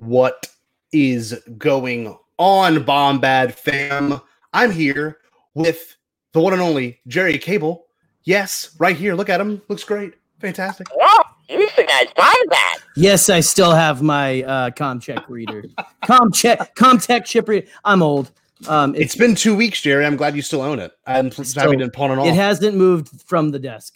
What 0.00 0.46
is 0.92 1.40
going 1.58 2.16
on, 2.38 2.76
Bombad 2.84 3.52
fam? 3.52 4.20
I'm 4.52 4.70
here 4.70 5.18
with 5.54 5.96
the 6.32 6.40
one 6.40 6.52
and 6.52 6.62
only 6.62 7.00
Jerry 7.06 7.36
Cable. 7.38 7.86
Yes, 8.24 8.76
right 8.78 8.96
here. 8.96 9.14
Look 9.14 9.28
at 9.28 9.40
him. 9.40 9.60
Looks 9.68 9.84
great. 9.84 10.14
Fantastic. 10.40 10.86
Oh, 10.92 11.22
you 11.48 11.68
guys 11.76 12.06
Bombad. 12.16 12.82
Yes, 12.96 13.28
I 13.28 13.40
still 13.40 13.72
have 13.74 14.02
my 14.02 14.42
uh, 14.44 14.70
ComCheck 14.70 15.28
reader. 15.28 15.64
ComCheck, 16.04 16.74
CommTech 16.74 17.24
chip 17.24 17.48
reader. 17.48 17.66
I'm 17.84 18.02
old. 18.02 18.30
Um, 18.68 18.94
It's 18.94 19.16
been 19.16 19.34
two 19.34 19.56
weeks, 19.56 19.80
Jerry. 19.80 20.04
I'm 20.06 20.16
glad 20.16 20.36
you 20.36 20.42
still 20.42 20.62
own 20.62 20.78
it. 20.78 20.92
I'm 21.06 21.30
Still- 21.32 21.62
happy 21.70 21.76
to 21.78 21.88
pawn 21.90 22.12
it 22.12 22.18
off. 22.18 22.26
it 22.26 22.34
hasn't 22.34 22.76
moved 22.76 23.22
from 23.22 23.50
the 23.50 23.58
desk. 23.58 23.94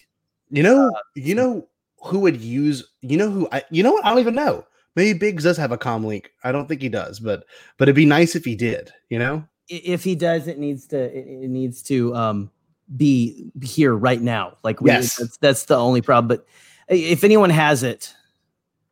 you 0.50 0.62
know, 0.62 0.91
you 1.14 1.35
know 1.35 1.69
who 2.03 2.19
would 2.21 2.41
use. 2.41 2.85
You 3.03 3.17
know 3.17 3.31
who? 3.31 3.49
I. 3.53 3.63
You 3.71 3.82
know 3.85 3.93
what? 3.93 4.05
I 4.05 4.11
don't 4.11 4.19
even 4.19 4.35
know. 4.35 4.64
Maybe 4.95 5.19
Biggs 5.19 5.45
does 5.45 5.57
have 5.57 5.73
a 5.73 5.79
com 5.79 6.05
link. 6.05 6.31
I 6.45 6.53
don't 6.53 6.69
think 6.69 6.82
he 6.82 6.89
does, 6.89 7.21
but 7.21 7.45
but 7.79 7.89
it'd 7.89 7.96
be 7.96 8.07
nice 8.07 8.35
if 8.35 8.45
he 8.45 8.55
did. 8.55 8.93
You 9.09 9.19
know. 9.19 9.45
If 9.69 10.05
he 10.05 10.14
does, 10.14 10.49
it 10.49 10.59
needs 10.59 10.87
to. 10.89 10.99
It, 10.99 11.49
needs 11.49 11.83
to 11.85 12.14
um, 12.14 12.50
be 12.97 13.50
here 13.63 13.95
right 13.95 14.21
now. 14.21 14.57
Like 14.63 14.81
we, 14.81 14.91
Yes. 14.91 15.17
that's, 15.17 15.36
that's 15.39 15.64
the 15.64 15.77
only 15.77 16.03
problem. 16.03 16.29
But 16.29 16.47
if 16.89 17.25
anyone 17.25 17.50
has 17.50 17.83
it, 17.83 18.14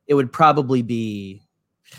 it 0.07 0.15
would 0.15 0.33
probably 0.33 0.83
be 0.83 1.43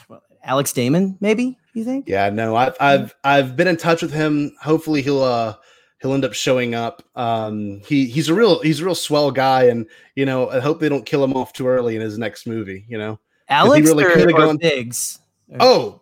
well, 0.07 0.23
Alex 0.43 0.73
Damon. 0.73 1.17
Maybe 1.19 1.57
you 1.73 1.83
think? 1.83 2.07
Yeah, 2.07 2.29
no, 2.29 2.55
I've 2.55 2.75
I've 2.79 3.15
I've 3.23 3.55
been 3.55 3.67
in 3.67 3.77
touch 3.77 4.01
with 4.01 4.11
him. 4.13 4.55
Hopefully 4.61 5.01
he'll 5.01 5.21
uh 5.21 5.55
he'll 6.01 6.13
end 6.13 6.25
up 6.25 6.33
showing 6.33 6.75
up. 6.75 7.03
Um 7.15 7.81
he 7.85 8.05
he's 8.07 8.29
a 8.29 8.33
real 8.33 8.59
he's 8.61 8.81
a 8.81 8.85
real 8.85 8.95
swell 8.95 9.31
guy 9.31 9.63
and 9.63 9.85
you 10.15 10.25
know, 10.25 10.49
I 10.49 10.59
hope 10.59 10.79
they 10.79 10.89
don't 10.89 11.05
kill 11.05 11.23
him 11.23 11.33
off 11.33 11.53
too 11.53 11.67
early 11.67 11.95
in 11.95 12.01
his 12.01 12.17
next 12.17 12.47
movie, 12.47 12.85
you 12.89 12.97
know. 12.97 13.19
Alex 13.51 13.87
really 13.87 14.05
or, 14.05 14.11
coulda 14.13 14.33
or 14.33 14.37
gone- 14.37 14.57
Biggs? 14.57 15.19
Oh, 15.59 16.01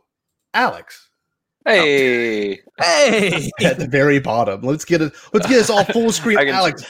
Alex. 0.53 1.09
Hey, 1.65 2.53
oh. 2.55 2.61
Hey, 2.83 3.51
At 3.63 3.77
the 3.77 3.87
very 3.87 4.19
bottom. 4.19 4.61
Let's 4.61 4.85
get 4.85 5.01
it 5.01 5.13
let's 5.33 5.45
get 5.47 5.59
us 5.59 5.69
all 5.69 5.83
full 5.93 6.11
screen 6.11 6.37
Alex. 6.47 6.83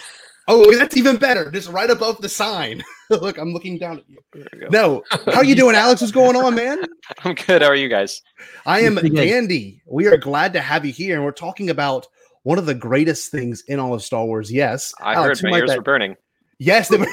Oh, 0.48 0.76
that's 0.78 0.96
even 0.98 1.18
better. 1.18 1.52
Just 1.52 1.70
right 1.70 1.90
above 1.90 2.22
the 2.22 2.30
sign. 2.30 2.84
Look, 3.10 3.38
I'm 3.38 3.54
looking 3.54 3.78
down 3.78 4.00
at 4.00 4.10
you. 4.10 4.18
there 4.34 4.48
we 4.54 4.60
go. 4.60 4.68
No, 4.72 5.04
how 5.26 5.38
are 5.40 5.44
you 5.44 5.56
doing, 5.56 5.76
Alex? 5.76 6.02
What's 6.02 6.12
going 6.12 6.36
on, 6.36 6.56
man? 6.56 6.82
I'm 7.24 7.36
good. 7.36 7.62
How 7.62 7.68
are 7.68 7.76
you 7.76 7.88
guys? 7.90 8.22
I 8.66 8.82
am 8.82 8.96
Pretty. 8.96 9.16
Dandy. 9.16 9.82
We 9.86 10.08
are 10.08 10.18
glad 10.18 10.54
to 10.54 10.60
have 10.62 10.86
you 10.86 10.92
here, 10.94 11.16
and 11.16 11.24
we're 11.24 11.32
talking 11.32 11.70
about 11.70 12.08
one 12.44 12.58
of 12.58 12.66
the 12.66 12.74
greatest 12.74 13.32
things 13.32 13.64
in 13.68 13.80
all 13.80 13.94
of 13.94 14.02
Star 14.04 14.26
Wars. 14.26 14.52
Yes, 14.52 14.92
I 15.00 15.14
Alex, 15.16 15.40
heard 15.42 15.52
my 15.52 15.58
ears 15.60 15.70
that- 15.70 15.78
were 15.78 15.84
burning. 15.84 16.16
Yes. 16.60 16.90
they 16.90 16.98
were- 16.98 17.08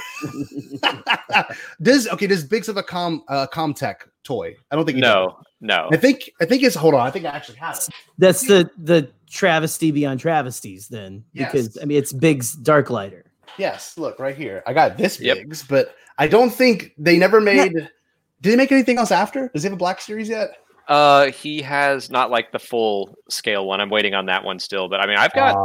does 1.82 2.08
okay? 2.08 2.26
Does 2.26 2.44
Biggs 2.44 2.66
have 2.66 2.76
a 2.76 2.82
com 2.82 3.22
uh, 3.28 3.46
CommTech 3.52 3.96
toy? 4.24 4.54
I 4.70 4.76
don't 4.76 4.84
think. 4.84 4.96
he 4.96 5.02
does. 5.02 5.12
No, 5.14 5.38
no. 5.60 5.88
I 5.92 5.96
think 5.96 6.30
I 6.40 6.44
think 6.44 6.62
it's. 6.62 6.74
Hold 6.76 6.94
on. 6.94 7.06
I 7.06 7.10
think 7.10 7.24
I 7.24 7.28
actually 7.30 7.58
have 7.58 7.76
it. 7.76 7.88
that's 8.18 8.46
the 8.46 8.68
the 8.78 9.08
travesty 9.30 9.90
beyond 9.90 10.20
travesties. 10.20 10.88
Then 10.88 11.24
because 11.32 11.76
Yes. 11.76 11.82
I 11.82 11.86
mean 11.86 11.98
it's 11.98 12.12
Biggs 12.12 12.56
Darklighter. 12.56 13.22
Yes. 13.58 13.96
Look 13.96 14.18
right 14.18 14.36
here. 14.36 14.62
I 14.66 14.72
got 14.72 14.96
this 14.96 15.20
Yep. 15.20 15.36
Biggs, 15.38 15.62
but 15.62 15.94
I 16.18 16.26
don't 16.28 16.50
think 16.50 16.92
they 16.98 17.16
never 17.18 17.40
made. 17.40 17.72
Did 17.72 18.50
they 18.52 18.56
make 18.56 18.72
anything 18.72 18.98
else 18.98 19.10
after? 19.12 19.48
Does 19.54 19.62
he 19.62 19.66
have 19.68 19.72
a 19.74 19.78
Black 19.78 20.00
Series 20.00 20.28
yet? 20.28 20.50
Uh, 20.88 21.30
he 21.32 21.62
has 21.62 22.10
not 22.10 22.30
like 22.30 22.52
the 22.52 22.58
full 22.58 23.16
scale 23.28 23.66
one. 23.66 23.80
I'm 23.80 23.90
waiting 23.90 24.14
on 24.14 24.26
that 24.26 24.44
one 24.44 24.58
still. 24.58 24.88
But 24.88 25.00
I 25.00 25.06
mean, 25.06 25.16
I've 25.18 25.32
got 25.32 25.56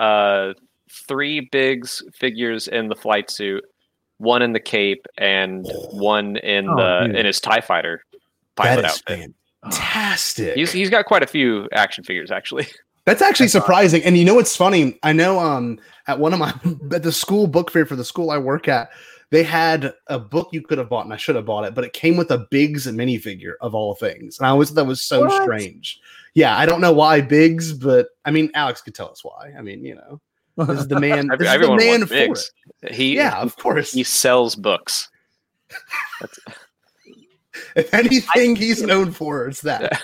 Ah, 0.00 0.04
uh 0.04 0.54
three 1.08 1.48
Biggs 1.52 2.02
figures 2.14 2.68
in 2.68 2.88
the 2.88 2.94
flight 2.94 3.30
suit, 3.30 3.64
one 4.18 4.42
in 4.42 4.52
the 4.52 4.60
cape, 4.60 5.06
and 5.18 5.66
one 5.90 6.36
in 6.36 6.68
Oh, 6.68 6.76
the 6.76 7.06
dude. 7.06 7.16
in 7.16 7.26
his 7.26 7.40
Tie 7.40 7.60
Fighter 7.60 8.02
pilot 8.56 8.84
is 8.84 8.92
outfit. 8.92 9.32
fantastic. 9.64 10.54
He's 10.56 10.72
he's 10.72 10.90
got 10.90 11.06
quite 11.06 11.22
a 11.22 11.26
few 11.26 11.68
action 11.72 12.04
figures 12.04 12.30
actually. 12.30 12.66
That's 13.04 13.22
actually 13.22 13.48
surprising. 13.48 14.04
And 14.04 14.16
you 14.16 14.24
know 14.24 14.34
what's 14.36 14.56
funny? 14.56 14.98
I 15.02 15.12
know 15.12 15.38
um 15.40 15.78
at 16.06 16.18
one 16.18 16.32
of 16.32 16.38
my 16.38 16.50
at 16.94 17.02
the 17.02 17.12
school 17.12 17.46
book 17.46 17.70
fair 17.70 17.86
for 17.86 17.96
the 17.96 18.04
school 18.04 18.30
I 18.30 18.38
work 18.38 18.68
at, 18.68 18.90
they 19.30 19.42
had 19.42 19.92
a 20.08 20.18
book 20.18 20.50
you 20.52 20.60
could 20.62 20.78
have 20.78 20.88
bought, 20.88 21.04
and 21.04 21.12
I 21.14 21.16
should 21.16 21.34
have 21.36 21.46
bought 21.46 21.64
it, 21.64 21.74
but 21.74 21.84
it 21.84 21.94
came 21.94 22.16
with 22.16 22.30
a 22.30 22.46
Biggs 22.50 22.86
minifigure 22.86 23.54
of 23.60 23.74
all 23.74 23.94
things. 23.94 24.38
And 24.38 24.46
I 24.46 24.50
always 24.50 24.68
thought 24.68 24.76
that 24.76 24.84
was 24.84 25.00
so 25.02 25.22
What? 25.22 25.42
strange. 25.42 26.00
Yeah, 26.34 26.56
I 26.56 26.64
don't 26.64 26.80
know 26.80 26.92
why 26.92 27.20
Biggs, 27.22 27.72
but 27.72 28.08
I 28.24 28.30
mean 28.30 28.50
Alex 28.54 28.82
could 28.82 28.94
tell 28.94 29.10
us 29.10 29.24
why. 29.24 29.52
I 29.58 29.62
mean, 29.62 29.84
you 29.84 29.94
know, 29.96 30.20
this 30.56 30.80
is 30.80 30.88
the 30.88 31.00
man. 31.08 31.30
Every- 31.32 31.36
This 31.38 31.46
is 31.46 31.46
the 31.46 31.48
Everyone 31.54 31.76
man 31.78 31.88
wants 32.00 32.04
for 32.04 32.14
Biggs. 32.14 32.52
it. 32.82 32.92
He 32.92 33.16
Yeah, 33.16 33.40
of 33.40 33.56
course. 33.56 33.92
he 33.92 34.02
sells 34.04 34.54
books. 34.56 35.08
If 37.76 37.92
anything 37.92 38.56
he's 38.56 38.82
known 38.90 39.12
for, 39.12 39.46
it's 39.46 39.60
that. 39.62 40.00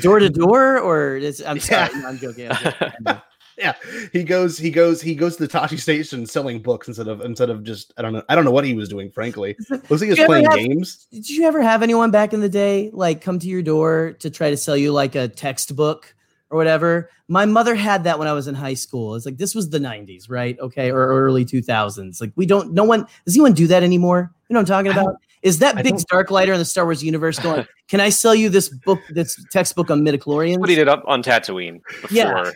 door 0.00 0.18
to 0.20 0.30
door 0.30 0.78
or 0.78 1.16
is 1.16 1.42
I'm 1.42 1.58
sorry, 1.60 1.90
Yeah. 1.92 2.00
no, 2.00 2.08
I'm 2.08 2.18
joking. 2.18 2.50
I'm 2.50 2.56
joking. 3.04 3.20
yeah 3.58 3.74
he 4.12 4.24
goes 4.24 4.56
he 4.56 4.70
goes 4.70 5.02
he 5.02 5.14
goes 5.14 5.36
to 5.36 5.46
the 5.46 5.58
Tosche 5.58 5.78
Station 5.78 6.24
selling 6.24 6.62
books 6.62 6.88
instead 6.88 7.06
of 7.06 7.20
instead 7.20 7.50
of 7.50 7.62
just 7.62 7.92
i 7.98 8.02
don't 8.02 8.14
know 8.14 8.22
i 8.30 8.34
don't 8.34 8.46
know 8.46 8.50
what 8.50 8.64
he 8.64 8.72
was 8.72 8.88
doing 8.88 9.10
frankly 9.10 9.54
looks 9.68 9.90
like 9.90 10.00
he 10.00 10.08
was 10.08 10.18
playing 10.20 10.46
have- 10.46 10.54
games 10.56 11.06
Did 11.12 11.28
you 11.28 11.44
ever 11.44 11.60
have 11.60 11.82
anyone 11.82 12.10
back 12.10 12.32
in 12.32 12.40
the 12.40 12.48
day 12.48 12.88
like 12.94 13.20
come 13.20 13.38
to 13.40 13.46
your 13.46 13.60
door 13.60 14.16
to 14.20 14.30
try 14.30 14.48
to 14.48 14.56
sell 14.56 14.74
you 14.76 14.90
like 14.90 15.14
a 15.14 15.28
textbook 15.28 16.14
or 16.52 16.58
whatever? 16.58 17.10
My 17.28 17.46
mother 17.46 17.74
had 17.74 18.04
that 18.04 18.18
when 18.18 18.28
I 18.28 18.32
was 18.34 18.46
in 18.46 18.54
high 18.54 18.74
school. 18.74 19.14
It's 19.14 19.24
like 19.24 19.38
this 19.38 19.54
was 19.54 19.70
the 19.70 19.78
90s, 19.78 20.30
right? 20.30 20.56
Okay, 20.60 20.90
or 20.92 21.06
early 21.08 21.44
2000s. 21.44 22.20
Like 22.20 22.30
we 22.36 22.46
don't 22.46 22.72
no 22.72 22.84
one 22.84 23.06
does 23.24 23.34
anyone 23.34 23.54
do 23.54 23.66
that 23.68 23.82
anymore? 23.82 24.30
You 24.48 24.54
know 24.54 24.60
what 24.60 24.70
I'm 24.70 24.84
talking 24.84 24.92
about? 24.92 25.16
Is 25.42 25.58
that 25.58 25.76
I 25.76 25.82
big 25.82 25.96
dark 26.08 26.30
lighter 26.30 26.52
in 26.52 26.58
the 26.58 26.64
Star 26.64 26.84
Wars 26.84 27.02
universe 27.02 27.38
going, 27.38 27.64
"Can 27.88 28.00
I 28.00 28.10
sell 28.10 28.34
you 28.34 28.48
this 28.50 28.68
book 28.68 29.00
this 29.08 29.42
textbook 29.50 29.90
on 29.90 30.02
midichlorians?" 30.02 30.58
what 30.58 30.68
he 30.68 30.76
did 30.76 30.88
up 30.88 31.02
on 31.06 31.22
Tatooine 31.22 31.80
before 32.02 32.10
Yeah. 32.10 32.50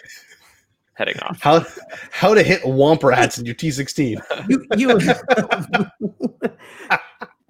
heading 0.94 1.18
off. 1.20 1.40
how 1.40 1.64
how 2.10 2.34
to 2.34 2.42
hit 2.42 2.62
womp 2.62 3.02
rats 3.02 3.38
in 3.38 3.46
your 3.46 3.54
t16 3.54 4.20
you 4.48 4.66
you 4.76 6.50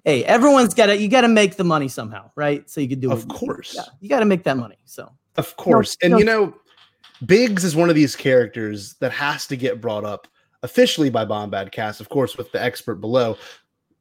Hey, 0.05 0.23
everyone's 0.23 0.73
got 0.73 0.85
to 0.85 0.97
you 0.97 1.09
got 1.09 1.21
to 1.21 1.27
make 1.27 1.57
the 1.57 1.65
money 1.65 1.89
somehow, 1.89 2.31
right? 2.35 2.69
So 2.69 2.79
you 2.79 2.87
could 2.87 3.01
do 3.01 3.11
of 3.11 3.23
it. 3.23 3.27
course 3.27 3.73
Yeah, 3.75 3.83
you 3.99 4.07
got 4.07 4.19
to 4.21 4.25
make 4.25 4.43
that 4.45 4.55
money. 4.55 4.77
So 4.85 5.11
of 5.37 5.55
course. 5.57 5.97
And 6.01 6.11
no. 6.11 6.17
you 6.17 6.25
know 6.25 6.53
biggs 7.25 7.63
is 7.63 7.75
one 7.75 7.89
of 7.89 7.95
these 7.95 8.15
characters 8.15 8.93
that 8.95 9.11
has 9.11 9.47
to 9.47 9.55
get 9.55 9.81
brought 9.81 10.05
up 10.05 10.27
officially 10.63 11.09
by 11.09 11.25
bombad 11.25 11.71
cast 11.71 11.99
of 11.99 12.09
course 12.09 12.37
with 12.37 12.51
the 12.51 12.61
expert 12.61 12.95
below. 12.95 13.37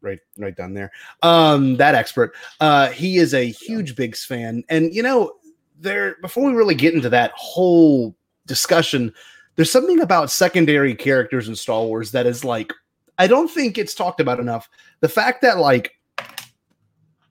Right 0.01 0.19
right 0.39 0.57
down 0.57 0.75
there. 0.75 0.93
Um 1.23 1.77
that 1.77 1.95
expert. 1.95 2.35
Uh 2.61 2.91
he 2.91 3.17
is 3.19 3.35
a 3.35 3.45
huge 3.45 3.97
biggs 3.97 4.25
fan. 4.25 4.65
And 4.69 4.95
you 4.95 5.03
know 5.03 5.35
there 5.79 6.17
before 6.23 6.47
we 6.47 6.57
really 6.57 6.75
get 6.75 6.95
into 6.95 7.11
that 7.11 7.33
whole 7.35 8.17
discussion 8.47 9.13
there's 9.57 9.73
something 9.73 10.01
about 10.01 10.31
secondary 10.31 10.95
characters 10.95 11.49
in 11.49 11.57
star 11.57 11.85
wars 11.85 12.13
that 12.13 12.27
is 12.27 12.45
like 12.45 12.73
i 13.19 13.27
don't 13.27 13.51
think 13.51 13.77
it's 13.77 13.95
talked 13.95 14.21
about 14.21 14.39
enough. 14.41 14.69
The 15.01 15.09
fact 15.09 15.43
that 15.43 15.59
like 15.59 15.96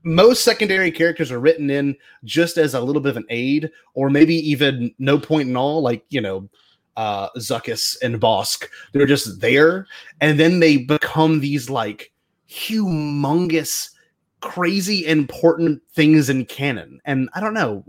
most 0.05 0.43
secondary 0.43 0.91
characters 0.91 1.31
are 1.31 1.39
written 1.39 1.69
in 1.69 1.97
just 2.23 2.57
as 2.57 2.75
a 2.75 2.79
little 2.79 3.01
bit 3.01 3.09
of 3.09 3.17
an 3.17 3.25
aid 3.29 3.71
or 3.95 4.09
maybe 4.09 4.35
even 4.35 4.93
no 4.99 5.17
point 5.17 5.49
in 5.49 5.57
all 5.57 5.81
like 5.81 6.05
you 6.09 6.21
know 6.21 6.47
uh 6.95 7.29
Zuckuss 7.37 7.97
and 8.01 8.21
Bossk. 8.21 8.67
They're 8.93 9.07
just 9.07 9.41
there 9.41 9.87
and 10.21 10.39
then 10.39 10.59
they 10.59 10.77
become 10.77 11.39
these 11.39 11.69
like 11.69 12.13
humongous 12.47 13.89
crazy 14.41 15.05
important 15.07 15.81
things 15.93 16.29
in 16.29 16.45
canon. 16.45 17.01
And 17.05 17.29
i 17.33 17.41
don't 17.41 17.55
know 17.55 17.83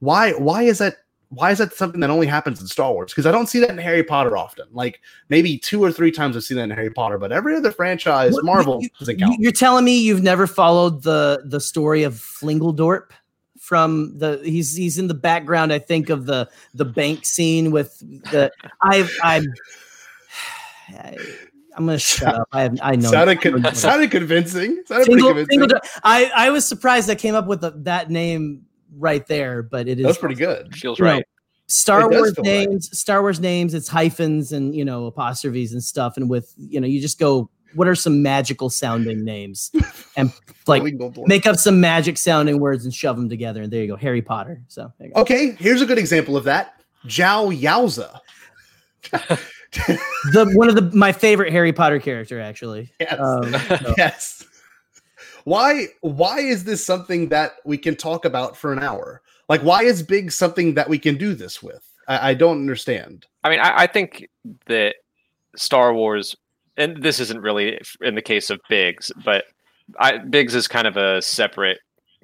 why 0.00 0.32
why 0.32 0.62
is 0.62 0.78
that 0.78 0.98
why 1.30 1.50
is 1.50 1.58
that 1.58 1.74
something 1.74 2.00
that 2.00 2.10
only 2.10 2.26
happens 2.26 2.60
in 2.60 2.66
Star 2.68 2.92
Wars? 2.92 3.12
Because 3.12 3.26
I 3.26 3.32
don't 3.32 3.48
see 3.48 3.58
that 3.60 3.70
in 3.70 3.78
Harry 3.78 4.04
Potter 4.04 4.36
often. 4.36 4.66
Like 4.72 5.00
maybe 5.28 5.58
two 5.58 5.82
or 5.82 5.90
three 5.90 6.10
times 6.12 6.36
I've 6.36 6.44
seen 6.44 6.56
that 6.58 6.64
in 6.64 6.70
Harry 6.70 6.90
Potter, 6.90 7.18
but 7.18 7.32
every 7.32 7.56
other 7.56 7.72
franchise, 7.72 8.32
What- 8.34 8.44
Marvel 8.44 8.82
you, 8.82 8.88
doesn't 8.98 9.18
count. 9.18 9.40
You're 9.40 9.52
telling 9.52 9.84
me 9.84 9.98
you've 9.98 10.22
never 10.22 10.46
followed 10.46 11.02
the 11.02 11.42
the 11.44 11.60
story 11.60 12.04
of 12.04 12.14
Flingledorp 12.14 13.10
from 13.58 14.16
the 14.18 14.40
he's 14.44 14.76
he's 14.76 14.96
in 14.98 15.08
the 15.08 15.14
background 15.14 15.72
I 15.72 15.80
think 15.80 16.08
of 16.08 16.26
the 16.26 16.48
the 16.74 16.84
bank 16.84 17.26
scene 17.26 17.72
with 17.72 17.98
the 18.30 18.52
I 18.82 19.08
I'm 19.24 19.46
I, 20.90 21.16
I'm 21.76 21.84
gonna 21.86 21.98
shut 21.98 22.34
up. 22.36 22.48
I 22.52 22.62
have 22.62 22.78
I 22.82 22.96
know 22.96 23.10
sounded, 23.10 23.40
con- 23.42 23.62
sounded 23.74 24.10
convincing. 24.12 24.82
Sounded 24.86 25.08
Fingle- 25.08 25.34
convincing. 25.34 25.68
I 26.04 26.30
I 26.34 26.50
was 26.50 26.66
surprised 26.66 27.10
I 27.10 27.16
came 27.16 27.34
up 27.34 27.46
with 27.48 27.60
the, 27.62 27.70
that 27.78 28.10
name 28.10 28.64
right 28.98 29.26
there, 29.26 29.62
but 29.62 29.88
it 29.88 29.98
is 29.98 30.02
That 30.02 30.08
was 30.08 30.18
pretty 30.18 30.34
good. 30.34 30.74
Feels 30.74 30.98
you 30.98 31.04
know, 31.04 31.12
right. 31.12 31.26
Star 31.68 32.08
Wars 32.08 32.34
feel 32.34 32.44
right. 32.44 32.68
names, 32.68 32.98
Star 32.98 33.22
Wars 33.22 33.40
names, 33.40 33.74
it's 33.74 33.88
hyphens 33.88 34.52
and 34.52 34.74
you 34.74 34.84
know 34.84 35.06
apostrophes 35.06 35.72
and 35.72 35.82
stuff, 35.82 36.16
and 36.16 36.30
with 36.30 36.54
you 36.56 36.80
know 36.80 36.86
you 36.86 37.00
just 37.00 37.18
go, 37.18 37.50
what 37.74 37.88
are 37.88 37.94
some 37.94 38.22
magical 38.22 38.70
sounding 38.70 39.24
names, 39.24 39.72
and 40.16 40.32
like 40.66 40.82
make 41.26 41.46
up 41.46 41.56
some 41.56 41.80
magic 41.80 42.18
sounding 42.18 42.60
words 42.60 42.84
and 42.84 42.94
shove 42.94 43.16
them 43.16 43.28
together, 43.28 43.62
and 43.62 43.72
there 43.72 43.82
you 43.82 43.88
go, 43.88 43.96
Harry 43.96 44.22
Potter. 44.22 44.62
So 44.68 44.92
there 44.98 45.08
you 45.08 45.14
go. 45.14 45.20
Okay, 45.22 45.56
here's 45.58 45.80
a 45.80 45.86
good 45.86 45.98
example 45.98 46.36
of 46.36 46.44
that. 46.44 46.80
Joh 47.06 47.50
Yowza. 47.50 48.20
the 50.32 50.50
one 50.54 50.68
of 50.68 50.74
the 50.74 50.96
my 50.96 51.12
favorite 51.12 51.52
Harry 51.52 51.72
Potter 51.72 51.98
character 51.98 52.40
actually. 52.40 52.92
Yes. 53.00 53.18
Um, 53.18 53.52
so- 53.52 53.94
yes. 53.98 54.45
Why 55.46 55.86
why 56.00 56.40
is 56.40 56.64
this 56.64 56.84
something 56.84 57.28
that 57.28 57.52
we 57.64 57.78
can 57.78 57.94
talk 57.94 58.24
about 58.24 58.56
for 58.56 58.72
an 58.72 58.82
hour? 58.82 59.22
Like, 59.48 59.60
why 59.60 59.84
is 59.84 60.02
Big 60.02 60.32
something 60.32 60.74
that 60.74 60.88
we 60.88 60.98
can 60.98 61.16
do 61.16 61.34
this 61.34 61.62
with? 61.62 61.88
I, 62.08 62.30
I 62.30 62.34
don't 62.34 62.58
understand. 62.58 63.26
I 63.44 63.50
mean, 63.50 63.60
I, 63.60 63.82
I 63.82 63.86
think 63.86 64.28
that 64.66 64.96
Star 65.54 65.94
Wars, 65.94 66.34
and 66.76 67.00
this 67.00 67.20
isn't 67.20 67.42
really 67.42 67.80
in 68.00 68.16
the 68.16 68.22
case 68.22 68.50
of 68.50 68.60
Biggs, 68.68 69.12
but 69.24 69.44
I, 70.00 70.18
Biggs 70.18 70.56
is 70.56 70.66
kind 70.66 70.88
of 70.88 70.96
a 70.96 71.22
separate 71.22 71.78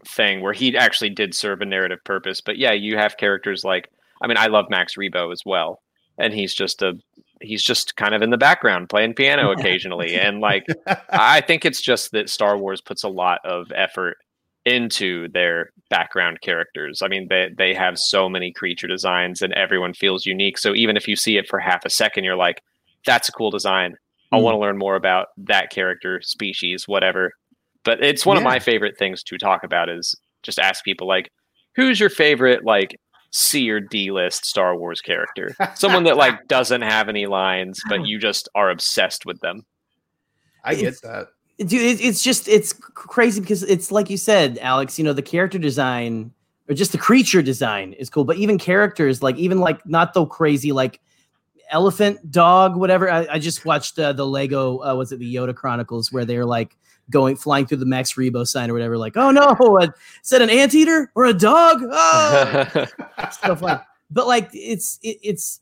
thing 0.04 0.40
where 0.40 0.52
he 0.52 0.76
actually 0.76 1.10
did 1.10 1.32
serve 1.32 1.60
a 1.60 1.64
narrative 1.64 2.00
purpose. 2.04 2.40
But 2.40 2.58
yeah, 2.58 2.72
you 2.72 2.96
have 2.96 3.18
characters 3.18 3.62
like, 3.62 3.88
I 4.20 4.26
mean, 4.26 4.36
I 4.36 4.48
love 4.48 4.66
Max 4.68 4.96
Rebo 4.96 5.32
as 5.32 5.42
well, 5.46 5.80
and 6.18 6.34
he's 6.34 6.54
just 6.54 6.82
a 6.82 6.98
he's 7.42 7.62
just 7.62 7.96
kind 7.96 8.14
of 8.14 8.22
in 8.22 8.30
the 8.30 8.38
background 8.38 8.88
playing 8.88 9.14
piano 9.14 9.50
occasionally, 9.52 10.14
and 10.14 10.40
like 10.40 10.64
I 11.10 11.40
think 11.40 11.64
it's 11.64 11.80
just 11.80 12.12
that 12.12 12.28
Star 12.28 12.56
Wars 12.58 12.80
puts 12.80 13.02
a 13.04 13.08
lot 13.08 13.40
of 13.44 13.70
effort 13.74 14.16
into 14.64 15.28
their 15.28 15.70
background 15.90 16.40
characters. 16.40 17.00
I 17.02 17.08
mean, 17.08 17.26
they 17.28 17.48
they 17.56 17.74
have 17.74 17.98
so 17.98 18.28
many 18.28 18.52
creature 18.52 18.86
designs 18.86 19.42
and 19.42 19.52
everyone 19.54 19.92
feels 19.94 20.24
unique. 20.24 20.56
So 20.58 20.74
even 20.74 20.96
if 20.96 21.08
you 21.08 21.16
see 21.16 21.36
it 21.36 21.48
for 21.48 21.58
half 21.58 21.84
a 21.84 21.90
second, 21.90 22.24
you're 22.24 22.36
like, 22.36 22.62
that's 23.04 23.28
a 23.28 23.32
cool 23.32 23.50
design. 23.50 23.96
I 24.30 24.38
Mm. 24.38 24.42
want 24.42 24.54
to 24.54 24.58
learn 24.60 24.78
more 24.78 24.94
about 24.96 25.26
that 25.38 25.70
character, 25.70 26.20
species, 26.22 26.84
whatever. 26.86 27.32
But 27.84 28.02
it's 28.04 28.24
one 28.24 28.36
of 28.36 28.44
my 28.44 28.60
favorite 28.60 28.96
things 28.96 29.22
to 29.24 29.36
talk 29.36 29.64
about 29.64 29.88
is 29.88 30.14
just 30.44 30.58
ask 30.60 30.84
people 30.84 31.08
like, 31.08 31.28
who's 31.74 31.98
your 31.98 32.08
favorite 32.10 32.64
like 32.64 32.94
C 33.32 33.68
or 33.70 33.80
D 33.80 34.10
list 34.10 34.44
Star 34.44 34.76
Wars 34.76 35.00
character? 35.00 35.56
Someone 35.74 36.04
that 36.04 36.16
like 36.16 36.46
doesn't 36.48 36.82
have 36.82 37.08
any 37.08 37.26
lines, 37.26 37.80
but 37.88 38.06
you 38.06 38.18
just 38.18 38.48
are 38.54 38.70
obsessed 38.70 39.26
with 39.26 39.40
them. 39.40 39.64
I 40.64 40.74
get 40.74 40.84
It's- 40.94 41.00
that. 41.00 41.26
dude 41.58 41.72
it, 41.82 42.00
it's 42.00 42.22
just 42.22 42.46
it's 42.48 42.72
crazy 42.72 43.40
because 43.40 43.62
it's 43.64 43.90
like 43.92 44.08
you 44.10 44.16
said 44.16 44.58
alex 44.62 44.98
you 44.98 45.04
know 45.04 45.12
the 45.12 45.22
character 45.22 45.58
design 45.58 46.32
or 46.68 46.74
just 46.74 46.92
the 46.92 46.98
creature 46.98 47.42
design 47.42 47.92
is 47.94 48.08
cool 48.10 48.24
but 48.24 48.36
even 48.36 48.58
characters 48.58 49.22
like 49.22 49.36
even 49.36 49.58
like 49.58 49.84
not 49.86 50.14
the 50.14 50.24
crazy 50.26 50.72
like 50.72 51.00
elephant 51.72 52.30
dog 52.30 52.76
whatever 52.76 53.10
i, 53.10 53.26
I 53.32 53.38
just 53.38 53.64
watched 53.64 53.98
uh, 53.98 54.12
the 54.12 54.26
lego 54.26 54.78
uh, 54.84 54.94
was 54.94 55.10
it 55.10 55.18
the 55.18 55.34
yoda 55.34 55.54
chronicles 55.54 56.12
where 56.12 56.24
they're 56.24 56.46
like 56.46 56.76
going 57.10 57.34
flying 57.34 57.66
through 57.66 57.78
the 57.78 57.86
max 57.86 58.14
rebo 58.14 58.46
sign 58.46 58.70
or 58.70 58.74
whatever 58.74 58.96
like 58.96 59.16
oh 59.16 59.30
no 59.32 59.54
that 60.30 60.42
an 60.42 60.50
anteater 60.50 61.10
or 61.14 61.24
a 61.24 61.34
dog 61.34 61.82
oh 61.90 62.86
so 63.42 63.56
fun. 63.56 63.80
But 64.10 64.26
like 64.26 64.50
it's 64.52 64.98
it, 65.02 65.18
it's 65.22 65.60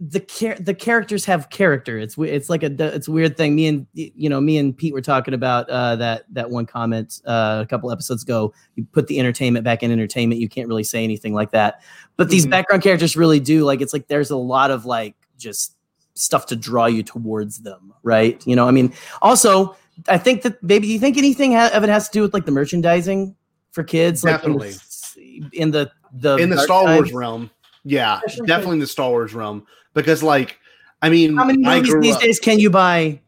the 0.00 0.20
char- 0.20 0.56
the 0.58 0.74
characters 0.74 1.24
have 1.24 1.50
character. 1.50 1.98
It's 1.98 2.16
it's 2.18 2.48
like 2.48 2.62
a 2.62 2.94
it's 2.94 3.08
a 3.08 3.10
weird 3.12 3.36
thing. 3.36 3.54
Me 3.56 3.66
and 3.66 3.86
you 3.92 4.30
know 4.30 4.40
me 4.40 4.56
and 4.56 4.76
Pete 4.76 4.94
were 4.94 5.02
talking 5.02 5.34
about 5.34 5.68
uh, 5.68 5.96
that 5.96 6.24
that 6.32 6.50
one 6.50 6.66
comment 6.66 7.20
uh, 7.26 7.60
a 7.62 7.66
couple 7.66 7.90
episodes 7.90 8.22
ago. 8.22 8.54
You 8.76 8.86
put 8.92 9.08
the 9.08 9.18
entertainment 9.18 9.64
back 9.64 9.82
in 9.82 9.90
entertainment. 9.90 10.40
You 10.40 10.48
can't 10.48 10.68
really 10.68 10.84
say 10.84 11.04
anything 11.04 11.34
like 11.34 11.50
that. 11.50 11.82
But 12.16 12.30
these 12.30 12.46
Mhm. 12.46 12.50
background 12.50 12.82
characters 12.82 13.16
really 13.16 13.40
do. 13.40 13.64
Like 13.64 13.80
it's 13.80 13.92
like 13.92 14.08
there's 14.08 14.30
a 14.30 14.36
lot 14.36 14.70
of 14.70 14.86
like 14.86 15.14
just 15.38 15.74
stuff 16.14 16.46
to 16.46 16.56
draw 16.56 16.86
you 16.86 17.02
towards 17.02 17.58
them, 17.60 17.92
right? 18.02 18.44
You 18.46 18.56
know, 18.56 18.68
I 18.68 18.72
mean, 18.72 18.92
also 19.22 19.76
I 20.08 20.18
think 20.18 20.42
that 20.42 20.62
maybe 20.62 20.86
do 20.86 20.92
you 20.92 20.98
think 20.98 21.16
anything 21.16 21.52
ha- 21.52 21.70
of 21.72 21.82
it 21.84 21.88
has 21.88 22.08
to 22.08 22.12
do 22.12 22.22
with 22.22 22.34
like 22.34 22.44
the 22.44 22.52
merchandising 22.52 23.34
for 23.70 23.82
kids, 23.84 24.24
like 24.24 24.42
in 24.44 24.52
the 24.52 24.58
Definitely. 24.58 24.68
s- 24.68 25.16
in 25.52 25.70
the 25.70 25.90
the 26.12 26.36
in 26.36 26.50
the 26.50 26.58
Star 26.58 26.84
Wars 26.84 27.12
realm. 27.12 27.50
Yeah, 27.84 28.20
definitely 28.46 28.74
in 28.74 28.78
the 28.80 28.86
Star 28.86 29.10
Wars 29.10 29.32
realm 29.34 29.66
because, 29.94 30.22
like, 30.22 30.58
I 31.00 31.08
mean, 31.08 31.36
How 31.36 31.44
many 31.44 31.58
movies 31.62 31.94
these 32.00 32.14
up- 32.16 32.20
days 32.22 32.40
can 32.40 32.58
you 32.58 32.70
buy 32.70 33.20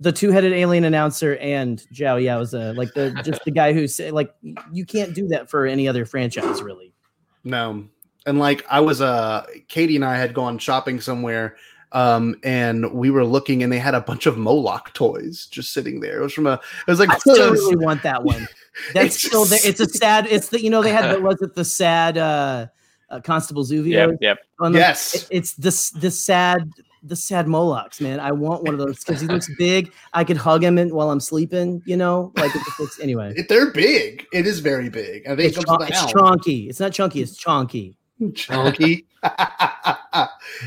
the 0.00 0.12
two-headed 0.12 0.52
alien 0.52 0.84
announcer 0.84 1.36
and 1.36 1.82
Joh 1.90 2.16
Yowza? 2.16 2.76
Like 2.76 2.92
the 2.94 3.10
just 3.24 3.44
the 3.44 3.50
guy 3.50 3.72
who 3.72 3.88
say 3.88 4.10
like 4.10 4.34
you 4.72 4.84
can't 4.84 5.14
do 5.14 5.28
that 5.28 5.48
for 5.50 5.66
any 5.66 5.88
other 5.88 6.04
franchise, 6.04 6.62
really. 6.62 6.92
No. 7.44 7.86
And 8.26 8.38
like 8.38 8.64
I 8.70 8.80
was 8.80 9.00
uh 9.00 9.44
Katie 9.68 9.96
and 9.96 10.04
I 10.04 10.16
had 10.16 10.34
gone 10.34 10.58
shopping 10.58 11.00
somewhere 11.00 11.56
um 11.92 12.34
and 12.42 12.92
we 12.92 13.10
were 13.10 13.24
looking 13.24 13.62
and 13.62 13.72
they 13.72 13.78
had 13.78 13.94
a 13.94 14.00
bunch 14.00 14.26
of 14.26 14.36
Moloch 14.36 14.92
toys 14.94 15.46
just 15.46 15.72
sitting 15.72 16.00
there. 16.00 16.20
It 16.20 16.22
was 16.22 16.32
from 16.32 16.46
a 16.46 16.54
it 16.54 16.90
was 16.90 16.98
like 17.00 17.10
I 17.10 17.18
still 17.18 17.52
really 17.52 17.76
want 17.76 18.02
that 18.02 18.24
one. 18.24 18.48
That's 18.94 19.14
It's 19.16 19.26
still 19.26 19.44
there. 19.44 19.60
It's 19.62 19.78
a 19.80 19.88
sad. 19.88 20.26
It's 20.26 20.48
the 20.48 20.60
you 20.60 20.70
know 20.70 20.82
they 20.82 20.90
had 20.92 21.14
the, 21.16 21.20
was 21.20 21.40
it 21.42 21.54
the 21.54 21.64
sad 21.64 22.18
uh, 22.18 22.66
uh 23.10 23.20
Constable 23.20 23.64
Zuvio? 23.64 23.86
yep, 23.92 24.10
yep. 24.20 24.38
on 24.58 24.72
Yes. 24.74 25.14
it- 25.14 25.28
it's 25.30 25.52
this 25.54 25.90
the 25.90 26.10
sad 26.10 26.68
the 27.06 27.14
sad 27.14 27.46
Molochs, 27.46 28.00
man. 28.00 28.18
I 28.18 28.32
want 28.32 28.62
one 28.64 28.72
of 28.72 28.80
those 28.80 29.04
because 29.04 29.20
he 29.20 29.26
looks 29.28 29.48
big. 29.58 29.92
I 30.14 30.24
could 30.24 30.38
hug 30.38 30.64
him 30.64 30.78
in, 30.78 30.88
while 30.94 31.10
I'm 31.10 31.20
sleeping. 31.20 31.82
You 31.84 31.98
know, 31.98 32.32
like 32.36 32.54
it 32.56 32.62
just 32.64 32.80
looks, 32.80 32.98
anyway. 32.98 33.34
It- 33.36 33.50
they're 33.50 33.70
big. 33.70 34.26
It 34.32 34.46
is 34.46 34.60
very 34.60 34.88
big. 34.88 35.26
I 35.26 35.36
think 35.36 35.50
It's, 35.50 35.58
it 35.58 35.66
comes 35.66 35.66
chon- 35.66 35.78
with 35.80 35.88
it's 35.90 36.12
chonky. 36.14 36.68
It's 36.70 36.80
not 36.80 36.92
chunky. 36.92 37.20
It's 37.20 37.36
chonky. 37.44 37.94
Chunky. 38.34 39.06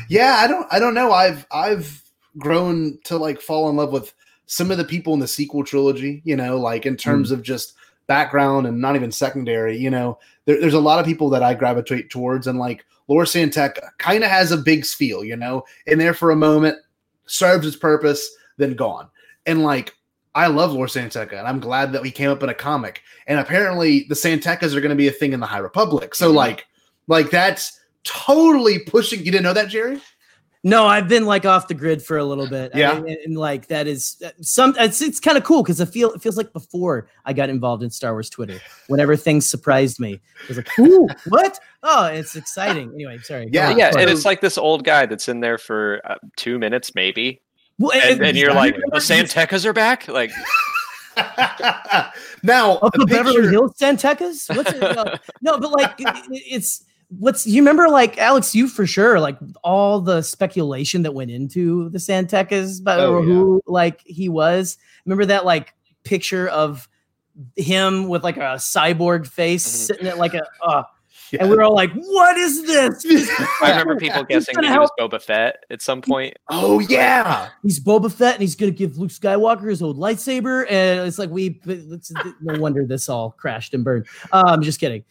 yeah, 0.08 0.36
I 0.38 0.46
don't 0.46 0.66
I 0.70 0.78
don't 0.78 0.94
know. 0.94 1.12
I've 1.12 1.46
I've 1.50 2.02
grown 2.36 2.98
to 3.04 3.16
like 3.16 3.40
fall 3.40 3.68
in 3.70 3.76
love 3.76 3.92
with 3.92 4.14
some 4.46 4.70
of 4.70 4.78
the 4.78 4.84
people 4.84 5.14
in 5.14 5.20
the 5.20 5.28
sequel 5.28 5.64
trilogy, 5.64 6.22
you 6.24 6.36
know, 6.36 6.58
like 6.58 6.86
in 6.86 6.96
terms 6.96 7.30
of 7.30 7.42
just 7.42 7.74
background 8.06 8.66
and 8.66 8.80
not 8.80 8.96
even 8.96 9.12
secondary, 9.12 9.76
you 9.76 9.90
know. 9.90 10.18
There, 10.46 10.60
there's 10.60 10.74
a 10.74 10.80
lot 10.80 10.98
of 10.98 11.06
people 11.06 11.28
that 11.30 11.42
I 11.42 11.54
gravitate 11.54 12.10
towards 12.10 12.46
and 12.46 12.58
like 12.58 12.84
Lor 13.08 13.26
San 13.26 13.50
Tekka 13.50 13.90
kind 13.98 14.24
of 14.24 14.30
has 14.30 14.52
a 14.52 14.56
big 14.56 14.84
feel, 14.84 15.24
you 15.24 15.36
know, 15.36 15.64
in 15.86 15.98
there 15.98 16.14
for 16.14 16.30
a 16.30 16.36
moment, 16.36 16.78
serves 17.26 17.66
its 17.66 17.76
purpose, 17.76 18.28
then 18.56 18.74
gone. 18.74 19.08
And 19.46 19.62
like 19.62 19.94
I 20.34 20.46
love 20.46 20.72
Lor 20.72 20.88
San 20.88 21.08
Tekka, 21.08 21.38
and 21.38 21.48
I'm 21.48 21.58
glad 21.58 21.92
that 21.92 22.02
we 22.02 22.10
came 22.10 22.30
up 22.30 22.42
in 22.42 22.48
a 22.48 22.54
comic. 22.54 23.02
And 23.26 23.40
apparently, 23.40 24.04
the 24.08 24.14
San 24.14 24.38
Tekkas 24.38 24.74
are 24.74 24.80
going 24.80 24.90
to 24.90 24.94
be 24.94 25.08
a 25.08 25.12
thing 25.12 25.32
in 25.32 25.40
the 25.40 25.46
High 25.46 25.58
Republic. 25.58 26.14
So, 26.14 26.30
Mhm. 26.30 26.34
like, 26.34 26.66
like 27.08 27.30
that's 27.30 27.78
totally 28.04 28.78
pushing. 28.78 29.18
You 29.24 29.32
didn't 29.32 29.44
know 29.44 29.52
that, 29.54 29.68
Jerry? 29.68 30.00
No, 30.64 30.86
I've 30.86 31.06
been 31.08 31.24
like 31.24 31.46
off 31.46 31.68
the 31.68 31.74
grid 31.74 32.02
for 32.02 32.18
a 32.18 32.24
little 32.24 32.48
bit. 32.48 32.72
I 32.74 32.78
Yeah. 32.78 32.94
mean, 32.94 33.08
and, 33.10 33.18
and, 33.26 33.36
like 33.36 33.68
that 33.68 33.86
is 33.86 34.20
uh, 34.26 34.30
some. 34.40 34.74
It's 34.78 35.00
it's 35.00 35.20
kind 35.20 35.38
of 35.38 35.44
cool 35.44 35.62
because 35.62 35.80
I 35.80 35.84
feel 35.84 36.10
it 36.12 36.20
feels 36.20 36.36
like 36.36 36.52
before 36.52 37.08
I 37.24 37.32
got 37.32 37.48
involved 37.48 37.84
in 37.84 37.90
Star 37.90 38.12
Wars 38.12 38.28
Twitter, 38.28 38.60
whenever 38.88 39.14
things 39.14 39.48
surprised 39.48 40.00
me, 40.00 40.14
it 40.14 40.48
was 40.48 40.56
like, 40.56 40.78
ooh, 40.80 41.06
what? 41.28 41.58
Oh, 41.84 42.06
it's 42.06 42.34
exciting. 42.34 42.90
Anyway, 42.92 43.18
sorry. 43.18 43.48
Yeah, 43.52 43.70
yeah, 43.76 43.92
Sorry. 43.92 44.02
and 44.02 44.10
it's 44.12 44.24
like 44.24 44.40
this 44.40 44.58
old 44.58 44.82
guy 44.84 45.06
that's 45.06 45.28
in 45.28 45.38
there 45.40 45.58
for 45.58 46.00
uh, 46.04 46.16
two 46.36 46.58
minutes, 46.58 46.92
maybe, 46.96 47.40
Well, 47.78 47.92
and, 47.92 48.20
and 48.20 48.36
you're 48.36 48.52
like, 48.52 48.74
remember 48.74 48.96
the 48.96 49.00
San 49.00 49.26
Tekkas 49.26 49.64
are 49.64 49.72
back. 49.72 50.08
Like, 50.08 50.32
now, 52.42 52.78
Oh, 52.82 52.90
a 52.94 52.98
the 52.98 53.06
Beverly 53.06 53.36
picture- 53.36 53.50
Hills 53.50 53.72
San 53.76 53.96
Tekkas? 53.96 54.54
What's 54.56 54.72
it? 54.72 54.80
No, 54.80 55.04
no, 55.40 55.58
but 55.60 55.70
like 55.70 56.00
it, 56.00 56.08
it- 56.30 56.42
it's 56.50 56.84
what's 57.08 57.46
you 57.46 57.60
remember 57.62 57.88
like 57.88 58.18
Alex, 58.18 58.54
you 58.54 58.68
for 58.68 58.86
sure, 58.86 59.18
like 59.20 59.38
all 59.64 60.00
the 60.00 60.22
speculation 60.22 61.02
that 61.02 61.12
went 61.14 61.30
into 61.30 61.88
the 61.90 61.98
San 62.00 62.26
Tekkas, 62.26 62.82
but 62.82 63.00
Oh, 63.00 63.20
yeah. 63.20 63.24
who 63.26 63.62
like 63.66 64.02
he 64.04 64.28
was. 64.28 64.76
Remember 65.06 65.24
that 65.26 65.44
like 65.44 65.74
picture 66.04 66.48
of 66.48 66.88
him 67.56 68.08
with 68.08 68.24
like 68.24 68.36
a 68.36 68.56
cyborg 68.58 69.26
face 69.26 69.64
Mhm. 69.66 69.86
sitting 69.86 70.06
at 70.06 70.18
like 70.18 70.34
a 70.34 70.42
uh, 70.62 70.82
Yeah. 71.30 71.42
and 71.42 71.50
we 71.50 71.56
were 71.56 71.62
all 71.62 71.74
like, 71.74 71.92
what 71.92 72.38
is 72.38 72.66
this? 72.66 73.04
I 73.62 73.68
remember 73.70 73.96
people 73.96 74.24
guessing 74.28 74.54
he 74.62 74.70
was 74.78 74.90
Boba 74.98 75.20
Fett 75.22 75.62
at 75.70 75.82
some 75.82 76.00
point. 76.00 76.34
oh 76.48 76.78
yeah, 76.80 77.48
He's 77.62 77.78
Boba 77.78 78.10
Fett 78.10 78.32
and 78.34 78.40
he's 78.40 78.54
gonna 78.54 78.70
give 78.72 78.96
Luke 78.96 79.10
Skywalker 79.10 79.68
his 79.68 79.82
old 79.82 79.98
lightsaber, 79.98 80.64
and 80.70 81.06
it's 81.06 81.18
like 81.18 81.28
we. 81.28 81.60
No 82.40 82.58
wonder 82.58 82.86
this 82.86 83.10
all 83.10 83.32
crashed 83.32 83.74
and 83.74 83.84
burned. 83.84 84.06
I'm 84.32 84.62
just 84.62 84.80
kidding. 84.80 85.04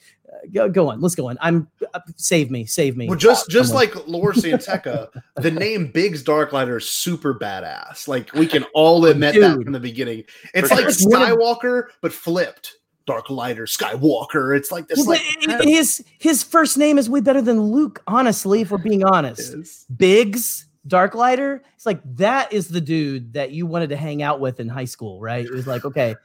Go, 0.54 0.70
go 0.70 0.90
on. 0.90 1.02
Let's 1.02 1.16
go 1.16 1.30
on. 1.30 1.38
I'm 1.42 1.68
uh, 1.94 2.00
save 2.16 2.52
me, 2.52 2.66
save 2.66 2.96
me. 2.98 3.08
Well, 3.08 3.18
just 3.18 3.50
just 3.50 3.70
Someone. 3.70 3.86
like 3.88 4.08
Laura 4.08 4.34
Santeca, 4.34 5.10
the 5.36 5.52
name 5.52 5.92
Biggs 5.92 6.24
Darklighter 6.24 6.78
is 6.78 6.90
super 6.90 7.34
badass. 7.34 8.08
Like 8.08 8.34
we 8.34 8.48
can 8.48 8.64
all 8.74 9.06
admit 9.06 9.36
that 9.40 9.62
from 9.64 9.72
the 9.74 9.80
beginning. 9.80 10.24
It's 10.54 10.70
For 10.70 10.76
like 10.76 10.86
sure. 10.86 11.12
Skywalker, 11.12 11.84
but 12.02 12.14
flipped. 12.14 12.74
Darklighter, 13.08 13.64
Skywalker. 13.64 14.56
It's 14.58 14.70
like 14.70 14.90
this. 14.90 15.00
Well, 15.00 15.18
like 15.18 15.64
his 15.64 16.04
his 16.20 16.44
first 16.44 16.78
name 16.78 16.98
is 16.98 17.10
way 17.10 17.22
better 17.22 17.42
than 17.42 17.62
Luke. 17.62 18.04
Honestly, 18.06 18.62
if 18.62 18.72
we're 18.72 18.78
being 18.80 19.06
honest, 19.14 19.54
is. 19.54 19.86
Biggs 19.96 20.66
Darklighter. 20.88 21.62
It's 21.76 21.86
like 21.86 22.02
that 22.18 22.52
is 22.52 22.68
the 22.68 22.82
dude 22.82 23.34
that 23.34 23.52
you 23.52 23.66
wanted 23.66 23.90
to 23.90 23.96
hang 23.96 24.24
out 24.24 24.40
with 24.42 24.60
in 24.60 24.68
high 24.68 24.86
school, 24.86 25.22
right? 25.22 25.46
It 25.46 25.52
was 25.52 25.68
like, 25.68 25.86
okay, 25.86 26.16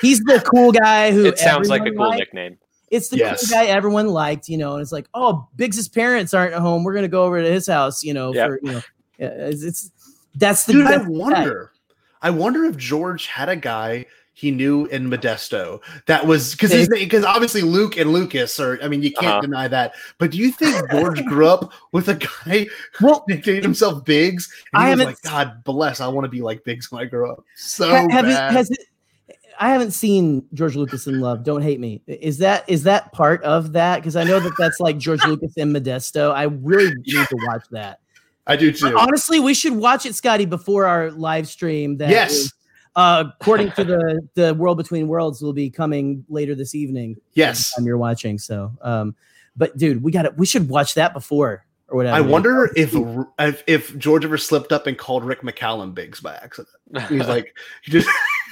he's 0.00 0.18
the 0.20 0.42
cool 0.44 0.72
guy 0.72 1.12
who 1.12 1.26
It 1.26 1.38
sounds 1.38 1.68
like 1.68 1.82
a 1.82 1.90
cool 1.90 2.08
liked. 2.08 2.18
nickname. 2.18 2.58
It's 2.92 3.08
the 3.08 3.16
Yes. 3.16 3.48
cool 3.48 3.58
guy 3.58 3.64
everyone 3.66 4.06
liked, 4.08 4.48
you 4.48 4.56
know, 4.58 4.74
and 4.74 4.82
it's 4.82 4.92
like, 4.92 5.08
oh, 5.14 5.48
Biggs's 5.56 5.88
parents 5.88 6.32
aren't 6.34 6.52
at 6.54 6.60
home. 6.60 6.84
We're 6.84 6.94
gonna 6.94 7.08
go 7.08 7.24
over 7.24 7.42
to 7.42 7.50
his 7.50 7.66
house, 7.66 8.04
you 8.04 8.14
know, 8.14 8.32
Yeah. 8.34 8.46
for 8.46 8.60
you 8.62 8.72
know, 8.72 8.82
it's, 9.18 9.62
it's 9.64 9.90
that's 10.36 10.64
the 10.66 10.74
Dude, 10.74 10.86
I 10.86 10.90
that's 10.92 11.04
the 11.06 11.10
wonder. 11.10 11.72
I 12.20 12.30
wonder 12.30 12.64
if 12.66 12.76
George 12.76 13.26
had 13.26 13.48
a 13.48 13.56
guy 13.56 14.06
he 14.34 14.50
knew 14.50 14.86
in 14.86 15.10
Modesto 15.10 15.80
that 16.06 16.26
was 16.26 16.52
because 16.52 16.70
his 16.70 16.88
because 16.88 17.24
obviously 17.24 17.60
Luke 17.62 17.96
and 17.98 18.12
Lucas 18.12 18.58
are. 18.60 18.78
I 18.82 18.88
mean, 18.88 19.02
you 19.02 19.12
can't 19.12 19.26
Uh-huh. 19.32 19.40
deny 19.42 19.68
that. 19.68 19.94
But 20.18 20.30
do 20.30 20.38
you 20.38 20.50
think 20.50 20.74
George 20.90 21.22
grew 21.26 21.46
up 21.48 21.72
with 21.92 22.08
a 22.08 22.14
guy 22.14 22.66
who 22.94 23.06
Well, 23.06 23.24
who 23.26 23.34
nicknamed 23.34 23.62
himself 23.62 24.04
Biggs? 24.04 24.50
And 24.72 24.82
I 24.82 24.86
he 24.86 24.90
was 24.92 25.00
haven't- 25.00 25.14
like, 25.14 25.22
God 25.22 25.64
bless, 25.64 26.00
I 26.00 26.08
want 26.08 26.24
to 26.24 26.30
be 26.30 26.40
like 26.40 26.64
Biggs 26.64 26.90
when 26.90 27.02
I 27.02 27.06
grow 27.06 27.32
up. 27.32 27.44
So 27.56 27.88
ha- 27.88 28.08
have 28.10 28.26
you, 28.26 28.34
bad. 28.34 28.52
has 28.52 28.70
it? 28.70 28.78
I 29.62 29.68
haven't 29.68 29.92
seen 29.92 30.44
George 30.54 30.74
Lucas 30.74 31.06
in 31.06 31.20
Love. 31.20 31.44
Don't 31.44 31.62
hate 31.62 31.78
me. 31.78 32.02
Is 32.08 32.38
that 32.38 32.64
is 32.66 32.82
that 32.82 33.12
part 33.12 33.40
of 33.44 33.72
that? 33.74 33.98
Because 33.98 34.16
I 34.16 34.24
know 34.24 34.40
that 34.40 34.52
that's 34.58 34.80
like 34.80 34.98
George 34.98 35.24
Lucas 35.24 35.52
in 35.56 35.72
Modesto. 35.72 36.32
I 36.34 36.42
really 36.42 36.92
need 36.96 37.28
to 37.28 37.36
watch 37.46 37.62
that. 37.70 38.00
I 38.48 38.56
do 38.56 38.72
too. 38.72 38.98
Honestly, 38.98 39.38
we 39.38 39.54
should 39.54 39.74
watch 39.76 40.04
it, 40.04 40.16
Scotty, 40.16 40.46
before 40.46 40.86
our 40.86 41.12
live 41.12 41.46
stream. 41.46 41.98
That 41.98 42.10
Yes. 42.10 42.32
is, 42.32 42.54
uh, 42.96 43.26
according 43.40 43.70
to 43.72 43.84
the 43.84 44.28
the 44.34 44.52
World 44.54 44.78
Between 44.78 45.06
Worlds, 45.06 45.40
will 45.40 45.52
be 45.52 45.70
coming 45.70 46.24
later 46.28 46.56
this 46.56 46.74
evening. 46.74 47.14
yes. 47.34 47.72
time 47.72 47.86
you're 47.86 47.98
watching. 47.98 48.38
So, 48.40 48.72
um, 48.80 49.14
but 49.54 49.76
dude, 49.76 50.02
we 50.02 50.10
got 50.10 50.22
to 50.22 50.34
We 50.36 50.44
should 50.44 50.68
watch 50.68 50.94
that 50.94 51.12
before 51.12 51.64
or 51.86 51.98
whatever. 51.98 52.16
I 52.16 52.20
wonder 52.20 52.68
if, 52.74 52.92
if 53.38 53.62
if 53.68 53.96
George 53.96 54.24
ever 54.24 54.38
slipped 54.38 54.72
up 54.72 54.88
and 54.88 54.98
called 54.98 55.22
Rick 55.22 55.42
McCallum 55.42 55.94
Biggs 55.94 56.20
by 56.20 56.34
accident. 56.34 56.74
He's 57.08 57.28
like, 57.28 57.56
he 57.84 57.92
just 57.92 58.08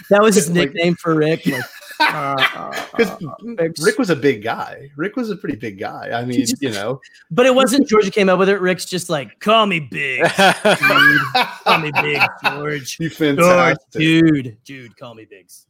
that 0.09 0.23
was 0.23 0.35
his 0.35 0.49
like- 0.49 0.73
nickname 0.73 0.95
for 0.97 1.15
Rick. 1.15 1.47
Like, 1.47 1.63
uh, 2.01 2.35
uh, 2.99 3.17
uh, 3.59 3.69
Rick 3.81 3.99
was 3.99 4.09
a 4.09 4.17
big 4.17 4.43
guy. 4.43 4.91
Rick 4.97 5.17
was 5.17 5.29
a 5.31 5.37
pretty 5.37 5.57
big 5.57 5.79
guy. 5.79 6.11
I 6.13 6.25
mean, 6.25 6.41
just- 6.41 6.57
you 6.63 6.71
know, 6.71 7.01
but 7.31 7.45
it 7.47 7.55
wasn't 7.55 7.87
George 7.87 8.05
who 8.05 8.11
came 8.11 8.29
up 8.29 8.39
with 8.39 8.49
it. 8.49 8.61
Rick's 8.61 8.87
just 8.87 9.11
like, 9.11 9.39
call 9.41 9.67
me 9.67 9.81
big, 9.81 10.23
dude. 10.23 11.21
Call 11.65 11.79
me 11.79 11.93
big, 12.01 12.23
George. 12.45 12.97
you 13.01 13.11
George, 13.11 13.37
fantastic. 13.37 13.91
dude, 13.93 14.57
dude, 14.65 14.97
call 14.97 15.15
me 15.15 15.27
Biggs. 15.27 15.67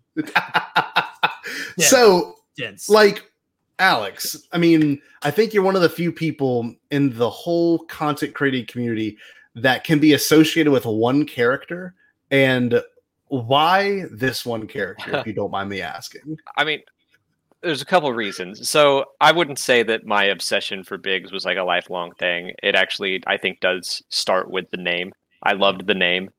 So, 1.79 2.35
Dense. 2.57 2.89
like 2.89 3.31
Alex, 3.79 4.47
I 4.53 4.59
mean, 4.59 5.01
I 5.23 5.31
think 5.31 5.53
you're 5.55 5.63
one 5.63 5.77
of 5.77 5.83
the 5.83 5.89
few 5.89 6.13
people 6.13 6.75
in 6.91 7.17
the 7.17 7.31
whole 7.31 7.81
content 7.87 8.35
creating 8.35 8.67
community 8.67 9.17
that 9.57 9.85
can 9.85 9.99
be 9.99 10.13
associated 10.13 10.71
with 10.71 10.85
one 10.85 11.25
character 11.25 11.95
and 12.31 12.81
why 13.31 14.05
this 14.11 14.45
one 14.45 14.67
character 14.77 15.17
if 15.17 15.27
you 15.27 15.33
don't 15.33 15.51
mind 15.51 15.71
me 15.71 15.81
asking 15.81 16.37
I 16.57 16.65
mean, 16.65 16.81
there's 17.63 17.83
a 17.83 17.87
couple 17.87 18.13
reasons. 18.13 18.69
So 18.69 19.05
I 19.21 19.33
wouldn't 19.33 19.59
say 19.59 19.83
that 19.83 20.05
my 20.07 20.25
obsession 20.25 20.83
for 20.85 20.97
Biggs 20.99 21.31
was 21.31 21.45
like 21.45 21.59
a 21.59 21.63
lifelong 21.63 22.13
thing. 22.15 22.53
It 22.63 22.75
actually, 22.75 23.23
I 23.27 23.37
think, 23.37 23.61
does 23.61 24.03
start 24.09 24.51
with 24.51 24.71
the 24.71 24.79
name. 24.79 25.13
I 25.43 25.53
loved 25.53 25.87
the 25.87 25.95
name, 25.95 26.31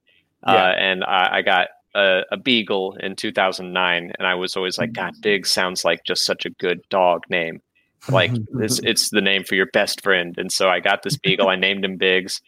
Yeah. 0.48 0.54
uh, 0.54 0.76
and 0.78 1.04
I, 1.04 1.38
I 1.38 1.42
got 1.44 1.68
a, 1.96 2.22
a 2.32 2.38
beagle 2.38 2.96
in 3.00 3.16
2009, 3.16 4.12
and 4.18 4.28
I 4.28 4.36
was 4.36 4.56
always 4.56 4.78
like, 4.78 4.94
God, 4.94 5.14
Biggs 5.22 5.52
sounds 5.52 5.86
like 5.86 6.04
just 6.06 6.26
such 6.26 6.46
a 6.46 6.50
good 6.52 6.82
dog 6.90 7.24
name. 7.30 7.62
Like 8.10 8.32
this, 8.54 8.80
it's 8.84 9.10
the 9.12 9.22
name 9.22 9.44
for 9.44 9.56
your 9.56 9.68
best 9.68 10.02
friend, 10.02 10.36
and 10.38 10.52
so 10.52 10.70
I 10.70 10.80
got 10.80 11.04
this 11.04 11.18
beagle. 11.18 11.50
I 11.50 11.56
named 11.56 11.86
him 11.86 11.98
Biggs, 11.98 12.42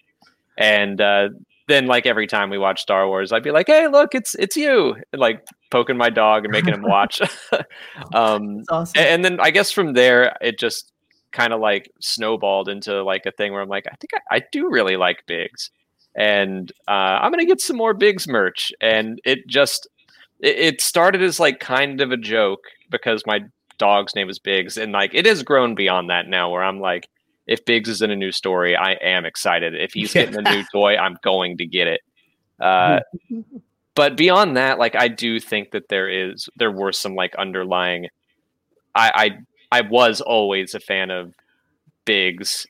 and 0.57 0.99
uh, 0.99 1.29
then 1.67 1.85
like 1.85 2.05
every 2.05 2.27
time 2.27 2.49
we 2.49 2.57
watch 2.57 2.81
Star 2.81 3.07
Wars, 3.07 3.31
I'd 3.31 3.43
be 3.43 3.51
like, 3.51 3.67
"Hey, 3.67 3.87
look, 3.87 4.13
it's 4.13 4.35
it's 4.35 4.57
you!" 4.57 4.95
And, 5.11 5.19
like 5.19 5.45
poking 5.71 5.97
my 5.97 6.09
dog 6.09 6.43
and 6.45 6.51
making 6.51 6.73
him 6.73 6.83
watch. 6.83 7.21
um, 8.13 8.63
awesome. 8.69 8.93
and 8.95 9.23
then 9.23 9.39
I 9.39 9.51
guess 9.51 9.71
from 9.71 9.93
there 9.93 10.35
it 10.41 10.59
just 10.59 10.91
kind 11.31 11.53
of 11.53 11.59
like 11.59 11.91
snowballed 11.99 12.69
into 12.69 13.03
like 13.03 13.25
a 13.25 13.31
thing 13.31 13.53
where 13.53 13.61
I'm 13.61 13.69
like, 13.69 13.85
I 13.87 13.95
think 13.95 14.11
I, 14.13 14.37
I 14.37 14.41
do 14.51 14.69
really 14.69 14.97
like 14.97 15.25
Biggs, 15.25 15.71
and 16.15 16.71
uh, 16.87 16.91
I'm 17.21 17.31
gonna 17.31 17.45
get 17.45 17.61
some 17.61 17.77
more 17.77 17.93
Biggs 17.93 18.27
merch. 18.27 18.71
And 18.81 19.19
it 19.23 19.47
just 19.47 19.87
it, 20.39 20.57
it 20.57 20.81
started 20.81 21.21
as 21.21 21.39
like 21.39 21.59
kind 21.59 22.01
of 22.01 22.11
a 22.11 22.17
joke 22.17 22.65
because 22.91 23.23
my 23.25 23.39
dog's 23.77 24.15
name 24.15 24.29
is 24.29 24.39
Biggs, 24.39 24.77
and 24.77 24.91
like 24.91 25.11
it 25.13 25.25
has 25.25 25.43
grown 25.43 25.75
beyond 25.75 26.09
that 26.09 26.27
now, 26.27 26.49
where 26.49 26.63
I'm 26.63 26.79
like, 26.79 27.07
if 27.47 27.65
Biggs 27.65 27.89
is 27.89 28.01
in 28.01 28.11
a 28.11 28.15
new 28.15 28.31
story, 28.31 28.75
I 28.75 28.93
am 28.93 29.25
excited. 29.25 29.75
If 29.75 29.93
he's 29.93 30.13
getting 30.13 30.35
a 30.35 30.41
new 30.41 30.63
toy, 30.71 30.95
I'm 30.95 31.17
going 31.23 31.57
to 31.57 31.65
get 31.65 31.87
it. 31.87 32.01
Uh, 32.59 32.99
but 33.95 34.15
beyond 34.15 34.57
that, 34.57 34.79
like 34.79 34.95
I 34.95 35.07
do 35.07 35.39
think 35.39 35.71
that 35.71 35.89
there 35.89 36.09
is 36.09 36.49
there 36.55 36.71
were 36.71 36.91
some 36.91 37.15
like 37.15 37.35
underlying. 37.35 38.07
I 38.95 39.37
I 39.71 39.79
I 39.79 39.81
was 39.81 40.21
always 40.21 40.73
a 40.75 40.79
fan 40.79 41.11
of 41.11 41.33
Biggs, 42.05 42.65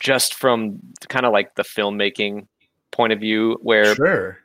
just 0.00 0.34
from 0.34 0.80
kind 1.08 1.26
of 1.26 1.32
like 1.32 1.54
the 1.54 1.62
filmmaking 1.62 2.46
point 2.90 3.12
of 3.12 3.20
view, 3.20 3.58
where 3.62 3.94
sure 3.94 4.38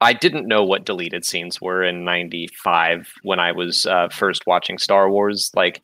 I 0.00 0.12
didn't 0.12 0.46
know 0.46 0.64
what 0.64 0.84
deleted 0.84 1.24
scenes 1.24 1.60
were 1.60 1.82
in 1.82 2.04
'95 2.04 3.12
when 3.22 3.38
I 3.38 3.52
was 3.52 3.86
uh, 3.86 4.08
first 4.08 4.46
watching 4.46 4.78
Star 4.78 5.10
Wars. 5.10 5.50
Like 5.54 5.82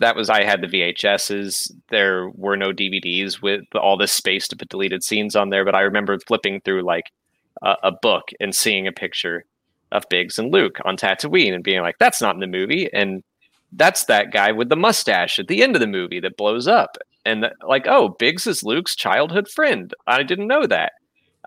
that 0.00 0.16
was 0.16 0.28
I 0.28 0.42
had 0.42 0.62
the 0.62 0.66
VHSs. 0.66 1.70
There 1.90 2.30
were 2.30 2.56
no 2.56 2.72
DVDs 2.72 3.40
with 3.40 3.64
all 3.74 3.96
this 3.96 4.12
space 4.12 4.48
to 4.48 4.56
put 4.56 4.70
deleted 4.70 5.04
scenes 5.04 5.36
on 5.36 5.50
there. 5.50 5.64
But 5.64 5.74
I 5.74 5.82
remember 5.82 6.18
flipping 6.18 6.60
through 6.62 6.82
like 6.82 7.12
a, 7.62 7.76
a 7.84 7.92
book 7.92 8.30
and 8.40 8.54
seeing 8.54 8.86
a 8.86 8.92
picture 8.92 9.44
of 9.92 10.08
Biggs 10.08 10.38
and 10.38 10.52
Luke 10.52 10.78
on 10.84 10.96
Tatooine 10.96 11.54
and 11.54 11.62
being 11.62 11.82
like, 11.82 11.98
"That's 11.98 12.22
not 12.22 12.34
in 12.34 12.40
the 12.40 12.46
movie," 12.46 12.92
and 12.92 13.22
that's 13.72 14.06
that 14.06 14.32
guy 14.32 14.52
with 14.52 14.68
the 14.68 14.76
mustache 14.76 15.38
at 15.38 15.48
the 15.48 15.62
end 15.62 15.76
of 15.76 15.80
the 15.80 15.86
movie 15.86 16.20
that 16.20 16.36
blows 16.36 16.66
up. 16.66 16.96
And 17.24 17.50
like, 17.66 17.86
oh, 17.86 18.16
Biggs 18.18 18.46
is 18.46 18.62
Luke's 18.64 18.96
childhood 18.96 19.48
friend. 19.48 19.94
I 20.06 20.22
didn't 20.22 20.48
know 20.48 20.66
that. 20.66 20.92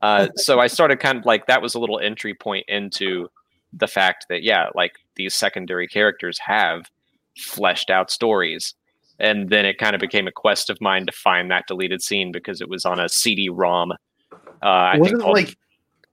Uh, 0.01 0.27
so 0.35 0.59
I 0.59 0.67
started 0.67 0.99
kind 0.99 1.17
of 1.17 1.25
like 1.25 1.47
that 1.47 1.61
was 1.61 1.73
a 1.73 1.79
little 1.79 1.99
entry 1.99 2.33
point 2.33 2.65
into 2.67 3.29
the 3.73 3.87
fact 3.87 4.27
that 4.29 4.43
yeah, 4.43 4.67
like 4.75 4.93
these 5.15 5.33
secondary 5.33 5.87
characters 5.87 6.37
have 6.39 6.89
fleshed 7.37 7.89
out 7.89 8.11
stories. 8.11 8.73
And 9.19 9.49
then 9.49 9.65
it 9.65 9.77
kind 9.77 9.95
of 9.95 10.01
became 10.01 10.27
a 10.27 10.31
quest 10.31 10.69
of 10.69 10.81
mine 10.81 11.05
to 11.05 11.11
find 11.11 11.49
that 11.51 11.65
deleted 11.67 12.01
scene 12.01 12.31
because 12.31 12.61
it 12.61 12.69
was 12.69 12.83
on 12.83 12.99
a 12.99 13.07
CD-ROM. 13.07 13.91
Uh, 13.91 14.35
I 14.65 14.97
wasn't 14.97 15.21
think 15.21 15.29
it 15.29 15.33
like 15.33 15.57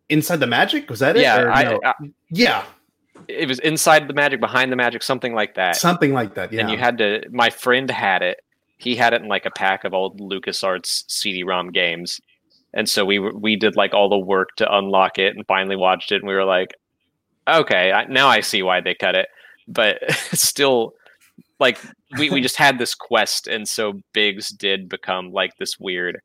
inside 0.08 0.36
the 0.36 0.46
magic 0.46 0.90
was 0.90 0.98
that 0.98 1.16
it 1.16 1.22
yeah, 1.22 1.50
I, 1.52 1.62
no? 1.62 1.80
I, 1.84 1.94
yeah 2.30 2.64
it 3.28 3.48
was 3.48 3.58
inside 3.60 4.08
the 4.08 4.14
magic, 4.14 4.40
behind 4.40 4.72
the 4.72 4.76
magic, 4.76 5.02
something 5.02 5.34
like 5.34 5.54
that. 5.54 5.76
something 5.76 6.12
like 6.12 6.34
that 6.34 6.52
yeah 6.52 6.62
And 6.62 6.70
you 6.70 6.78
had 6.78 6.98
to. 6.98 7.22
My 7.30 7.50
friend 7.50 7.90
had 7.90 8.22
it. 8.22 8.40
He 8.78 8.96
had 8.96 9.12
it 9.12 9.22
in 9.22 9.28
like 9.28 9.46
a 9.46 9.50
pack 9.50 9.84
of 9.84 9.92
old 9.92 10.20
LucasArts 10.20 11.04
CD-ROM 11.08 11.70
games, 11.70 12.20
and 12.72 12.88
so 12.88 13.04
we 13.04 13.18
we 13.18 13.56
did 13.56 13.76
like 13.76 13.92
all 13.94 14.08
the 14.08 14.18
work 14.18 14.50
to 14.56 14.76
unlock 14.76 15.18
it, 15.18 15.36
and 15.36 15.46
finally 15.46 15.76
watched 15.76 16.12
it, 16.12 16.16
and 16.16 16.28
we 16.28 16.34
were 16.34 16.44
like, 16.44 16.74
okay, 17.46 17.92
I, 17.92 18.04
now 18.06 18.28
I 18.28 18.40
see 18.40 18.62
why 18.62 18.80
they 18.80 18.94
cut 18.94 19.14
it, 19.14 19.28
but 19.68 19.98
still, 20.32 20.94
like 21.60 21.78
we 22.18 22.30
we 22.30 22.40
just 22.40 22.56
had 22.56 22.78
this 22.78 22.94
quest, 22.94 23.46
and 23.46 23.68
so 23.68 24.00
Biggs 24.12 24.48
did 24.48 24.88
become 24.88 25.30
like 25.30 25.52
this 25.58 25.78
weird 25.78 26.18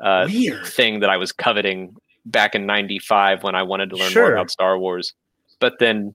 uh, 0.00 0.26
weird 0.30 0.64
thing 0.66 1.00
that 1.00 1.10
I 1.10 1.16
was 1.16 1.32
coveting 1.32 1.94
back 2.24 2.54
in 2.54 2.66
95 2.66 3.42
when 3.42 3.54
I 3.54 3.62
wanted 3.62 3.90
to 3.90 3.96
learn 3.96 4.10
Sure. 4.10 4.24
more 4.24 4.32
about 4.32 4.50
Star 4.50 4.78
Wars. 4.78 5.12
But 5.60 5.74
then 5.78 6.14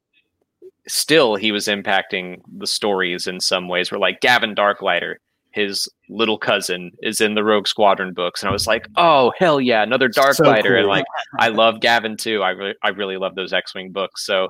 still 0.87 1.35
he 1.35 1.51
was 1.51 1.67
impacting 1.67 2.41
the 2.57 2.67
stories 2.67 3.27
in 3.27 3.39
some 3.39 3.67
ways 3.67 3.91
where 3.91 3.99
like 3.99 4.19
Gavin 4.21 4.53
Darklighter, 4.55 5.15
his 5.51 5.87
little 6.09 6.37
cousin, 6.37 6.91
is 7.01 7.21
in 7.21 7.33
the 7.35 7.43
Rogue 7.43 7.67
Squadron 7.67 8.13
books. 8.13 8.41
And 8.41 8.49
I 8.49 8.51
was 8.53 8.67
like, 8.67 8.87
oh 8.97 9.31
hell 9.37 9.59
yeah, 9.61 9.83
another 9.83 10.09
Darklighter. 10.09 10.63
cool. 10.63 10.75
And 10.77 10.87
like 10.87 11.05
I 11.39 11.47
love 11.49 11.79
Gavin 11.81 12.17
too. 12.17 12.41
I 12.43 12.49
really 12.51 12.75
I 12.83 12.89
really 12.89 13.17
love 13.17 13.35
those 13.35 13.53
X-Wing 13.53 13.91
books. 13.91 14.25
So 14.25 14.49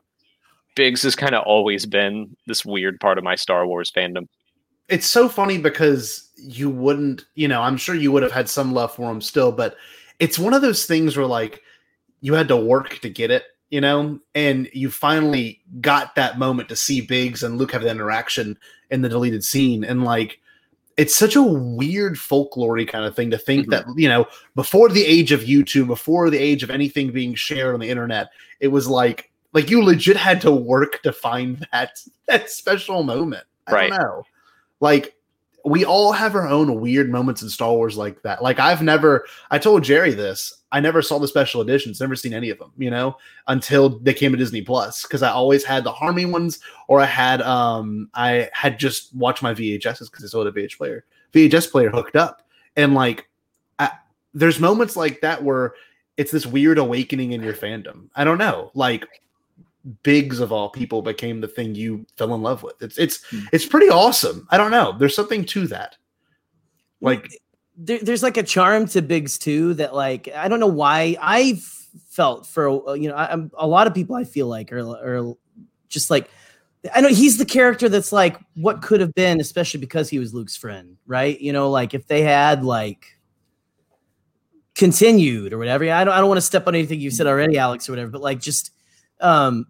Biggs 0.76 1.04
has 1.04 1.16
kind 1.16 1.36
of 1.36 1.44
always 1.44 1.86
been 1.86 2.36
this 2.48 2.66
weird 2.66 3.00
part 3.00 3.18
of 3.18 3.24
my 3.24 3.36
Star 3.36 3.66
Wars 3.68 3.92
fandom. 3.92 4.28
it's 4.90 5.08
so 5.08 5.30
funny 5.30 5.58
because 5.58 6.30
you 6.36 6.70
wouldn't, 6.70 7.24
you 7.36 7.48
know, 7.48 7.62
I'm 7.62 7.78
sure 7.78 7.96
you 7.96 8.12
would 8.12 8.24
have 8.24 8.32
had 8.32 8.50
some 8.50 8.74
love 8.74 8.94
for 8.94 9.10
him 9.10 9.22
still, 9.22 9.52
but 9.52 9.76
it's 10.20 10.38
one 10.38 10.54
of 10.54 10.62
those 10.62 10.86
things 10.86 11.16
where 11.16 11.26
like 11.26 11.62
you 12.20 12.34
had 12.34 12.50
to 12.50 12.58
work 12.58 13.00
to 13.00 13.10
get 13.10 13.32
it, 13.32 13.44
you 13.70 13.80
know, 13.80 14.20
and 14.36 14.70
you 14.74 14.92
finally 14.92 15.62
got 15.80 16.16
that 16.16 16.38
moment 16.38 16.68
to 16.70 16.76
see 16.76 17.00
Biggs 17.02 17.42
and 17.42 17.58
Luke 17.58 17.72
have 17.72 17.84
that 17.84 17.92
interaction 17.92 18.58
in 18.90 19.02
the 19.02 19.08
deleted 19.10 19.46
scene. 19.46 19.86
And 19.86 20.04
like, 20.04 20.40
it's 20.98 21.16
such 21.16 21.38
a 21.38 21.42
weird 21.42 22.20
folklore 22.20 22.84
kind 22.84 23.06
of 23.06 23.16
thing 23.16 23.32
to 23.32 23.38
think 23.38 23.68
Mhm. 23.68 23.70
that, 23.70 23.86
you 23.96 24.10
know, 24.10 24.28
before 24.56 24.90
the 24.90 25.06
age 25.06 25.32
of 25.32 25.42
YouTube, 25.42 25.88
before 25.88 26.30
the 26.30 26.38
age 26.38 26.64
of 26.64 26.70
anything 26.70 27.12
being 27.12 27.34
shared 27.34 27.74
on 27.74 27.80
the 27.80 27.90
internet, 27.90 28.28
it 28.60 28.68
was 28.68 28.90
like, 28.90 29.31
like 29.54 29.70
you 29.70 29.84
legit 29.84 30.18
had 30.18 30.42
to 30.42 30.52
work 30.52 31.02
to 31.04 31.12
find 31.12 31.66
that 31.72 32.00
that 32.28 32.50
special 32.50 33.04
moment. 33.04 33.44
I 33.68 33.72
Right. 33.74 33.90
don't 33.90 34.00
know. 34.02 34.24
Like 34.80 35.16
we 35.64 35.86
all 35.86 36.12
have 36.12 36.34
our 36.36 36.48
own 36.48 36.82
weird 36.82 37.12
moments 37.12 37.44
in 37.44 37.50
Star 37.50 37.72
Wars 37.74 37.96
like 37.96 38.22
that. 38.24 38.42
Like 38.42 38.60
I've 38.60 38.82
never 38.82 39.26
I 39.52 39.60
told 39.60 39.84
Jerry 39.84 40.12
this. 40.12 40.54
I 40.72 40.80
never 40.80 41.02
saw 41.02 41.20
the 41.20 41.28
special 41.28 41.62
editions, 41.62 42.00
never 42.00 42.16
seen 42.16 42.34
any 42.34 42.50
of 42.50 42.58
them, 42.58 42.72
you 42.78 42.90
know, 42.90 43.18
until 43.48 43.90
they 44.00 44.14
came 44.14 44.32
to 44.32 44.38
Disney 44.38 44.62
Plus 44.62 45.04
because 45.04 45.22
I 45.22 45.30
always 45.30 45.66
had 45.66 45.84
the 45.84 45.92
Harmy 45.92 46.26
ones 46.26 46.60
or 46.88 47.00
I 47.02 47.06
had 47.06 47.42
um 47.44 48.10
I 48.16 48.50
had 48.54 48.80
just 48.80 49.14
watched 49.16 49.44
my 49.44 49.54
VHSs 49.54 50.10
because 50.10 50.24
I 50.24 50.28
still 50.28 50.44
had 50.46 50.56
a 50.56 50.60
VH 50.60 50.78
player. 50.78 51.06
VHS 51.34 51.70
player 51.72 51.90
hooked 51.90 52.16
up. 52.16 52.42
And 52.76 52.94
like 52.96 53.28
I, 53.80 53.92
there's 54.34 54.60
moments 54.60 54.96
like 54.96 55.22
that 55.22 55.44
where 55.44 55.74
it's 56.18 56.32
this 56.32 56.46
weird 56.46 56.78
awakening 56.78 57.34
in 57.34 57.44
your 57.44 57.54
fandom. 57.54 58.08
I 58.16 58.24
don't 58.24 58.38
know. 58.38 58.72
Like 58.74 59.06
Biggs 60.04 60.40
of 60.40 60.52
all 60.52 60.70
people 60.70 61.02
became 61.02 61.42
the 61.42 61.48
thing 61.48 61.76
you 61.76 62.06
fell 62.18 62.34
in 62.36 62.42
love 62.42 62.64
with. 62.64 62.82
It's 62.82 62.98
it's 62.98 63.24
Hmm. 63.30 63.46
it's 63.52 63.66
pretty 63.66 63.90
awesome. 63.90 64.48
I 64.52 64.58
don't 64.58 64.72
know. 64.72 64.96
There's 64.98 65.16
something 65.16 65.46
to 65.46 65.68
that. 65.68 65.98
Like 67.02 67.30
there, 67.76 68.00
there's 68.00 68.24
like 68.24 68.38
a 68.38 68.44
charm 68.44 68.88
to 68.90 69.02
Biggs 69.02 69.38
too 69.38 69.74
that 69.76 69.96
like 69.96 70.30
I 70.36 70.48
don't 70.48 70.60
know 70.60 70.68
why 70.68 71.18
I 71.20 71.60
felt 72.10 72.46
for 72.46 72.90
uh, 72.90 72.94
you 72.94 73.10
know 73.10 73.16
I, 73.16 73.32
I'm, 73.32 73.52
a 73.58 73.68
lot 73.68 73.88
of 73.88 73.94
people 73.94 74.16
I 74.16 74.24
feel 74.24 74.48
like 74.48 74.72
are 74.72 74.80
are 74.80 75.34
just 75.90 76.12
like 76.12 76.30
I 76.94 77.02
know 77.02 77.10
he's 77.10 77.38
the 77.38 77.46
character 77.46 77.90
that's 77.90 78.12
like 78.12 78.38
what 78.56 78.82
could 78.82 79.02
have 79.02 79.14
been, 79.14 79.40
especially 79.40 79.80
because 79.80 80.10
he 80.10 80.20
was 80.20 80.34
Luke's 80.34 80.56
friend, 80.58 80.98
right? 81.06 81.40
You 81.40 81.54
know, 81.54 81.70
like 81.70 81.94
if 81.94 82.08
they 82.08 82.22
had 82.22 82.64
like 82.64 83.06
continued 84.76 85.54
or 85.54 85.58
whatever. 85.58 85.84
I 85.92 86.04
don't 86.04 86.14
I 86.14 86.20
don't 86.20 86.28
want 86.28 86.38
to 86.38 86.46
step 86.46 86.68
on 86.68 86.76
anything 86.76 87.00
you 87.00 87.12
said 87.12 87.28
already, 87.28 87.58
Alex, 87.58 87.88
or 87.88 87.92
whatever, 87.92 88.12
but 88.12 88.22
like 88.22 88.40
just 88.40 88.72
um 89.22 89.68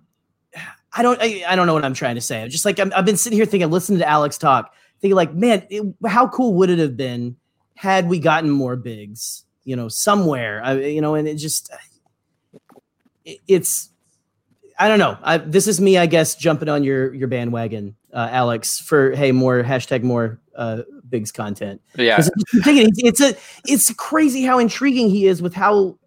I 0.93 1.03
don't 1.03 1.19
I, 1.21 1.43
I 1.47 1.55
don't 1.55 1.67
know 1.67 1.73
what 1.73 1.85
I'm 1.85 1.93
trying 1.93 2.15
to 2.15 2.21
say. 2.21 2.41
I'm 2.41 2.49
just 2.49 2.65
like 2.65 2.79
i 2.79 2.85
have 2.95 3.05
been 3.05 3.15
sitting 3.15 3.37
here 3.37 3.45
thinking, 3.45 3.69
listening 3.69 3.99
to 3.99 4.09
Alex 4.09 4.37
talk, 4.37 4.73
thinking 4.99 5.15
like, 5.15 5.33
man, 5.33 5.65
it, 5.69 5.83
how 6.05 6.27
cool 6.27 6.53
would 6.55 6.69
it 6.69 6.79
have 6.79 6.97
been 6.97 7.37
had 7.75 8.09
we 8.09 8.19
gotten 8.19 8.49
more 8.49 8.75
Biggs, 8.75 9.45
you 9.63 9.75
know, 9.75 9.87
somewhere, 9.87 10.61
I, 10.63 10.73
you 10.73 10.99
know, 10.99 11.15
and 11.15 11.27
it 11.27 11.35
just 11.35 11.71
it, 13.23 13.39
it's 13.47 13.89
I 14.77 14.87
don't 14.87 14.99
know. 14.99 15.17
I, 15.21 15.37
this 15.37 15.67
is 15.67 15.79
me, 15.79 15.97
I 15.97 16.07
guess, 16.07 16.35
jumping 16.35 16.67
on 16.67 16.83
your 16.83 17.13
your 17.13 17.27
bandwagon, 17.27 17.95
uh, 18.13 18.29
Alex, 18.31 18.79
for 18.79 19.15
hey 19.15 19.31
more 19.31 19.63
hashtag 19.63 20.03
more 20.03 20.39
uh, 20.55 20.81
Biggs 21.07 21.31
content. 21.31 21.81
Yeah, 21.95 22.17
it's, 22.19 22.99
it's 22.99 23.21
a 23.21 23.35
it's 23.65 23.93
crazy 23.93 24.43
how 24.43 24.59
intriguing 24.59 25.09
he 25.09 25.27
is 25.27 25.41
with 25.41 25.53
how 25.53 25.97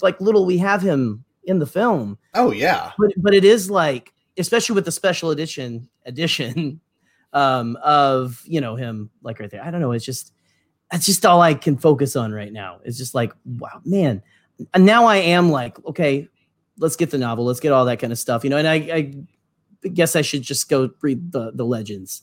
like 0.00 0.20
little 0.20 0.46
we 0.46 0.58
have 0.58 0.80
him 0.80 1.23
in 1.46 1.58
the 1.58 1.66
film. 1.66 2.18
Oh 2.34 2.52
yeah, 2.52 2.92
but 2.98 3.12
but 3.16 3.34
it 3.34 3.44
is 3.44 3.70
like 3.70 4.12
especially 4.38 4.74
with 4.74 4.84
the 4.84 4.92
special 4.92 5.30
edition 5.30 5.88
edition 6.06 6.80
um, 7.32 7.76
of 7.82 8.42
you 8.46 8.60
know 8.60 8.76
him 8.76 9.10
like 9.22 9.40
right 9.40 9.50
there. 9.50 9.64
I 9.64 9.70
don't 9.70 9.80
know. 9.80 9.92
It's 9.92 10.04
just 10.04 10.32
that's 10.90 11.06
just 11.06 11.24
all 11.26 11.40
I 11.40 11.54
can 11.54 11.76
focus 11.76 12.16
on 12.16 12.32
right 12.32 12.52
now. 12.52 12.80
It's 12.84 12.98
just 12.98 13.14
like 13.14 13.32
wow, 13.44 13.80
man. 13.84 14.22
And 14.72 14.84
now 14.84 15.06
I 15.06 15.16
am 15.16 15.50
like 15.50 15.82
okay, 15.86 16.28
let's 16.78 16.96
get 16.96 17.10
the 17.10 17.18
novel, 17.18 17.44
let's 17.44 17.60
get 17.60 17.72
all 17.72 17.84
that 17.86 17.98
kind 17.98 18.12
of 18.12 18.18
stuff, 18.18 18.44
you 18.44 18.50
know. 18.50 18.56
And 18.56 18.68
I, 18.68 18.74
I 18.74 19.88
guess 19.88 20.16
I 20.16 20.22
should 20.22 20.42
just 20.42 20.68
go 20.68 20.90
read 21.00 21.32
the 21.32 21.52
the 21.52 21.64
legends 21.64 22.22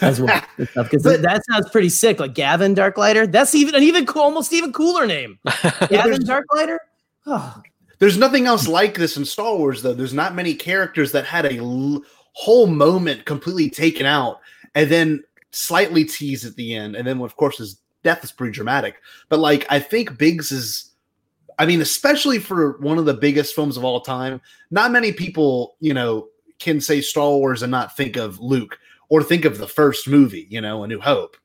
as 0.00 0.20
well 0.20 0.42
because 0.56 1.02
that 1.02 1.42
sounds 1.50 1.70
pretty 1.70 1.88
sick. 1.88 2.20
Like 2.20 2.34
Gavin 2.34 2.74
Darklighter, 2.74 3.30
that's 3.30 3.54
even 3.54 3.74
an 3.74 3.82
even 3.82 4.06
cool, 4.06 4.22
almost 4.22 4.52
even 4.52 4.72
cooler 4.72 5.06
name. 5.06 5.38
Gavin 5.88 6.22
Darklighter. 6.22 6.78
Oh. 7.26 7.62
There's 7.98 8.18
nothing 8.18 8.46
else 8.46 8.68
like 8.68 8.94
this 8.94 9.16
in 9.16 9.24
Star 9.24 9.56
Wars, 9.56 9.82
though. 9.82 9.94
There's 9.94 10.14
not 10.14 10.34
many 10.34 10.54
characters 10.54 11.12
that 11.12 11.24
had 11.24 11.46
a 11.46 11.58
l- 11.58 12.02
whole 12.32 12.66
moment 12.66 13.24
completely 13.24 13.70
taken 13.70 14.04
out 14.04 14.40
and 14.74 14.90
then 14.90 15.24
slightly 15.50 16.04
teased 16.04 16.44
at 16.44 16.54
the 16.56 16.74
end, 16.74 16.96
and 16.96 17.06
then 17.06 17.20
of 17.20 17.36
course 17.36 17.58
his 17.58 17.80
death 18.04 18.22
is 18.22 18.32
pretty 18.32 18.52
dramatic. 18.52 18.96
But 19.28 19.40
like, 19.40 19.66
I 19.70 19.78
think 19.78 20.18
Biggs 20.18 20.52
is 20.52 20.92
I 21.58 21.66
mean, 21.66 21.80
especially 21.80 22.38
for 22.38 22.78
one 22.78 22.98
of 22.98 23.06
the 23.06 23.14
biggest 23.14 23.54
films 23.54 23.76
of 23.76 23.84
all 23.84 24.00
time, 24.00 24.40
not 24.70 24.92
many 24.92 25.12
people, 25.12 25.76
you 25.80 25.94
know, 25.94 26.28
can 26.58 26.80
say 26.80 27.00
Star 27.00 27.30
Wars 27.30 27.62
and 27.62 27.70
not 27.70 27.96
think 27.96 28.16
of 28.16 28.38
Luke 28.40 28.78
or 29.08 29.22
think 29.22 29.44
of 29.44 29.58
the 29.58 29.68
first 29.68 30.08
movie, 30.08 30.46
you 30.50 30.60
know, 30.60 30.84
A 30.84 30.88
New 30.88 31.00
Hope. 31.00 31.36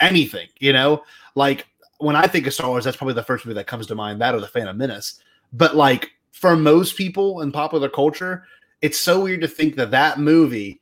Anything, 0.00 0.48
you 0.58 0.74
know, 0.74 1.02
like 1.34 1.66
when 1.98 2.16
I 2.16 2.26
think 2.26 2.46
of 2.46 2.52
Star 2.52 2.68
Wars, 2.68 2.84
that's 2.84 2.98
probably 2.98 3.14
the 3.14 3.22
first 3.22 3.46
movie 3.46 3.54
that 3.54 3.66
comes 3.66 3.86
to 3.86 3.94
mind, 3.94 4.20
that 4.20 4.34
or 4.34 4.40
The 4.40 4.48
Phantom 4.48 4.76
Menace. 4.76 5.20
But 5.52 5.76
like 5.76 6.10
for 6.32 6.56
most 6.56 6.96
people 6.96 7.40
in 7.40 7.52
popular 7.52 7.88
culture, 7.88 8.44
it's 8.82 9.00
so 9.00 9.22
weird 9.22 9.40
to 9.40 9.48
think 9.48 9.76
that 9.76 9.90
that 9.92 10.18
movie 10.18 10.80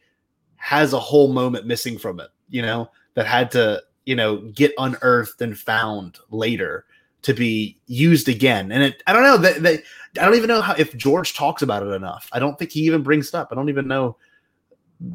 has 0.56 0.92
a 0.92 0.98
whole 0.98 1.32
moment 1.32 1.66
missing 1.66 1.98
from 1.98 2.20
it, 2.20 2.28
you 2.48 2.62
know, 2.62 2.90
that 3.14 3.26
had 3.26 3.50
to, 3.52 3.82
you 4.06 4.16
know, 4.16 4.38
get 4.52 4.72
unearthed 4.78 5.40
and 5.40 5.58
found 5.58 6.18
later 6.30 6.86
to 7.22 7.32
be 7.32 7.78
used 7.86 8.28
again. 8.28 8.70
And 8.72 8.82
it, 8.82 9.02
I 9.06 9.12
don't 9.12 9.22
know 9.22 9.36
that 9.38 9.82
I 10.20 10.24
don't 10.24 10.34
even 10.34 10.48
know 10.48 10.60
how 10.60 10.74
if 10.74 10.96
George 10.96 11.34
talks 11.34 11.62
about 11.62 11.82
it 11.82 11.90
enough. 11.90 12.28
I 12.32 12.38
don't 12.38 12.58
think 12.58 12.70
he 12.70 12.80
even 12.80 13.02
brings 13.02 13.28
it 13.28 13.34
up. 13.34 13.48
I 13.50 13.54
don't 13.54 13.68
even 13.68 13.88
know. 13.88 14.16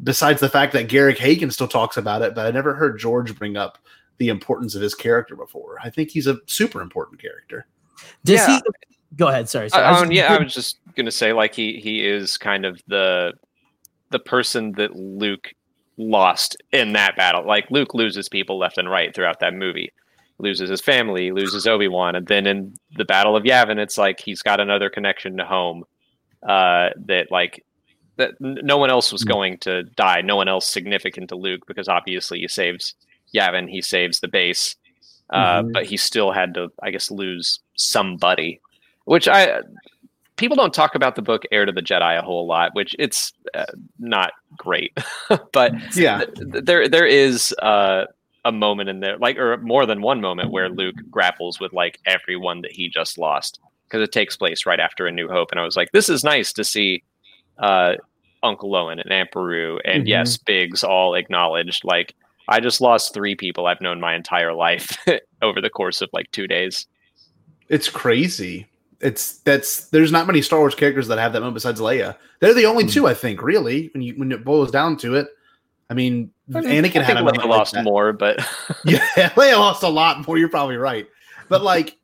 Besides 0.04 0.40
the 0.40 0.48
fact 0.48 0.72
that 0.74 0.88
Garrick 0.88 1.18
Hagon 1.18 1.50
still 1.50 1.68
talks 1.68 1.96
about 1.96 2.22
it, 2.22 2.34
but 2.34 2.46
I 2.46 2.50
never 2.50 2.74
heard 2.74 2.98
George 2.98 3.36
bring 3.38 3.56
up 3.56 3.78
the 4.18 4.28
importance 4.28 4.74
of 4.74 4.82
his 4.82 4.94
character 4.94 5.34
before. 5.34 5.78
I 5.82 5.90
think 5.90 6.10
he's 6.10 6.26
a 6.26 6.38
super 6.46 6.82
important 6.82 7.20
character. 7.20 7.66
Does 8.24 8.40
yeah. 8.40 8.56
he? 8.56 8.62
Go 9.16 9.28
ahead. 9.28 9.48
Sorry. 9.48 9.68
sorry. 9.68 9.84
I, 9.84 10.00
I 10.00 10.08
yeah, 10.10 10.34
I 10.34 10.42
was 10.42 10.54
just 10.54 10.78
gonna 10.94 11.10
say 11.10 11.32
like 11.32 11.54
he 11.54 11.80
he 11.80 12.06
is 12.06 12.38
kind 12.38 12.64
of 12.64 12.80
the 12.86 13.32
the 14.10 14.18
person 14.18 14.72
that 14.72 14.96
Luke 14.96 15.52
lost 15.96 16.56
in 16.72 16.92
that 16.92 17.16
battle. 17.16 17.46
Like 17.46 17.70
Luke 17.70 17.94
loses 17.94 18.28
people 18.28 18.58
left 18.58 18.78
and 18.78 18.90
right 18.90 19.14
throughout 19.14 19.40
that 19.40 19.54
movie 19.54 19.92
loses 20.40 20.70
his 20.70 20.80
family, 20.80 21.32
loses 21.32 21.66
Obi 21.66 21.88
Wan, 21.88 22.16
and 22.16 22.26
then 22.26 22.46
in 22.46 22.74
the 22.96 23.04
Battle 23.04 23.36
of 23.36 23.44
Yavin, 23.44 23.78
it's 23.78 23.98
like 23.98 24.20
he's 24.20 24.42
got 24.42 24.60
another 24.60 24.90
connection 24.90 25.36
to 25.36 25.44
home 25.44 25.84
uh, 26.42 26.90
that 26.96 27.26
like 27.30 27.64
that 28.16 28.32
no 28.40 28.76
one 28.76 28.90
else 28.90 29.12
was 29.12 29.22
hmm. 29.22 29.28
going 29.28 29.58
to 29.58 29.84
die, 29.96 30.20
no 30.22 30.36
one 30.36 30.48
else 30.48 30.66
significant 30.66 31.28
to 31.28 31.36
Luke 31.36 31.62
because 31.66 31.88
obviously 31.88 32.40
he 32.40 32.48
saves 32.48 32.94
Yavin, 33.34 33.68
he 33.68 33.80
saves 33.80 34.20
the 34.20 34.28
base, 34.28 34.76
uh, 35.30 35.62
mm-hmm. 35.62 35.72
but 35.72 35.86
he 35.86 35.96
still 35.96 36.32
had 36.32 36.54
to, 36.54 36.68
I 36.82 36.90
guess, 36.90 37.10
lose 37.10 37.60
somebody, 37.76 38.60
which 39.10 39.26
I 39.26 39.62
people 40.36 40.56
don't 40.56 40.72
talk 40.72 40.94
about 40.94 41.16
the 41.16 41.22
book 41.22 41.42
Heir 41.50 41.66
to 41.66 41.72
the 41.72 41.82
Jedi 41.82 42.16
a 42.16 42.22
whole 42.22 42.46
lot, 42.46 42.76
which 42.76 42.94
it's 42.96 43.32
uh, 43.54 43.66
not 43.98 44.34
great, 44.56 44.96
but 45.52 45.72
yeah, 45.96 46.24
th- 46.24 46.62
there 46.64 46.88
there 46.88 47.06
is 47.06 47.52
uh, 47.60 48.04
a 48.44 48.52
moment 48.52 48.88
in 48.88 49.00
there, 49.00 49.18
like, 49.18 49.36
or 49.36 49.56
more 49.56 49.84
than 49.84 50.00
one 50.00 50.20
moment 50.20 50.52
where 50.52 50.68
Luke 50.68 50.94
grapples 51.10 51.58
with 51.58 51.72
like 51.72 51.98
everyone 52.06 52.60
that 52.60 52.70
he 52.70 52.88
just 52.88 53.18
lost 53.18 53.58
because 53.88 54.00
it 54.00 54.12
takes 54.12 54.36
place 54.36 54.64
right 54.64 54.78
after 54.78 55.08
A 55.08 55.10
New 55.10 55.26
Hope. 55.26 55.50
And 55.50 55.58
I 55.58 55.64
was 55.64 55.76
like, 55.76 55.90
this 55.90 56.08
is 56.08 56.22
nice 56.22 56.52
to 56.52 56.62
see 56.62 57.02
uh, 57.58 57.94
Uncle 58.44 58.76
Owen 58.76 59.00
and 59.00 59.10
Aunt 59.10 59.32
Beru 59.32 59.80
and 59.84 60.02
mm-hmm. 60.02 60.06
yes, 60.06 60.36
Biggs 60.36 60.84
all 60.84 61.16
acknowledged. 61.16 61.82
Like, 61.82 62.14
I 62.48 62.60
just 62.60 62.80
lost 62.80 63.12
three 63.12 63.34
people 63.34 63.66
I've 63.66 63.80
known 63.80 63.98
my 63.98 64.14
entire 64.14 64.54
life 64.54 64.96
over 65.42 65.60
the 65.60 65.68
course 65.68 66.00
of 66.00 66.10
like 66.12 66.30
two 66.30 66.46
days. 66.46 66.86
It's 67.68 67.88
crazy. 67.88 68.68
It's 69.00 69.38
that's 69.38 69.88
there's 69.88 70.12
not 70.12 70.26
many 70.26 70.42
Star 70.42 70.58
Wars 70.58 70.74
characters 70.74 71.08
that 71.08 71.18
have 71.18 71.32
that 71.32 71.40
moment 71.40 71.54
besides 71.54 71.80
Leia. 71.80 72.16
They're 72.40 72.54
the 72.54 72.66
only 72.66 72.84
mm-hmm. 72.84 72.92
two, 72.92 73.06
I 73.06 73.14
think, 73.14 73.42
really, 73.42 73.90
when 73.94 74.02
you 74.02 74.14
when 74.14 74.30
it 74.32 74.44
boils 74.44 74.70
down 74.70 74.96
to 74.98 75.14
it. 75.14 75.28
I 75.88 75.94
mean, 75.94 76.30
I 76.54 76.60
mean 76.60 76.84
Anakin 76.84 77.00
I 77.00 77.04
had 77.04 77.16
a 77.16 77.20
Leia 77.20 77.46
lost 77.46 77.74
like 77.74 77.84
more, 77.84 78.12
but 78.12 78.38
yeah, 78.84 79.00
Leia 79.30 79.58
lost 79.58 79.82
a 79.82 79.88
lot 79.88 80.26
more. 80.26 80.38
You're 80.38 80.48
probably 80.50 80.76
right, 80.76 81.08
but 81.48 81.62
like, 81.62 81.96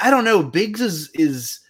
I 0.00 0.10
don't 0.10 0.24
know. 0.24 0.42
Biggs 0.42 0.80
is 0.80 1.10
is 1.14 1.60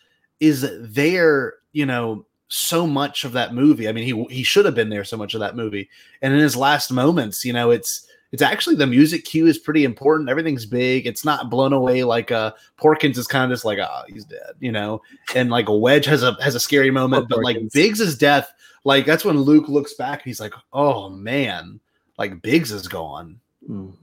is 0.41 0.69
there, 0.81 1.55
you 1.73 1.87
know, 1.87 2.27
so 2.49 2.87
much 2.87 3.25
of 3.25 3.33
that 3.33 3.55
movie. 3.55 3.89
I 3.89 3.93
mean, 3.93 4.05
he 4.05 4.35
he 4.35 4.43
should 4.43 4.67
have 4.67 4.75
been 4.75 4.91
there 4.91 5.05
so 5.05 5.17
much 5.17 5.35
of 5.35 5.41
that 5.41 5.57
movie, 5.57 5.89
and 6.23 6.35
in 6.35 6.39
his 6.39 6.55
last 6.55 6.93
moments, 6.93 7.45
you 7.45 7.53
know, 7.53 7.71
it's 7.71 8.06
it's 8.33 8.43
actually 8.43 8.77
the 8.77 8.87
music 8.87 9.25
cue 9.25 9.47
is 9.47 9.59
pretty 9.59 9.85
important. 9.85 10.29
Everything's 10.29 10.67
big. 10.67 11.07
It's 11.07 11.25
not 11.25 11.51
blown 11.51 11.73
away 11.73 12.05
like 12.05 12.31
uh 12.31 12.53
Porkins 12.79 13.19
is 13.19 13.27
kind 13.27 13.45
of 13.45 13.55
just 13.55 13.65
like 13.65 13.79
ah 13.81 14.03
oh, 14.03 14.13
he's 14.13 14.25
dead, 14.25 14.55
you 14.61 14.73
know, 14.73 15.03
and 15.35 15.51
like 15.51 15.69
a 15.69 15.77
Wedge 15.77 16.05
has 16.07 16.23
a 16.23 16.37
has 16.43 16.55
a 16.55 16.61
scary 16.61 16.91
moment, 16.91 17.29
but 17.29 17.43
like 17.43 17.59
Biggs's 17.73 18.17
death 18.17 18.53
like 18.87 19.05
that's 19.05 19.25
when 19.25 19.41
Luke 19.41 19.69
looks 19.69 19.95
back 19.95 20.21
and 20.21 20.27
he's 20.27 20.41
like, 20.41 20.55
"Oh 20.73 21.09
man, 21.11 21.81
like 22.19 22.41
Biggs 22.41 22.71
is 22.71 22.87
gone." 22.87 23.41
Mm. 23.69 23.97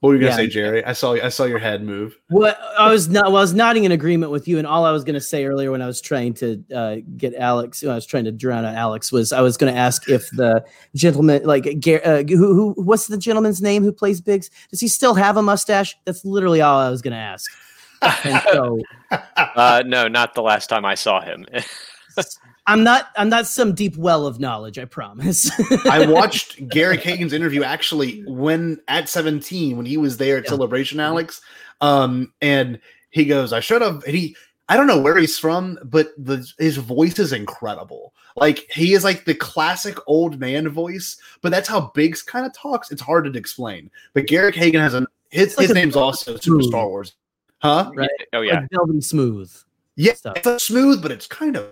What 0.00 0.08
were 0.08 0.14
you 0.14 0.20
gonna 0.20 0.30
yeah. 0.30 0.36
say, 0.36 0.46
Jerry? 0.46 0.82
I 0.82 0.94
saw 0.94 1.12
I 1.12 1.28
saw 1.28 1.44
your 1.44 1.58
head 1.58 1.82
move. 1.82 2.18
What 2.28 2.58
I 2.78 2.90
was 2.90 3.10
not 3.10 3.26
well, 3.26 3.36
I 3.36 3.40
was 3.40 3.52
nodding 3.52 3.84
in 3.84 3.92
agreement 3.92 4.32
with 4.32 4.48
you, 4.48 4.56
and 4.56 4.66
all 4.66 4.86
I 4.86 4.92
was 4.92 5.04
gonna 5.04 5.20
say 5.20 5.44
earlier 5.44 5.70
when 5.70 5.82
I 5.82 5.86
was 5.86 6.00
trying 6.00 6.32
to 6.34 6.64
uh, 6.74 6.96
get 7.18 7.34
Alex, 7.34 7.84
I 7.84 7.94
was 7.94 8.06
trying 8.06 8.24
to 8.24 8.32
drown 8.32 8.64
out 8.64 8.74
Alex, 8.74 9.12
was 9.12 9.30
I 9.30 9.42
was 9.42 9.58
gonna 9.58 9.74
ask 9.74 10.08
if 10.08 10.30
the 10.30 10.64
gentleman, 10.94 11.44
like 11.44 11.66
uh, 11.66 12.22
who, 12.22 12.54
who, 12.54 12.74
what's 12.78 13.08
the 13.08 13.18
gentleman's 13.18 13.60
name 13.60 13.82
who 13.82 13.92
plays 13.92 14.22
Biggs? 14.22 14.48
Does 14.70 14.80
he 14.80 14.88
still 14.88 15.14
have 15.14 15.36
a 15.36 15.42
mustache? 15.42 15.94
That's 16.06 16.24
literally 16.24 16.62
all 16.62 16.80
I 16.80 16.88
was 16.88 17.02
gonna 17.02 17.16
ask. 17.16 17.50
so, 18.52 18.80
uh, 19.36 19.82
no, 19.84 20.08
not 20.08 20.34
the 20.34 20.40
last 20.40 20.68
time 20.68 20.86
I 20.86 20.94
saw 20.94 21.20
him. 21.20 21.44
I'm 22.70 22.84
not 22.84 23.08
I'm 23.16 23.28
not 23.28 23.48
some 23.48 23.74
deep 23.74 23.96
well 23.96 24.28
of 24.28 24.38
knowledge, 24.38 24.78
I 24.78 24.84
promise. 24.84 25.50
I 25.86 26.06
watched 26.08 26.68
Gary 26.68 26.98
Hagon's 26.98 27.32
interview 27.32 27.64
actually 27.64 28.22
when 28.28 28.80
at 28.86 29.08
17 29.08 29.76
when 29.76 29.86
he 29.86 29.96
was 29.96 30.18
there 30.18 30.36
at 30.36 30.44
yeah. 30.44 30.50
Celebration 30.50 31.00
Alex. 31.00 31.40
Um 31.80 32.32
and 32.40 32.78
he 33.10 33.24
goes, 33.24 33.52
I 33.52 33.58
should 33.58 33.82
have 33.82 34.04
he 34.04 34.36
I 34.68 34.76
don't 34.76 34.86
know 34.86 35.00
where 35.00 35.18
he's 35.18 35.36
from, 35.36 35.80
but 35.82 36.10
the 36.16 36.48
his 36.60 36.76
voice 36.76 37.18
is 37.18 37.32
incredible. 37.32 38.14
Like 38.36 38.70
he 38.70 38.94
is 38.94 39.02
like 39.02 39.24
the 39.24 39.34
classic 39.34 39.98
old 40.06 40.38
man 40.38 40.68
voice, 40.68 41.20
but 41.42 41.50
that's 41.50 41.68
how 41.68 41.90
Biggs 41.92 42.22
kind 42.22 42.46
of 42.46 42.54
talks. 42.54 42.92
It's 42.92 43.02
hard 43.02 43.24
to 43.24 43.36
explain. 43.36 43.90
But 44.14 44.26
Garrick 44.26 44.54
Hagon 44.54 44.80
has 44.80 44.94
a 44.94 45.08
his, 45.30 45.56
like 45.58 45.66
his 45.66 45.74
name's 45.74 45.96
also 45.96 46.36
Super 46.36 46.62
Star 46.62 46.86
Wars. 46.86 47.14
Huh? 47.60 47.90
Right. 47.96 48.08
Oh 48.32 48.42
yeah. 48.42 48.64
Like 48.70 49.02
Smooth. 49.02 49.52
Yeah, 49.96 50.14
stuff. 50.14 50.36
it's 50.36 50.66
smooth, 50.66 51.02
but 51.02 51.10
it's 51.10 51.26
kind 51.26 51.56
of 51.56 51.66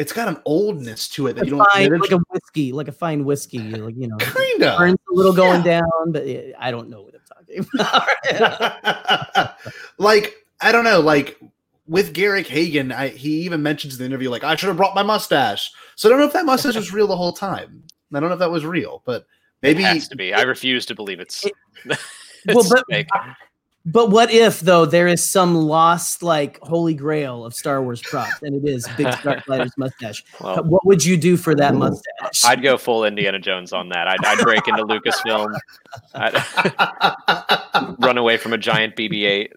it's 0.00 0.12
got 0.14 0.28
an 0.28 0.38
oldness 0.46 1.08
to 1.10 1.26
it 1.26 1.34
that 1.34 1.42
a 1.42 1.44
you 1.44 1.50
don't 1.50 1.70
fine, 1.72 1.90
like 1.98 2.10
a 2.10 2.18
whiskey, 2.30 2.72
like 2.72 2.88
a 2.88 2.92
fine 2.92 3.26
whiskey, 3.26 3.58
like 3.58 3.94
you 3.98 4.08
know, 4.08 4.16
kind 4.16 4.62
of 4.62 4.80
a 4.80 4.96
little 5.10 5.34
going 5.34 5.62
yeah. 5.64 5.80
down, 5.80 6.12
but 6.12 6.24
I 6.58 6.70
don't 6.70 6.88
know 6.88 7.02
what 7.02 7.14
I'm 7.14 7.20
talking 7.28 7.66
about. 9.34 9.56
like 9.98 10.34
I 10.60 10.72
don't 10.72 10.84
know, 10.84 11.00
like 11.00 11.38
with 11.86 12.14
Garrick 12.14 12.46
Hagon, 12.46 12.92
I, 12.92 13.08
he 13.08 13.42
even 13.42 13.62
mentions 13.62 13.94
in 13.94 13.98
the 13.98 14.06
interview 14.06 14.30
like 14.30 14.42
I 14.42 14.56
should 14.56 14.68
have 14.68 14.78
brought 14.78 14.94
my 14.94 15.02
mustache. 15.02 15.70
So 15.96 16.08
I 16.08 16.10
don't 16.10 16.20
know 16.20 16.26
if 16.26 16.32
that 16.32 16.46
mustache 16.46 16.76
was 16.76 16.94
real 16.94 17.06
the 17.06 17.16
whole 17.16 17.32
time. 17.32 17.82
I 18.14 18.20
don't 18.20 18.30
know 18.30 18.34
if 18.34 18.40
that 18.40 18.50
was 18.50 18.64
real, 18.64 19.02
but 19.04 19.26
maybe 19.62 19.82
it 19.82 19.86
has 19.86 20.08
to 20.08 20.16
be. 20.16 20.32
I 20.32 20.42
refuse 20.42 20.86
to 20.86 20.94
believe 20.94 21.20
it's. 21.20 21.44
Well, 21.84 21.98
it's 22.46 22.70
but- 22.70 22.84
fake. 22.88 23.08
But 23.86 24.10
what 24.10 24.30
if 24.30 24.60
though 24.60 24.84
there 24.84 25.08
is 25.08 25.26
some 25.26 25.54
lost 25.54 26.22
like 26.22 26.58
holy 26.60 26.92
grail 26.92 27.46
of 27.46 27.54
Star 27.54 27.82
Wars 27.82 28.02
props, 28.02 28.42
and 28.42 28.54
it 28.54 28.68
is 28.68 28.86
Big 28.96 29.06
Darth 29.22 29.42
Vader's 29.48 29.72
mustache? 29.78 30.22
Well, 30.38 30.62
what 30.64 30.84
would 30.84 31.02
you 31.04 31.16
do 31.16 31.38
for 31.38 31.54
that 31.54 31.74
mustache? 31.74 32.44
I'd 32.44 32.62
go 32.62 32.76
full 32.76 33.04
Indiana 33.04 33.38
Jones 33.38 33.72
on 33.72 33.88
that. 33.88 34.06
I'd, 34.06 34.22
I'd 34.24 34.38
break 34.40 34.68
into 34.68 34.84
Lucasfilm. 34.84 35.58
I'd 36.14 37.96
run 38.04 38.18
away 38.18 38.36
from 38.36 38.52
a 38.52 38.58
giant 38.58 38.96
BB-8. 38.96 39.48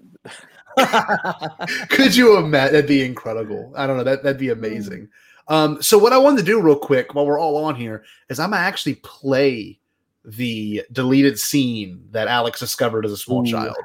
Could 1.89 2.15
you 2.15 2.37
imagine? 2.37 2.73
That'd 2.73 2.87
be 2.87 3.03
incredible. 3.05 3.73
I 3.75 3.85
don't 3.85 3.97
know. 3.97 4.05
That 4.05 4.23
that'd 4.23 4.39
be 4.39 4.49
amazing. 4.49 5.09
Um, 5.49 5.81
so 5.81 5.97
what 5.97 6.13
I 6.13 6.17
wanted 6.17 6.37
to 6.37 6.45
do 6.45 6.61
real 6.61 6.77
quick 6.77 7.13
while 7.13 7.25
we're 7.25 7.39
all 7.39 7.63
on 7.65 7.75
here 7.75 8.05
is 8.29 8.39
I'm 8.39 8.51
gonna 8.51 8.61
actually 8.61 8.95
play 8.95 9.79
the 10.23 10.83
deleted 10.93 11.37
scene 11.37 12.07
that 12.11 12.29
Alex 12.29 12.61
discovered 12.61 13.05
as 13.05 13.11
a 13.11 13.17
small 13.17 13.45
Ooh. 13.45 13.51
child. 13.51 13.75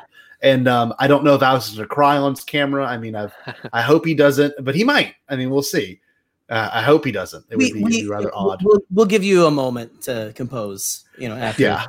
And 0.41 0.69
um, 0.69 0.95
I 0.99 1.09
don't 1.09 1.25
know 1.25 1.35
if 1.35 1.43
Alex 1.43 1.69
is 1.69 1.77
gonna 1.77 1.89
cry 1.89 2.17
on 2.17 2.35
camera. 2.37 2.85
I 2.87 2.97
mean, 2.97 3.15
I've, 3.15 3.33
I 3.73 3.83
hope 3.83 4.05
he 4.07 4.15
doesn't, 4.15 4.55
but 4.65 4.75
he 4.75 4.85
might. 4.85 5.15
I 5.29 5.37
mean, 5.37 5.51
we'll 5.51 5.63
see. 5.63 6.01
Uh, 6.49 6.71
I 6.73 6.81
hope 6.81 7.05
he 7.05 7.13
doesn't. 7.13 7.45
It 7.51 7.57
would 7.57 7.73
be, 7.73 7.81
it'd 7.81 7.89
be 7.91 8.09
rather 8.09 8.31
we'll- 8.35 8.51
odd. 8.53 8.63
We'll, 8.65 8.81
we'll 8.91 9.07
give 9.07 9.23
you 9.23 9.47
a 9.47 9.51
moment 9.51 10.03
to 10.03 10.33
compose. 10.35 11.05
You 11.19 11.29
know, 11.29 11.37
after 11.37 11.63
Yeah. 11.63 11.85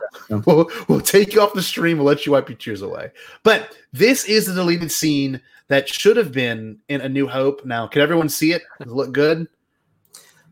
we'll, 0.46 0.70
we'll 0.88 1.00
take 1.00 1.34
you 1.34 1.42
off 1.42 1.54
the 1.54 1.62
stream. 1.62 1.98
We'll 1.98 2.08
let 2.08 2.26
you 2.26 2.32
wipe 2.34 2.50
your 2.50 2.58
tears 2.58 2.82
away. 2.82 3.12
But 3.44 3.74
this 3.94 4.26
is 4.26 4.48
the 4.48 4.54
deleted 4.54 4.92
scene 4.92 5.40
that 5.70 5.88
should 5.88 6.18
have 6.18 6.32
been 6.34 6.80
in 6.90 7.00
A 7.02 7.08
New 7.08 7.28
Hope. 7.28 7.64
Now, 7.64 7.88
can 7.88 8.02
everyone 8.02 8.28
see 8.28 8.52
it? 8.52 8.64
Does 8.80 8.92
it 8.92 8.96
look 8.96 9.12
good? 9.14 9.48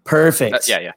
Perfect. 0.03 0.55
Uh, 0.55 0.60
yeah, 0.67 0.79
yeah. 0.79 0.91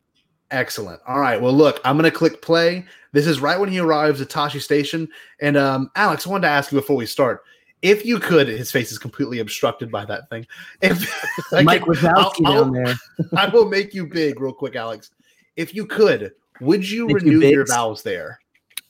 Excellent. 0.51 1.01
All 1.07 1.21
right. 1.21 1.41
Well, 1.41 1.53
look, 1.53 1.81
I'm 1.85 1.97
going 1.97 2.11
to 2.11 2.17
click 2.17 2.43
play. 2.43 2.85
This 3.13 3.27
is 3.27 3.41
right 3.41 3.59
when 3.59 3.69
he 3.69 3.79
arrives 3.79 4.21
at 4.21 4.29
Tosche 4.29 4.61
Station. 4.61 5.09
And 5.41 5.57
um, 5.57 5.91
Alex, 5.97 6.27
I 6.27 6.31
wanted 6.31 6.47
to 6.49 6.53
ask 6.53 6.73
you 6.73 6.79
before 6.79 6.97
we 6.97 7.07
start 7.07 7.43
if 7.83 8.05
you 8.05 8.19
could, 8.19 8.47
his 8.47 8.71
face 8.71 8.93
is 8.93 8.99
completely 8.99 9.39
obstructed 9.39 9.91
by 9.91 10.05
that 10.05 10.29
thing. 10.29 10.47
If 10.83 11.11
I 11.53 11.63
Mike 11.65 11.83
could- 11.83 11.97
Wazowski 11.97 12.47
I'll- 12.47 12.65
down 12.65 12.73
there. 12.73 12.95
I 13.37 13.49
will 13.49 13.67
make 13.69 13.95
you 13.95 14.07
big 14.07 14.39
real 14.41 14.53
quick, 14.53 14.77
Alex. 14.77 15.11
If 15.57 15.75
you 15.75 15.87
could, 15.87 16.33
would 16.61 16.89
you 16.89 17.07
Make 17.07 17.23
you 17.23 17.33
renew 17.41 17.47
your 17.49 17.67
vows 17.67 18.03
there? 18.03 18.39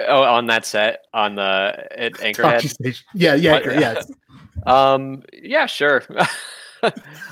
Oh, 0.09 0.23
on 0.23 0.47
that 0.47 0.65
set 0.67 1.05
on 1.15 1.35
the 1.37 1.87
at 1.97 2.15
Tosche 2.15 2.35
Anchorhead. 2.35 2.69
Station. 2.69 3.07
Yeah, 3.15 3.35
yeah, 3.35 3.55
Anchor- 3.57 3.73
yeah. 3.81 4.03
Um, 4.67 5.23
yeah, 5.33 5.65
sure. 5.67 6.03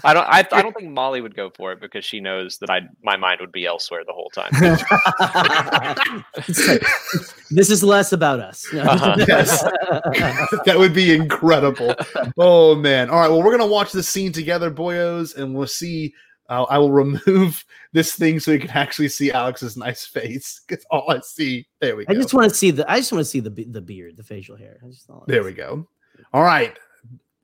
I 0.04 0.14
don't. 0.14 0.26
I, 0.26 0.46
I 0.52 0.62
don't 0.62 0.76
think 0.76 0.90
Molly 0.90 1.20
would 1.20 1.34
go 1.34 1.50
for 1.50 1.72
it 1.72 1.80
because 1.80 2.04
she 2.04 2.20
knows 2.20 2.58
that 2.58 2.70
I 2.70 2.82
my 3.02 3.16
mind 3.16 3.40
would 3.40 3.52
be 3.52 3.66
elsewhere 3.66 4.02
the 4.06 4.12
whole 4.12 4.30
time. 4.30 4.50
Like, 4.61 6.46
this 7.50 7.70
is 7.70 7.82
less 7.82 8.12
about 8.12 8.40
us. 8.40 8.66
Uh-huh. 8.72 9.16
Yes. 9.26 9.62
that 10.64 10.76
would 10.76 10.94
be 10.94 11.14
incredible. 11.14 11.94
Oh 12.37 12.74
man! 12.74 13.11
All 13.11 13.20
right, 13.20 13.28
well, 13.28 13.42
we're 13.42 13.56
gonna 13.56 13.66
watch 13.70 13.92
this 13.92 14.08
scene 14.08 14.32
together, 14.32 14.70
boyos, 14.70 15.37
and 15.37 15.54
we'll 15.54 15.66
see. 15.66 16.14
Uh, 16.48 16.64
I 16.64 16.78
will 16.78 16.92
remove 16.92 17.62
this 17.92 18.14
thing 18.14 18.40
so 18.40 18.52
you 18.52 18.58
can 18.58 18.70
actually 18.70 19.08
see 19.08 19.30
Alex's 19.30 19.76
nice 19.76 20.06
face. 20.06 20.62
Because 20.66 20.84
all 20.90 21.11
I 21.11 21.20
see, 21.20 21.66
there 21.80 21.94
we 21.94 22.06
go. 22.06 22.12
I 22.12 22.16
just 22.16 22.32
want 22.32 22.48
to 22.48 22.54
see 22.54 22.70
the. 22.70 22.90
I 22.90 22.98
just 22.98 23.12
want 23.12 23.20
to 23.20 23.30
see 23.30 23.40
the 23.40 23.50
the 23.50 23.80
beard, 23.80 24.16
the 24.16 24.22
facial 24.22 24.56
hair. 24.56 24.78
I 24.84 24.88
just 24.88 25.08
all 25.11 25.24
I 25.26 25.30
there 25.30 25.44
we 25.44 25.52
go. 25.52 25.87
All 26.32 26.42
right, 26.42 26.76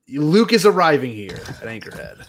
Luke 0.07 0.53
is 0.53 0.65
arriving 0.65 1.11
here 1.11 1.33
at 1.33 1.63
Anchorhead. 1.63 2.27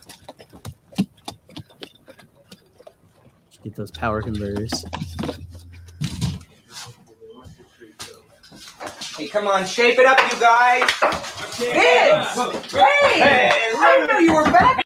Get 3.62 3.77
those 3.77 3.91
power 3.91 4.23
converters. 4.23 4.85
Hey, 9.17 9.29
come 9.29 9.47
on, 9.47 9.67
shape 9.67 9.99
it 9.99 10.07
up, 10.07 10.19
you 10.33 10.41
guys. 10.41 10.91
Kids! 11.53 12.73
Hey! 12.73 13.23
I 13.23 13.97
didn't 13.99 14.09
know 14.09 14.19
you 14.19 14.35
were 14.35 14.45
back. 14.45 14.86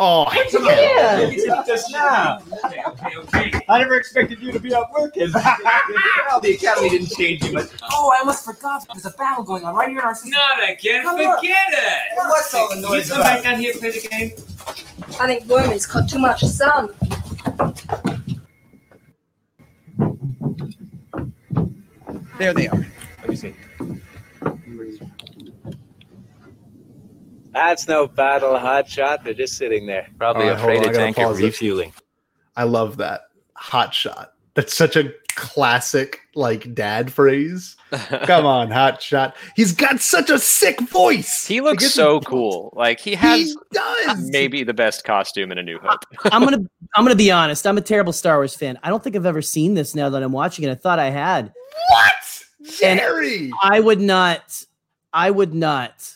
Oh, 0.00 0.26
Come 0.52 0.64
on. 0.64 1.66
Just 1.66 1.90
now. 1.90 2.38
Okay, 2.64 2.82
okay, 2.86 3.16
okay. 3.16 3.60
I 3.68 3.78
never 3.80 3.96
expected 3.96 4.40
you 4.40 4.52
to 4.52 4.60
be 4.60 4.72
out 4.72 4.92
working. 4.92 5.32
well, 5.34 6.40
the 6.40 6.52
academy 6.54 6.88
didn't 6.90 7.10
change 7.10 7.42
you 7.44 7.52
much. 7.54 7.66
Oh, 7.90 8.12
I 8.14 8.20
almost 8.20 8.44
forgot. 8.44 8.86
There's 8.92 9.06
a 9.06 9.10
battle 9.10 9.42
going 9.42 9.64
on 9.64 9.74
right 9.74 9.88
here 9.88 9.98
in 9.98 10.04
our 10.04 10.14
system. 10.14 10.30
Not 10.30 10.70
again. 10.70 11.02
Come 11.02 11.16
Forget 11.16 11.34
on. 11.34 11.74
it. 11.74 11.98
What's 12.14 12.54
all 12.54 12.68
the 12.68 12.76
You 12.76 12.82
noise 12.82 13.10
come 13.10 13.22
back 13.22 13.42
down 13.42 13.58
here 13.58 13.72
and 13.72 13.80
play 13.80 13.90
the 13.90 14.08
game. 14.08 14.30
I 15.20 15.26
think 15.26 15.46
Wormy's 15.46 15.86
got 15.86 16.08
too 16.08 16.20
much 16.20 16.42
sun. 16.44 16.90
There 22.38 22.54
they 22.54 22.68
are. 22.68 22.86
Let 23.22 23.28
me 23.30 23.34
see. 23.36 23.54
That's 27.58 27.88
no 27.88 28.06
battle 28.06 28.56
hot 28.58 28.88
shot. 28.88 29.24
They're 29.24 29.34
just 29.34 29.56
sitting 29.58 29.84
there, 29.86 30.06
probably 30.16 30.44
All 30.44 30.50
right, 30.50 30.58
hold 30.58 30.70
afraid 30.72 30.78
of 30.86 30.92
gotta 30.92 30.98
tanker 30.98 31.22
pause 31.22 31.40
it. 31.40 31.44
refueling. 31.44 31.92
I 32.56 32.62
love 32.64 32.98
that 32.98 33.22
hot 33.54 33.92
shot. 33.92 34.34
That's 34.54 34.74
such 34.76 34.94
a 34.96 35.12
classic 35.34 36.20
like 36.36 36.72
dad 36.74 37.12
phrase. 37.12 37.76
Come 37.90 38.46
on, 38.46 38.70
hot 38.70 39.02
shot. 39.02 39.36
He's 39.56 39.72
got 39.72 39.98
such 40.00 40.30
a 40.30 40.38
sick 40.38 40.80
voice. 40.82 41.46
he 41.46 41.60
looks 41.60 41.82
Like, 41.82 41.90
so 41.92 42.16
it's- 42.18 42.28
cool. 42.28 42.72
Like 42.76 43.00
he 43.00 43.10
He 43.10 43.16
has 43.16 43.56
does. 43.72 44.30
maybe 44.30 44.62
the 44.62 44.74
best 44.74 45.02
costume 45.04 45.50
in 45.50 45.58
A 45.58 45.62
New 45.64 45.78
Hope. 45.80 46.04
I'm 46.32 46.44
gonna 46.44 46.58
I'm 46.96 47.04
gonna 47.04 47.16
be 47.16 47.30
honest. 47.32 47.66
I'm 47.66 47.76
a 47.78 47.80
terrible 47.82 48.12
Star 48.12 48.36
Wars 48.38 48.54
fan. 48.54 48.78
I 48.84 48.88
don't 48.90 49.02
think 49.02 49.16
I've 49.16 49.26
ever 49.26 49.42
seen 49.42 49.74
this. 49.74 49.94
Now 49.96 50.10
that 50.10 50.22
I'm 50.22 50.32
watching 50.32 50.64
it, 50.64 50.70
I 50.70 50.76
thought 50.76 50.98
I 51.00 51.10
had. 51.10 51.52
What? 51.90 52.44
And- 52.84 53.00
Jerry. 53.00 53.50
I 53.64 53.80
would 53.80 54.00
not. 54.00 54.64
I 55.12 55.30
would 55.30 55.54
not 55.54 56.14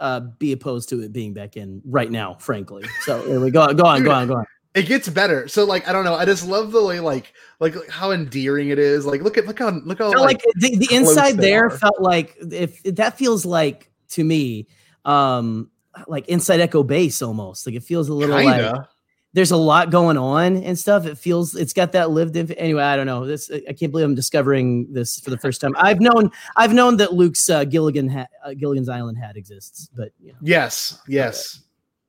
uh, 0.00 0.20
be 0.20 0.52
opposed 0.52 0.88
to 0.90 1.00
it 1.00 1.12
being 1.12 1.34
back 1.34 1.56
in 1.56 1.82
right 1.84 2.10
now. 2.10 2.34
Frankly. 2.34 2.84
So 3.02 3.22
there 3.22 3.40
we 3.40 3.50
go. 3.50 3.72
Go 3.74 3.84
on. 3.84 4.04
Go 4.04 4.12
on. 4.12 4.28
Go 4.28 4.36
on. 4.36 4.46
it 4.74 4.86
gets 4.86 5.08
better. 5.08 5.48
So 5.48 5.64
like 5.64 5.88
I 5.88 5.92
don't 5.92 6.04
know. 6.04 6.14
I 6.14 6.24
just 6.24 6.46
love 6.46 6.72
the 6.72 6.84
way 6.84 7.00
like 7.00 7.32
like, 7.60 7.74
like 7.74 7.88
how 7.88 8.12
endearing 8.12 8.68
it 8.68 8.78
is. 8.78 9.04
Like 9.06 9.22
look 9.22 9.36
at 9.36 9.46
look 9.46 9.58
how 9.58 9.70
look 9.70 9.98
how 9.98 10.10
like, 10.10 10.20
like, 10.20 10.42
the, 10.56 10.76
the 10.76 10.94
inside 10.94 11.36
there 11.36 11.66
are. 11.66 11.70
felt 11.70 12.00
like 12.00 12.36
if 12.50 12.82
that 12.84 13.18
feels 13.18 13.44
like 13.44 13.90
to 14.10 14.24
me 14.24 14.68
um 15.04 15.70
like 16.06 16.28
inside 16.28 16.60
echo 16.60 16.82
base 16.82 17.22
almost 17.22 17.66
like 17.66 17.74
it 17.74 17.82
feels 17.82 18.08
a 18.08 18.14
little 18.14 18.34
like 18.34 18.46
kinda. 18.46 18.88
There's 19.38 19.52
a 19.52 19.56
lot 19.56 19.90
going 19.90 20.16
on 20.18 20.56
and 20.64 20.76
stuff 20.78 21.06
it 21.06 21.16
feels 21.16 21.54
it's 21.54 21.72
got 21.72 21.92
that 21.92 22.10
lived 22.10 22.34
in 22.36 22.50
anyway 22.52 22.82
i 22.82 22.96
don't 22.96 23.06
know 23.06 23.24
this 23.24 23.50
i 23.68 23.72
can't 23.72 23.92
believe 23.92 24.04
i'm 24.04 24.14
discovering 24.14 24.92
this 24.92 25.20
for 25.20 25.30
the 25.30 25.38
first 25.38 25.60
time 25.60 25.72
i've 25.78 26.00
known 26.00 26.30
i've 26.56 26.72
known 26.74 26.96
that 26.96 27.12
luke's 27.14 27.48
uh, 27.48 27.64
gilligan 27.64 28.08
hat 28.08 28.28
uh, 28.44 28.52
gilligan's 28.54 28.88
island 28.88 29.16
hat 29.16 29.36
exists 29.36 29.88
but 29.96 30.10
you 30.20 30.32
know, 30.32 30.38
Yes, 30.42 31.00
yes. 31.06 31.60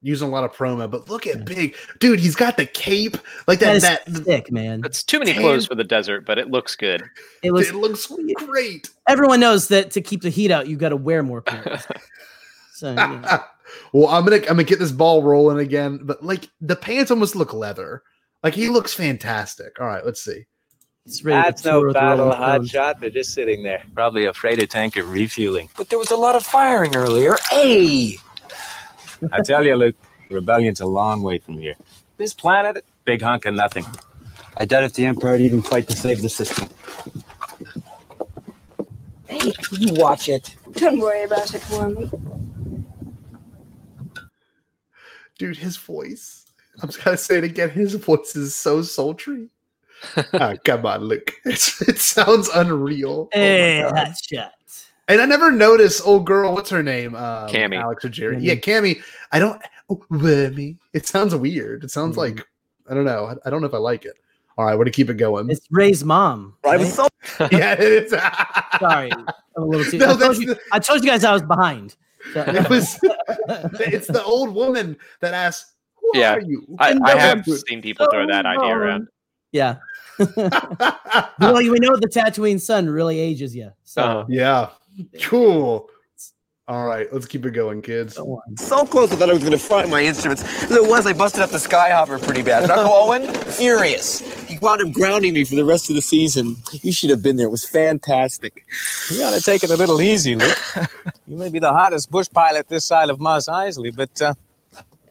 Using 0.02 0.30
a 0.30 0.32
lot 0.32 0.46
of 0.46 0.54
promo, 0.54 0.90
but 0.90 1.10
look 1.10 1.28
at 1.28 1.44
big 1.44 1.76
dude. 2.00 2.22
He's 2.22 2.34
got 2.36 2.56
the 2.56 2.66
cape 2.66 3.18
like 3.48 3.60
that 3.60 3.82
that. 3.82 4.08
is 4.08 4.14
That, 4.22 4.26
sick 4.26 4.50
man 4.52 4.82
It's 4.86 5.04
too 5.04 5.20
many 5.20 5.34
Tan- 5.34 5.42
clothes 5.42 5.66
for 5.68 5.76
the 5.76 5.84
desert, 5.84 6.26
but 6.26 6.40
it 6.40 6.50
looks 6.50 6.76
good. 6.78 7.04
it 7.44 7.52
was 7.52 7.68
it 7.68 7.76
looks 7.76 8.10
great. 8.36 8.90
everyone 9.10 9.42
knows 9.42 9.68
that 9.68 9.92
to 9.92 10.02
keep 10.02 10.22
the 10.22 10.30
heat 10.30 10.52
out 10.52 10.68
you 10.68 10.78
got 10.78 10.90
to 10.90 10.96
wear 10.96 11.22
more 11.22 11.42
clothes 11.42 11.86
so 12.74 12.92
you 12.92 12.96
know. 12.96 13.44
Well, 13.94 14.08
I'm 14.08 14.24
gonna 14.24 14.38
I'm 14.38 14.44
gonna 14.44 14.64
get 14.64 14.80
this 14.80 14.92
ball 14.92 15.24
rolling 15.24 15.60
again, 15.60 16.00
but 16.04 16.24
like 16.24 16.50
the 16.62 16.76
pants 16.76 17.12
almost 17.12 17.36
look 17.36 17.54
leather. 17.54 18.04
Like 18.44 18.54
he 18.54 18.70
looks 18.70 18.94
fantastic. 18.94 19.80
All 19.80 19.88
right, 19.88 20.06
let's 20.06 20.24
see. 20.24 20.46
It's 21.06 21.24
ready 21.24 21.42
to 21.42 21.48
That's 21.48 21.62
tour 21.62 21.88
no 21.88 21.94
battle 21.94 22.26
Rolling 22.26 22.38
hot 22.38 22.68
shot. 22.68 23.00
They're 23.00 23.10
just 23.10 23.34
sitting 23.34 23.64
there, 23.64 23.84
probably 23.96 24.26
afraid 24.26 24.62
of 24.62 24.70
tanker 24.70 25.04
refueling. 25.04 25.70
But 25.76 25.90
there 25.90 26.00
was 26.00 26.12
a 26.12 26.18
lot 26.18 26.36
of 26.36 26.46
firing 26.46 26.96
earlier. 26.96 27.36
Hey! 27.50 28.18
I 29.32 29.42
tell 29.42 29.66
you, 29.66 29.76
Luke, 29.76 29.96
rebellion's 30.30 30.82
a 30.82 30.86
long 30.86 31.24
way 31.24 31.40
from 31.40 31.58
here. 31.58 31.76
This 32.18 32.34
planet, 32.34 32.86
big 33.06 33.22
hunk 33.22 33.46
of 33.46 33.56
nothing. 33.56 33.86
I 34.58 34.66
doubt 34.66 34.84
if 34.84 34.94
the 34.94 35.06
Empire 35.06 35.32
would 35.32 35.42
even 35.42 35.62
fight 35.62 35.88
to 35.88 35.96
save 35.96 36.22
the 36.22 36.30
system. 36.30 36.70
Hey, 39.28 39.54
you 39.72 39.94
watch 39.94 40.28
it. 40.30 40.56
Don't 40.74 41.00
worry 41.00 41.24
about 41.24 41.54
it, 41.54 41.64
Wormy. 41.70 42.10
Dude, 45.40 45.58
his 45.58 45.76
voice. 45.78 46.46
I'm 46.82 46.90
just 46.90 47.04
gonna 47.04 47.18
say 47.18 47.40
it 47.40 47.44
again. 47.44 47.72
His 47.72 47.96
voice 47.96 48.36
is 48.36 48.56
so 48.56 48.84
sultry. 48.84 49.50
Ah, 50.34 50.54
come 50.64 50.86
on, 50.86 51.02
Luke. 51.06 51.34
It's, 51.46 51.82
it 51.82 51.98
sounds 51.98 52.48
unreal. 52.56 53.28
Oh 53.34 53.38
Hey, 53.38 53.82
God. 53.82 53.98
hot 54.08 54.18
shot. 54.22 54.52
And 55.10 55.20
I 55.20 55.26
never 55.26 55.52
noticed. 55.52 56.06
old 56.06 56.26
girl, 56.28 56.54
what's 56.54 56.70
her 56.70 56.84
name? 56.84 57.16
Um, 57.16 57.50
Camie. 57.50 57.76
Alex 57.82 58.06
or 58.06 58.10
Jerry. 58.10 58.36
Camie. 58.38 58.44
Yeah, 58.44 58.56
Camie. 58.56 59.02
I 59.32 59.40
don't. 59.40 59.60
Oh, 59.90 60.00
Wormy. 60.10 60.78
It 60.94 61.08
sounds 61.08 61.34
weird. 61.36 61.84
It 61.84 61.90
sounds 61.92 62.16
Mhm. 62.16 62.20
like 62.20 62.48
I 62.90 62.94
don't 62.94 63.06
know. 63.06 63.26
I, 63.26 63.48
I 63.48 63.50
don't 63.50 63.62
know 63.62 63.68
if 63.68 63.74
I 63.74 63.78
like 63.80 64.06
it. 64.06 64.14
All 64.58 64.66
right, 64.66 64.74
we're 64.78 64.84
gonna 64.84 64.92
keep 64.92 65.10
it 65.10 65.16
going. 65.16 65.50
It's 65.50 65.66
Rey's 65.72 66.04
mom. 66.06 66.56
I 66.64 66.68
right? 66.70 66.80
was 66.80 66.94
so 66.94 67.08
yeah, 67.52 67.74
it 67.74 67.80
is. 67.82 68.12
Sorry, 68.12 69.12
I'm 69.12 69.26
a 69.58 69.66
little 69.66 69.86
too. 69.90 69.98
No, 69.98 70.12
I, 70.12 70.18
told 70.18 70.38
you, 70.38 70.46
the- 70.48 70.60
I 70.72 70.80
told 70.80 71.04
you 71.04 71.10
guys 71.10 71.24
I 71.24 71.32
was 71.34 71.42
behind. 71.44 71.96
It 72.36 72.70
was. 72.70 73.00
it's 73.80 74.08
the 74.08 74.24
old 74.24 74.54
woman 74.54 74.98
that 75.22 75.34
asks, 75.34 75.74
"Who 75.96 76.12
Yeah. 76.20 76.34
are 76.36 76.42
you?" 76.42 76.66
I, 76.80 76.98
I 77.04 77.16
have 77.18 77.46
one- 77.48 77.58
seen 77.58 77.82
people 77.82 78.08
throw 78.12 78.28
that 78.28 78.46
idea 78.46 78.76
around. 78.76 79.08
yeah. 79.52 79.76
well, 80.20 81.56
we 81.56 81.80
know 81.80 81.96
the 81.96 82.10
Tatooine 82.14 82.60
sun 82.60 82.90
really 82.90 83.20
ages 83.20 83.56
you. 83.56 83.72
So 83.84 84.02
Uh-huh. 84.02 84.26
yeah, 84.30 84.70
cool. 85.22 85.90
All 86.70 86.86
right, 86.86 87.12
let's 87.12 87.26
keep 87.26 87.48
it 87.48 87.52
going, 87.52 87.82
kids. 87.82 88.14
So 88.58 88.86
close 88.86 89.12
I 89.12 89.16
thought 89.16 89.32
I 89.32 89.34
was 89.34 89.42
going 89.42 89.54
to 89.54 89.58
find 89.58 89.90
my 89.90 90.04
instruments. 90.04 90.44
As 90.64 90.70
it 90.70 90.88
was, 90.88 91.08
I 91.08 91.14
busted 91.14 91.42
up 91.42 91.50
the 91.50 91.58
Skyhopper 91.58 92.24
pretty 92.24 92.44
bad. 92.44 92.70
Uncle 92.70 92.94
Owen, 92.94 93.34
furious. 93.34 94.20
He 94.48 94.60
wound 94.60 94.80
up 94.84 94.92
grounding 94.92 95.34
me 95.34 95.46
for 95.46 95.56
the 95.56 95.66
rest 95.66 95.90
of 95.90 95.96
the 95.96 96.02
season. 96.04 96.58
You 96.84 96.92
should 96.92 97.10
have 97.10 97.24
been 97.24 97.38
there. 97.38 97.48
It 97.48 97.50
was 97.50 97.68
fantastic. 97.68 98.68
You 99.10 99.24
ought 99.24 99.34
to 99.34 99.42
take 99.42 99.64
it 99.64 99.72
a 99.72 99.76
little 99.76 100.00
easy, 100.00 100.36
Luke. 100.36 100.58
You 101.28 101.38
may 101.38 101.50
be 101.50 101.60
the 101.60 101.72
hottest 101.72 102.10
bush 102.10 102.28
pilot 102.34 102.68
this 102.70 102.86
side 102.86 103.12
of 103.12 103.20
Mos 103.20 103.48
Eisley, 103.48 103.96
but 103.96 104.20
uh, 104.20 104.34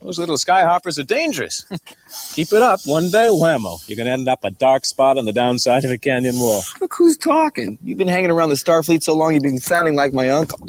those 0.03 0.19
little 0.19 0.37
skyhoppers 0.37 0.99
are 0.99 1.05
dangerous. 1.05 1.65
Keep 2.33 2.53
it 2.53 2.63
up. 2.63 2.81
One 2.85 3.11
day, 3.11 3.29
whammo, 3.31 3.79
you're 3.89 3.97
gonna 3.97 4.11
end 4.11 4.29
up 4.29 4.45
a 4.45 4.51
dark 4.51 4.85
spot 4.85 5.19
on 5.19 5.25
the 5.25 5.33
downside 5.33 5.85
of 5.85 5.91
a 5.91 5.99
canyon 5.99 6.39
wall. 6.39 6.63
Look 6.81 6.95
who's 6.95 7.17
talking. 7.17 7.79
You've 7.83 7.99
been 7.99 8.09
hanging 8.09 8.31
around 8.31 8.51
the 8.51 8.55
Starfleet 8.55 9.03
so 9.03 9.15
long, 9.15 9.35
you've 9.35 9.43
been 9.43 9.59
sounding 9.59 9.97
like 9.97 10.13
my 10.13 10.31
uncle. 10.31 10.61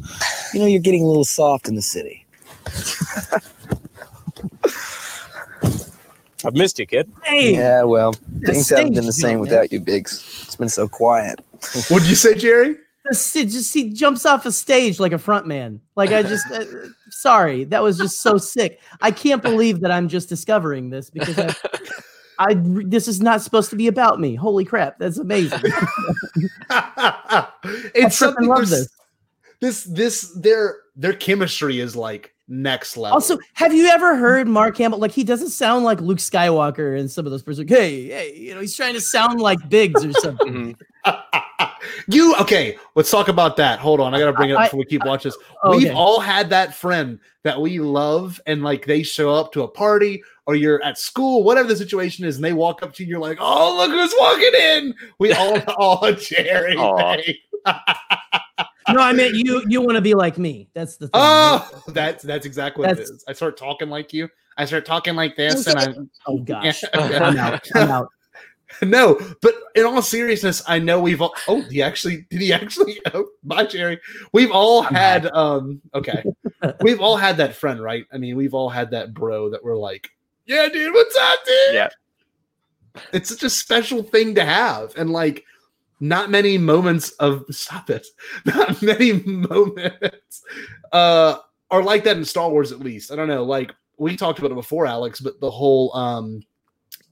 You 0.54 0.60
know, 0.62 0.66
you're 0.66 0.82
getting 0.82 1.04
a 1.04 1.08
little 1.08 1.26
soft 1.26 1.68
in 1.68 1.76
the 1.76 1.82
city. 1.82 2.26
I've 6.46 6.54
missed 6.54 6.80
you, 6.80 6.86
kid. 6.86 7.12
Hey, 7.24 7.54
Yeah, 7.56 7.84
well, 7.84 8.14
things 8.46 8.70
haven't 8.70 8.94
been 8.94 9.06
the 9.06 9.12
same 9.12 9.40
joke, 9.40 9.42
without 9.42 9.72
you, 9.74 9.82
Biggs. 9.82 10.44
It's 10.46 10.56
been 10.56 10.70
so 10.70 10.88
quiet. 10.88 11.42
What'd 11.90 12.08
you 12.08 12.16
say, 12.16 12.34
Jerry? 12.36 12.78
Just, 13.12 13.34
just 13.34 13.74
he 13.74 13.92
jumps 13.92 14.26
off 14.26 14.46
a 14.46 14.52
stage 14.52 15.00
like 15.00 15.12
a 15.12 15.18
front 15.18 15.48
man. 15.48 15.82
Like 15.96 16.12
I 16.12 16.24
just, 16.24 16.50
uh, 16.52 16.64
sorry, 17.10 17.64
that 17.66 17.82
was 17.84 17.98
just 17.98 18.22
so 18.22 18.38
sick. 18.38 18.80
I 19.02 19.12
can't 19.12 19.42
believe 19.42 19.82
that 19.82 19.92
I'm 19.92 20.08
just 20.08 20.30
discovering 20.30 20.90
this 20.90 21.10
because 21.10 21.38
I, 21.38 21.56
I 22.40 22.56
this 22.56 23.08
is 23.08 23.22
not 23.22 23.42
supposed 23.42 23.70
to 23.72 23.76
be 23.76 23.88
about 23.88 24.20
me. 24.20 24.36
Holy 24.36 24.64
crap, 24.66 24.98
that's 25.00 25.18
amazing. 25.18 25.60
it's 25.64 25.74
freaking 26.70 28.12
something. 28.12 28.48
love 28.48 28.70
there's- 28.70 28.90
This, 29.60 29.84
this, 29.84 30.32
their, 30.36 30.78
their 30.96 31.14
chemistry 31.14 31.80
is 31.80 31.96
like 31.96 32.34
next 32.48 32.98
level. 32.98 33.14
Also, 33.14 33.38
have 33.54 33.74
you 33.74 33.88
ever 33.88 34.16
heard 34.16 34.48
Mark 34.48 34.78
Hamill? 34.78 35.00
Like 35.00 35.12
he 35.12 35.24
doesn't 35.24 35.50
sound 35.50 35.84
like 35.86 36.00
Luke 36.02 36.18
Skywalker 36.20 36.98
and 37.00 37.12
some 37.12 37.26
of 37.26 37.32
those 37.32 37.44
person. 37.44 37.68
Like, 37.68 37.78
hey, 37.78 38.08
hey, 38.08 38.36
you 38.36 38.56
know, 38.56 38.62
he's 38.62 38.76
trying 38.76 38.94
to 38.94 39.02
sound 39.02 39.40
like 39.42 39.60
Biggs 39.70 40.04
or 40.06 40.14
something. 40.14 40.76
you 42.08 42.36
okay? 42.42 42.78
Let's 42.96 43.12
talk 43.12 43.28
about 43.28 43.58
that. 43.58 43.80
Hold 43.80 44.00
on, 44.00 44.14
I 44.14 44.20
gotta 44.20 44.34
bring 44.34 44.50
it 44.50 44.54
up 44.54 44.62
I- 44.62 44.66
before 44.66 44.80
we 44.80 44.86
keep 44.86 45.06
watching 45.06 45.30
this. 45.30 45.38
Oh, 45.64 45.76
okay. 45.76 45.86
We've 45.86 45.96
all 45.96 46.20
had 46.20 46.50
that 46.52 46.76
friend 46.76 47.20
that 47.44 47.60
we 47.60 47.80
love, 47.80 48.40
and 48.46 48.64
like 48.64 48.86
they 48.86 49.04
show 49.04 49.30
up 49.34 49.52
to 49.54 49.64
a 49.64 49.68
party 49.68 50.24
or 50.46 50.56
you're 50.56 50.84
at 50.84 50.98
school, 50.98 51.44
whatever 51.44 51.68
the 51.68 51.76
situation 51.76 52.26
is, 52.26 52.36
and 52.38 52.44
they 52.44 52.54
walk 52.54 52.82
up 52.84 52.94
to 52.94 53.04
you, 53.04 53.10
you're 53.10 53.20
like, 53.20 53.38
"Oh, 53.40 53.78
look 53.78 53.92
who's 53.92 54.14
walking 54.18 54.52
in!" 54.60 54.96
We 55.20 55.34
all, 55.34 55.58
oh, 55.80 56.12
Jerry. 56.14 56.76
No, 58.94 59.02
I 59.02 59.14
meant 59.14 59.36
you. 59.36 59.64
You 59.68 59.82
want 59.82 59.96
to 59.96 60.02
be 60.02 60.16
like 60.16 60.38
me. 60.38 60.70
That's 60.74 60.98
the 60.98 61.08
thing. 61.08 61.12
Oh, 61.14 61.84
that's 61.90 62.24
that's 62.24 62.46
exactly 62.46 62.86
what 62.86 62.98
it 62.98 63.04
is. 63.04 63.24
I 63.28 63.34
start 63.34 63.58
talking 63.58 63.90
like 63.90 64.14
you. 64.14 64.30
I 64.58 64.66
start 64.66 64.86
talking 64.86 65.16
like 65.16 65.36
this, 65.36 65.68
and 65.68 65.80
I'm 65.80 66.10
oh 66.28 66.40
gosh, 66.40 66.84
Yeah. 66.84 66.90
I'm 67.24 67.38
out. 67.38 67.68
I'm 67.76 67.92
out. 67.92 68.10
no, 68.82 69.20
but 69.42 69.56
in 69.76 69.86
all 69.86 70.02
seriousness, 70.02 70.62
I 70.68 70.80
know 70.80 71.00
we've 71.00 71.22
all. 71.22 71.34
Oh, 71.48 71.62
he 71.62 71.82
actually 71.82 72.28
did. 72.30 72.42
He 72.42 72.54
actually. 72.54 73.00
Oh, 73.14 73.28
bye, 73.44 73.66
Jerry. 73.66 74.00
We've 74.34 74.52
all 74.52 74.82
had. 74.82 75.26
Um. 75.28 75.82
Okay, 75.94 76.24
we've 76.82 77.02
all 77.02 77.18
had 77.18 77.38
that 77.38 77.56
friend, 77.56 77.82
right? 77.82 78.06
I 78.14 78.18
mean, 78.18 78.36
we've 78.36 78.54
all 78.54 78.70
had 78.70 78.92
that 78.92 79.14
bro 79.14 79.50
that 79.50 79.64
we're 79.64 79.78
like, 79.78 80.10
"Yeah, 80.46 80.68
dude, 80.70 80.94
what's 80.94 81.18
up, 81.18 81.40
dude?" 81.46 81.74
Yeah. 81.74 81.90
It's 83.14 83.30
such 83.30 83.44
a 83.44 83.50
special 83.50 84.04
thing 84.04 84.36
to 84.36 84.44
have, 84.44 84.94
and 84.98 85.12
like, 85.12 85.46
not 86.00 86.30
many 86.30 86.58
moments 86.58 87.12
of 87.12 87.46
stop 87.50 87.90
it. 87.90 88.06
Not 88.46 88.82
many 88.82 89.14
moments 89.14 90.44
uh 90.92 91.38
are 91.72 91.84
like 91.84 92.04
that 92.04 92.18
in 92.18 92.26
Star 92.26 92.50
Wars, 92.50 92.72
at 92.72 92.80
least. 92.80 93.12
I 93.12 93.16
don't 93.16 93.28
know. 93.28 93.44
Like 93.44 93.74
we 93.98 94.16
talked 94.16 94.40
about 94.40 94.52
it 94.52 94.56
before, 94.56 94.86
Alex, 94.88 95.20
but 95.20 95.40
the 95.40 95.52
whole 95.52 95.96
um 95.96 96.42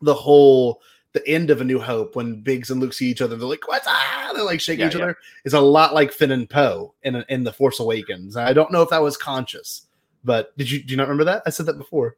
the 0.01 0.13
whole 0.13 0.81
the 1.25 1.27
end 1.27 1.49
of 1.49 1.61
A 1.61 1.63
New 1.63 1.79
Hope 1.79 2.15
when 2.15 2.41
Biggs 2.41 2.69
and 2.69 2.79
Luke 2.81 2.93
see 2.93 3.07
each 3.09 3.21
other, 3.21 3.35
they're 3.35 3.47
like, 3.47 3.67
"What's 3.67 3.87
ah?" 3.87 4.31
They're 4.33 4.43
like 4.43 4.61
shaking 4.61 4.81
Yeah, 4.81 4.87
each 4.87 4.95
yeah. 4.95 5.03
other. 5.03 5.17
Is 5.45 5.53
a 5.53 5.59
lot 5.61 5.93
like 5.93 6.11
Finn 6.11 6.31
and 6.31 6.49
Poe 6.49 6.93
in 7.03 7.23
in 7.29 7.43
the 7.43 7.51
Force 7.53 7.79
Awakens. 7.79 8.37
I 8.37 8.53
don't 8.53 8.71
know 8.71 8.81
if 8.81 8.89
that 8.89 9.01
was 9.01 9.17
conscious, 9.17 9.87
but 10.23 10.55
did 10.57 10.69
you 10.69 10.83
do 10.83 10.91
you 10.91 10.97
not 10.97 11.03
remember 11.07 11.25
that? 11.25 11.43
I 11.45 11.49
said 11.49 11.65
that 11.67 11.77
before. 11.77 12.17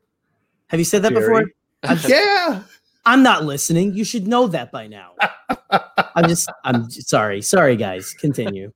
Have 0.67 0.79
you 0.79 0.85
said 0.85 1.01
that 1.03 1.13
Jerry. 1.13 1.21
before? 1.21 1.51
I'm, 1.83 1.97
Yeah. 2.07 2.63
I'm 3.05 3.23
not 3.23 3.43
listening. 3.45 3.93
You 3.95 4.03
should 4.03 4.27
know 4.27 4.47
that 4.47 4.71
by 4.71 4.87
now. 4.87 5.13
I'm 6.15 6.27
just. 6.27 6.49
I'm 6.63 6.89
j- 6.89 6.99
sorry. 7.01 7.41
Sorry, 7.41 7.75
guys. 7.75 8.13
Continue. 8.13 8.71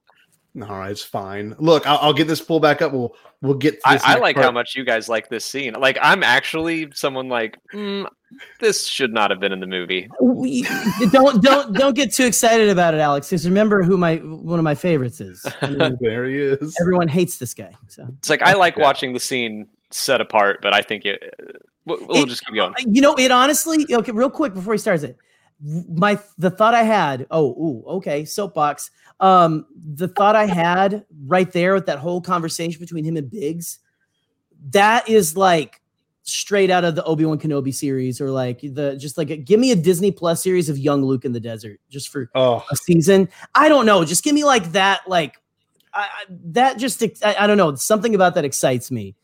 All 0.61 0.77
right, 0.77 0.91
it's 0.91 1.01
fine. 1.03 1.55
Look, 1.57 1.87
I'll, 1.87 1.97
I'll 1.99 2.13
get 2.13 2.27
this 2.27 2.39
pull 2.39 2.59
back 2.59 2.83
up. 2.83 2.91
We'll 2.93 3.15
we'll 3.41 3.55
get. 3.55 3.79
To 3.81 3.87
I, 3.89 3.99
I 4.03 4.15
like 4.19 4.35
part. 4.35 4.45
how 4.45 4.51
much 4.51 4.75
you 4.75 4.83
guys 4.83 5.09
like 5.09 5.27
this 5.27 5.43
scene. 5.45 5.73
Like, 5.73 5.97
I'm 5.99 6.21
actually 6.21 6.91
someone 6.93 7.27
like, 7.27 7.57
mm, 7.73 8.05
this 8.59 8.85
should 8.85 9.11
not 9.11 9.31
have 9.31 9.39
been 9.39 9.51
in 9.51 9.59
the 9.59 9.65
movie. 9.65 10.07
We, 10.21 10.61
don't 11.11 11.41
don't 11.41 11.73
don't 11.75 11.95
get 11.95 12.13
too 12.13 12.25
excited 12.25 12.69
about 12.69 12.93
it, 12.93 12.99
Alex. 12.99 13.29
Because 13.29 13.47
remember 13.47 13.81
who 13.81 13.97
my 13.97 14.17
one 14.17 14.59
of 14.59 14.63
my 14.63 14.75
favorites 14.75 15.19
is. 15.21 15.43
There 15.99 16.25
he 16.29 16.37
is. 16.39 16.75
everyone 16.79 17.07
hates 17.07 17.37
this 17.39 17.55
guy. 17.55 17.73
So 17.87 18.05
It's 18.19 18.29
like 18.29 18.43
I 18.43 18.53
like 18.53 18.77
watching 18.77 19.13
the 19.13 19.19
scene 19.19 19.67
set 19.89 20.21
apart, 20.21 20.59
but 20.61 20.73
I 20.75 20.81
think 20.83 21.05
it. 21.05 21.33
We'll, 21.85 21.97
we'll 22.07 22.23
It- 22.23 22.29
just 22.29 22.45
keep 22.45 22.53
going. 22.53 22.75
you 22.85 23.01
know, 23.01 23.15
it 23.15 23.31
honestly. 23.31 23.87
Okay, 23.91 24.11
real 24.11 24.29
quick 24.29 24.53
before 24.53 24.73
he 24.75 24.77
starts 24.77 25.01
it, 25.01 25.17
my 25.89 26.19
the 26.37 26.51
thought 26.51 26.75
I 26.75 26.83
had. 26.83 27.25
Oh, 27.31 27.47
ooh, 27.53 27.83
okay, 27.97 28.23
soapbox. 28.23 28.91
Um, 29.23 29.65
the 29.95 30.09
thought 30.09 30.35
I 30.35 30.45
had 30.45 31.05
right 31.25 31.49
there 31.51 31.73
with 31.73 31.85
that 31.85 31.97
whole 31.99 32.19
conversation 32.21 32.79
between 32.79 33.05
him 33.05 33.15
and 33.15 33.29
Biggs, 33.31 33.79
that 34.71 35.07
is 35.07 35.37
like 35.37 35.79
straight 36.23 36.69
out 36.69 36.83
of 36.83 36.95
the 36.95 37.03
Obi 37.05 37.23
Wan 37.25 37.39
Kenobi 37.39 37.73
series, 37.73 38.19
or 38.19 38.29
like 38.29 38.59
the 38.61 38.97
just 38.97 39.17
like 39.17 39.29
a, 39.29 39.37
give 39.37 39.59
me 39.61 39.71
a 39.71 39.75
Disney 39.77 40.11
Plus 40.11 40.43
series 40.43 40.67
of 40.67 40.77
young 40.77 41.03
Luke 41.03 41.23
in 41.25 41.31
the 41.31 41.39
desert, 41.39 41.79
just 41.89 42.09
for 42.09 42.29
Oh, 42.35 42.65
a 42.69 42.75
season. 42.75 43.29
I 43.55 43.69
don't 43.69 43.85
know. 43.85 44.03
Just 44.03 44.23
give 44.25 44.35
me 44.35 44.43
like 44.43 44.73
that. 44.73 45.07
Like 45.07 45.37
I, 45.93 46.09
that. 46.47 46.77
Just 46.77 47.01
I, 47.23 47.35
I 47.39 47.47
don't 47.47 47.57
know. 47.57 47.75
Something 47.75 48.15
about 48.15 48.35
that 48.35 48.43
excites 48.45 48.91
me. 48.91 49.15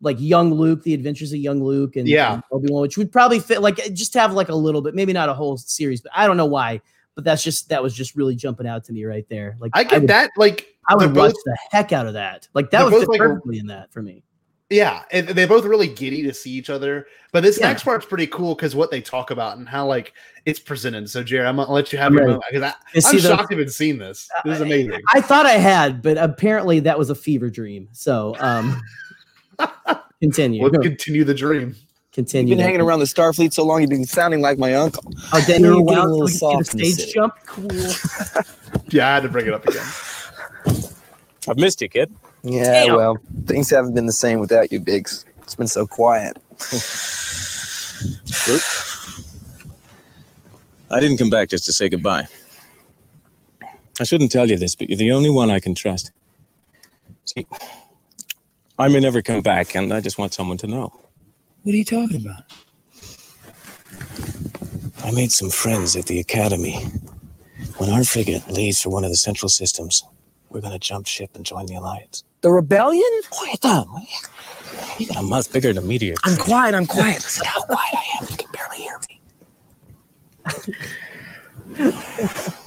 Like 0.00 0.18
young 0.20 0.54
Luke, 0.54 0.84
the 0.84 0.94
Adventures 0.94 1.32
of 1.32 1.38
Young 1.40 1.62
Luke, 1.64 1.96
and 1.96 2.06
Yeah. 2.06 2.40
Obi 2.52 2.68
Wan, 2.70 2.82
which 2.82 2.96
would 2.96 3.10
probably 3.10 3.40
fit. 3.40 3.60
Like 3.60 3.76
just 3.92 4.14
have 4.14 4.32
like 4.34 4.48
a 4.50 4.54
little 4.54 4.82
bit, 4.82 4.94
maybe 4.94 5.12
not 5.12 5.28
a 5.28 5.34
whole 5.34 5.56
series, 5.56 6.00
but 6.00 6.12
I 6.14 6.28
don't 6.28 6.36
know 6.36 6.46
why. 6.46 6.80
But 7.18 7.24
that's 7.24 7.42
just 7.42 7.68
that 7.70 7.82
was 7.82 7.96
just 7.96 8.14
really 8.14 8.36
jumping 8.36 8.68
out 8.68 8.84
to 8.84 8.92
me 8.92 9.04
right 9.04 9.26
there. 9.28 9.56
Like 9.58 9.72
I 9.74 9.82
get 9.82 10.02
would, 10.02 10.08
that. 10.10 10.30
Like 10.36 10.68
I 10.88 10.94
would 10.94 11.12
they're 11.12 11.24
watch 11.24 11.34
the 11.44 11.58
heck 11.72 11.92
out 11.92 12.06
of 12.06 12.12
that. 12.12 12.46
Like 12.54 12.70
that 12.70 12.82
they're 12.82 12.90
both 13.00 13.08
like- 13.08 13.18
perfectly 13.18 13.58
in 13.58 13.66
that 13.66 13.92
for 13.92 14.02
me. 14.02 14.22
Yeah, 14.70 15.02
and 15.10 15.26
they're 15.26 15.48
both 15.48 15.64
really 15.64 15.88
giddy 15.88 16.22
to 16.22 16.32
see 16.32 16.52
each 16.52 16.70
other. 16.70 17.08
But 17.32 17.42
this 17.42 17.58
Yeah. 17.58 17.66
next 17.66 17.82
part's 17.82 18.06
pretty 18.06 18.28
cool 18.28 18.54
because 18.54 18.76
what 18.76 18.92
they 18.92 19.00
talk 19.00 19.32
about 19.32 19.58
and 19.58 19.68
how 19.68 19.84
like 19.86 20.12
it's 20.46 20.60
presented. 20.60 21.10
So, 21.10 21.24
Jerry, 21.24 21.44
I'm 21.44 21.56
gonna 21.56 21.72
let 21.72 21.92
you 21.92 21.98
have 21.98 22.12
your 22.12 22.24
moment 22.24 22.44
because 22.52 22.72
You 22.94 23.18
I'm 23.18 23.18
shocked 23.18 23.52
you've 23.52 23.72
seen 23.72 23.98
this. 23.98 24.28
This 24.44 24.54
is 24.54 24.60
amazing. 24.60 25.00
I 25.12 25.20
thought 25.20 25.44
I 25.44 25.54
had, 25.54 26.02
but 26.02 26.18
apparently 26.18 26.78
that 26.80 26.96
was 26.96 27.10
a 27.10 27.16
fever 27.16 27.50
dream. 27.50 27.88
So 27.90 28.36
um 28.38 28.80
continue. 30.22 30.62
Let's 30.62 30.86
continue 30.86 31.24
the 31.24 31.34
dream. 31.34 31.74
Continue. 32.18 32.50
You've 32.50 32.58
been 32.58 32.64
hanging 32.66 32.80
around 32.80 32.98
the 32.98 33.04
Starfleet 33.04 33.52
so 33.52 33.64
long, 33.64 33.80
you've 33.80 33.90
been 33.90 34.04
sounding 34.04 34.40
like 34.40 34.58
my 34.58 34.74
uncle. 34.74 35.04
Oh, 35.32 35.38
You 35.38 35.44
then 35.46 35.62
know, 35.62 35.68
you're 35.68 35.76
you're 35.78 35.86
getting 35.86 36.04
a 36.04 36.06
little 36.12 36.28
So 36.28 36.56
we 36.56 36.64
soft 36.64 36.76
get 36.76 36.86
a 36.88 36.90
stage 36.90 37.14
jump. 37.14 37.34
Cool. 37.46 37.68
Yeah, 38.90 39.08
I 39.10 39.14
had 39.14 39.22
to 39.24 39.28
bring 39.28 39.46
it 39.46 39.52
up 39.52 39.66
again. 39.66 39.86
I've 41.46 41.58
missed 41.58 41.80
you, 41.82 41.88
kid. 41.90 42.14
Yeah, 42.42 42.86
Damn. 42.86 42.96
well, 42.96 43.18
things 43.46 43.70
haven't 43.70 43.94
been 43.94 44.06
the 44.06 44.12
same 44.12 44.40
without 44.40 44.72
you, 44.72 44.80
Biggs. 44.80 45.26
It's 45.42 45.54
been 45.54 45.66
so 45.66 45.86
quiet. 45.86 46.38
I 50.90 51.00
didn't 51.00 51.18
come 51.18 51.28
back 51.30 51.50
just 51.50 51.66
to 51.66 51.72
say 51.72 51.88
goodbye. 51.90 52.28
I 54.00 54.04
shouldn't 54.04 54.32
tell 54.32 54.48
you 54.48 54.56
this, 54.56 54.74
but 54.74 54.88
you're 54.88 54.96
the 54.98 55.12
only 55.12 55.30
one 55.30 55.50
I 55.50 55.60
can 55.60 55.74
trust. 55.74 56.12
See, 57.26 57.46
I 58.78 58.88
may 58.88 59.00
never 59.00 59.20
come 59.22 59.42
back, 59.42 59.74
and 59.74 59.92
I 59.92 60.00
just 60.00 60.16
want 60.18 60.32
someone 60.32 60.56
to 60.58 60.66
know. 60.66 61.07
What 61.62 61.74
are 61.74 61.78
you 61.78 61.84
talking 61.84 62.24
about? 62.24 62.44
I 65.04 65.10
made 65.10 65.32
some 65.32 65.50
friends 65.50 65.96
at 65.96 66.06
the 66.06 66.20
academy. 66.20 66.84
When 67.78 67.90
our 67.90 68.04
frigate 68.04 68.48
leaves 68.48 68.82
for 68.82 68.90
one 68.90 69.04
of 69.04 69.10
the 69.10 69.16
central 69.16 69.48
systems, 69.48 70.04
we're 70.50 70.60
gonna 70.60 70.78
jump 70.78 71.06
ship 71.06 71.30
and 71.34 71.44
join 71.44 71.66
the 71.66 71.74
alliance. 71.74 72.24
The 72.40 72.50
rebellion? 72.50 73.04
Quiet 73.30 73.60
down, 73.60 73.92
will 73.92 74.00
you? 74.00 74.06
You 74.98 75.06
got 75.06 75.18
a 75.18 75.22
mouth 75.22 75.52
bigger 75.52 75.72
than 75.72 75.84
a 75.84 75.86
meteor. 75.86 76.14
I'm 76.24 76.36
quiet, 76.36 76.74
I'm 76.74 76.86
quiet. 76.86 77.16
Listen 77.16 77.46
how 77.46 77.62
quiet 77.62 77.94
I 77.94 78.04
am. 78.20 78.26
You 78.30 78.36
can 78.36 78.50
barely 78.52 78.76
hear 78.78 79.00
me. 79.08 79.20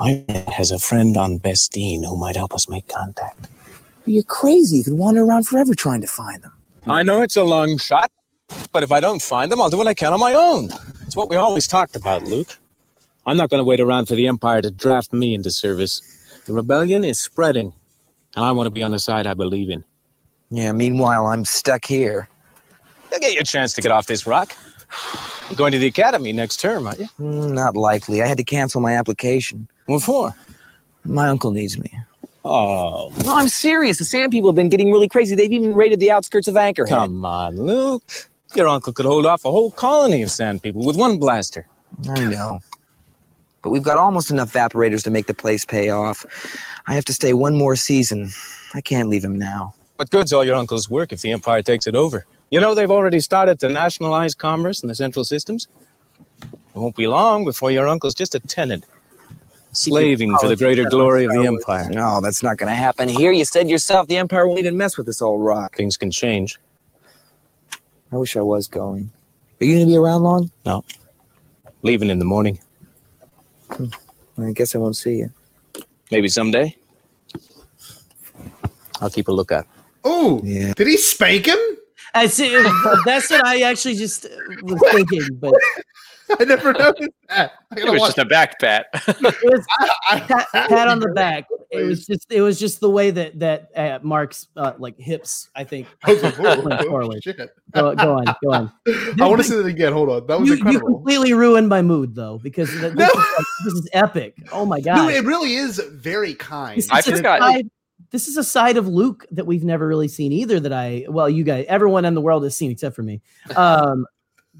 I 0.00 0.24
has 0.52 0.70
a 0.70 0.78
friend 0.78 1.16
on 1.16 1.38
Bestine 1.38 2.02
who 2.02 2.16
might 2.16 2.36
help 2.36 2.54
us 2.54 2.68
make 2.68 2.88
contact. 2.88 3.48
You're 4.06 4.24
crazy. 4.24 4.78
You 4.78 4.84
could 4.84 4.94
wander 4.94 5.22
around 5.22 5.46
forever 5.46 5.74
trying 5.74 6.00
to 6.00 6.06
find 6.06 6.42
them. 6.42 6.52
I 6.86 7.02
know 7.02 7.22
it's 7.22 7.36
a 7.36 7.44
long 7.44 7.78
shot, 7.78 8.10
but 8.72 8.82
if 8.82 8.92
I 8.92 9.00
don't 9.00 9.22
find 9.22 9.50
them, 9.50 9.60
I'll 9.60 9.70
do 9.70 9.76
what 9.78 9.86
I 9.86 9.94
can 9.94 10.12
on 10.12 10.20
my 10.20 10.34
own. 10.34 10.70
It's 11.06 11.16
what 11.16 11.28
we 11.28 11.36
always 11.36 11.66
talked 11.66 11.96
about, 11.96 12.24
Luke. 12.24 12.58
I'm 13.26 13.36
not 13.36 13.50
going 13.50 13.60
to 13.60 13.64
wait 13.64 13.80
around 13.80 14.06
for 14.06 14.14
the 14.14 14.26
Empire 14.26 14.62
to 14.62 14.70
draft 14.70 15.12
me 15.12 15.34
into 15.34 15.50
service. 15.50 16.00
The 16.46 16.52
rebellion 16.52 17.04
is 17.04 17.20
spreading, 17.20 17.72
and 18.34 18.44
I 18.44 18.50
want 18.52 18.66
to 18.66 18.70
be 18.70 18.82
on 18.82 18.90
the 18.90 18.98
side 18.98 19.26
I 19.26 19.34
believe 19.34 19.70
in. 19.70 19.84
Yeah, 20.50 20.72
meanwhile, 20.72 21.26
I'm 21.26 21.44
stuck 21.44 21.84
here. 21.84 22.28
You'll 23.10 23.20
get 23.20 23.34
your 23.34 23.44
chance 23.44 23.74
to 23.74 23.80
get 23.80 23.92
off 23.92 24.06
this 24.06 24.26
rock. 24.26 24.52
You're 25.48 25.56
going 25.56 25.72
to 25.72 25.78
the 25.78 25.86
academy 25.86 26.32
next 26.32 26.58
term, 26.60 26.86
aren't 26.86 26.98
you? 27.00 27.08
Mm, 27.20 27.52
Not 27.52 27.76
likely. 27.76 28.22
I 28.22 28.26
had 28.26 28.38
to 28.38 28.44
cancel 28.44 28.80
my 28.80 28.94
application. 28.94 29.68
What 29.86 30.02
for? 30.02 30.34
My 31.04 31.28
uncle 31.28 31.50
needs 31.50 31.78
me. 31.78 31.90
Oh, 32.44 33.12
No, 33.24 33.36
I'm 33.36 33.48
serious. 33.48 33.98
The 33.98 34.04
sand 34.04 34.32
people 34.32 34.50
have 34.50 34.56
been 34.56 34.68
getting 34.68 34.90
really 34.90 35.08
crazy. 35.08 35.34
They've 35.36 35.52
even 35.52 35.74
raided 35.74 36.00
the 36.00 36.10
outskirts 36.10 36.48
of 36.48 36.54
Anchorhead. 36.54 36.88
come 36.88 37.24
on, 37.24 37.56
Luke. 37.56 38.02
Your 38.54 38.68
uncle 38.68 38.92
could 38.92 39.06
hold 39.06 39.26
off 39.26 39.44
a 39.44 39.50
whole 39.50 39.70
colony 39.70 40.22
of 40.22 40.30
sand 40.30 40.62
people 40.62 40.84
with 40.84 40.96
one 40.96 41.18
blaster. 41.18 41.66
I 42.08 42.24
know. 42.24 42.60
But 43.62 43.70
we've 43.70 43.82
got 43.82 43.96
almost 43.96 44.30
enough 44.30 44.52
evaporators 44.52 45.02
to 45.04 45.10
make 45.10 45.26
the 45.26 45.34
place 45.34 45.64
pay 45.64 45.90
off. 45.90 46.26
I 46.86 46.94
have 46.94 47.04
to 47.06 47.12
stay 47.12 47.32
one 47.32 47.56
more 47.56 47.76
season. 47.76 48.30
I 48.74 48.80
can't 48.80 49.08
leave 49.08 49.24
him 49.24 49.38
now. 49.38 49.74
What 49.96 50.10
good's 50.10 50.32
all 50.32 50.44
your 50.44 50.56
uncle's 50.56 50.90
work 50.90 51.12
if 51.12 51.22
the 51.22 51.30
Empire 51.30 51.62
takes 51.62 51.86
it 51.86 51.94
over? 51.94 52.26
You 52.50 52.60
know 52.60 52.74
they've 52.74 52.90
already 52.90 53.20
started 53.20 53.60
to 53.60 53.68
nationalize 53.68 54.34
commerce 54.34 54.82
in 54.82 54.88
the 54.88 54.94
central 54.94 55.24
systems. 55.24 55.68
It 56.42 56.78
won't 56.78 56.96
be 56.96 57.06
long 57.06 57.44
before 57.44 57.70
your 57.70 57.86
uncle's 57.86 58.14
just 58.14 58.34
a 58.34 58.40
tenant, 58.40 58.84
slaving 59.72 60.36
for 60.38 60.48
the 60.48 60.56
greater 60.56 60.88
glory 60.88 61.24
of 61.24 61.32
the 61.32 61.46
Empire. 61.46 61.88
No, 61.90 62.20
that's 62.20 62.42
not 62.42 62.56
going 62.58 62.68
to 62.68 62.74
happen 62.74 63.08
here. 63.08 63.32
You 63.32 63.44
said 63.44 63.70
yourself 63.70 64.08
the 64.08 64.16
Empire 64.16 64.46
won't 64.46 64.58
even 64.58 64.76
mess 64.76 64.96
with 64.98 65.06
this 65.06 65.22
old 65.22 65.42
rock. 65.44 65.76
Things 65.76 65.96
can 65.96 66.10
change. 66.10 66.58
I 68.12 68.16
wish 68.16 68.36
I 68.36 68.40
was 68.42 68.68
going. 68.68 69.10
Are 69.60 69.64
you 69.64 69.74
going 69.76 69.86
to 69.86 69.90
be 69.92 69.96
around 69.96 70.22
long? 70.22 70.50
No. 70.66 70.84
Leaving 71.82 72.10
in 72.10 72.18
the 72.18 72.24
morning. 72.24 72.58
Hmm. 73.70 73.86
I 74.38 74.52
guess 74.52 74.74
I 74.74 74.78
won't 74.78 74.96
see 74.96 75.16
you. 75.18 75.30
Maybe 76.10 76.28
someday. 76.28 76.76
I'll 79.00 79.10
keep 79.10 79.28
a 79.28 79.32
lookout. 79.32 79.66
Oh, 80.04 80.40
Yeah. 80.44 80.74
did 80.74 80.86
he 80.86 80.96
spank 80.96 81.46
him? 81.46 81.58
I 82.14 82.26
see. 82.26 82.50
That's 83.06 83.30
what 83.30 83.46
I 83.46 83.62
actually 83.62 83.96
just 83.96 84.26
was 84.62 84.80
thinking, 84.92 85.22
but 85.40 85.54
I 86.40 86.44
never 86.44 86.72
noticed 86.72 87.10
that. 87.28 87.52
It 87.76 87.84
was 87.90 88.00
watch- 88.00 88.08
just 88.08 88.18
a 88.18 88.24
back 88.24 88.58
pat. 88.58 88.86
it 89.06 89.16
was 89.44 89.66
pat, 90.08 90.48
pat 90.52 90.88
on 90.88 91.00
the 91.00 91.08
back. 91.08 91.46
It 91.70 91.82
was 91.84 92.06
just 92.06 92.30
it 92.30 92.40
was 92.42 92.58
just 92.60 92.80
the 92.80 92.90
way 92.90 93.10
that 93.10 93.38
that 93.38 93.70
uh, 93.76 93.98
Mark's 94.02 94.48
uh, 94.56 94.72
like 94.78 94.98
hips. 94.98 95.50
I 95.54 95.64
think. 95.64 95.86
I 96.04 96.12
was 96.14 96.22
like, 96.22 96.36
whoa, 96.38 96.60
went 96.62 96.80
whoa, 96.80 96.86
forward. 96.88 97.22
shit. 97.22 97.36
Go, 97.36 97.94
go 97.94 98.18
on, 98.18 98.24
go 98.42 98.52
on. 98.52 98.72
I 99.20 99.26
want 99.26 99.38
to 99.42 99.44
see 99.44 99.56
that 99.56 99.66
again. 99.66 99.92
Hold 99.92 100.10
on. 100.10 100.26
That 100.26 100.40
was 100.40 100.48
You, 100.48 100.56
you 100.70 100.80
completely 100.80 101.32
ruined 101.32 101.68
my 101.68 101.82
mood 101.82 102.14
though 102.14 102.38
because 102.42 102.70
th- 102.70 102.82
this, 102.82 102.94
No. 102.94 103.06
is, 103.06 103.14
like, 103.14 103.46
this 103.64 103.74
is 103.74 103.88
epic. 103.92 104.36
Oh 104.52 104.66
my 104.66 104.80
god! 104.80 104.96
No, 104.96 105.08
it 105.08 105.24
really 105.24 105.54
is 105.54 105.78
very 105.92 106.34
kind. 106.34 106.78
This 106.78 106.90
I 106.90 106.98
is 107.00 107.08
a 107.08 107.16
forgot. 107.16 107.40
side- 107.40 107.70
this 108.10 108.28
is 108.28 108.36
a 108.36 108.44
side 108.44 108.76
of 108.76 108.86
Luke 108.86 109.26
that 109.30 109.46
we've 109.46 109.64
never 109.64 109.88
really 109.88 110.08
seen 110.08 110.32
either. 110.32 110.60
That 110.60 110.72
I, 110.72 111.06
well, 111.08 111.30
you 111.30 111.44
guys, 111.44 111.64
everyone 111.66 112.04
in 112.04 112.12
the 112.14 112.20
world 112.20 112.44
has 112.44 112.54
seen 112.54 112.70
except 112.70 112.94
for 112.94 113.02
me. 113.02 113.22
Um, 113.56 114.06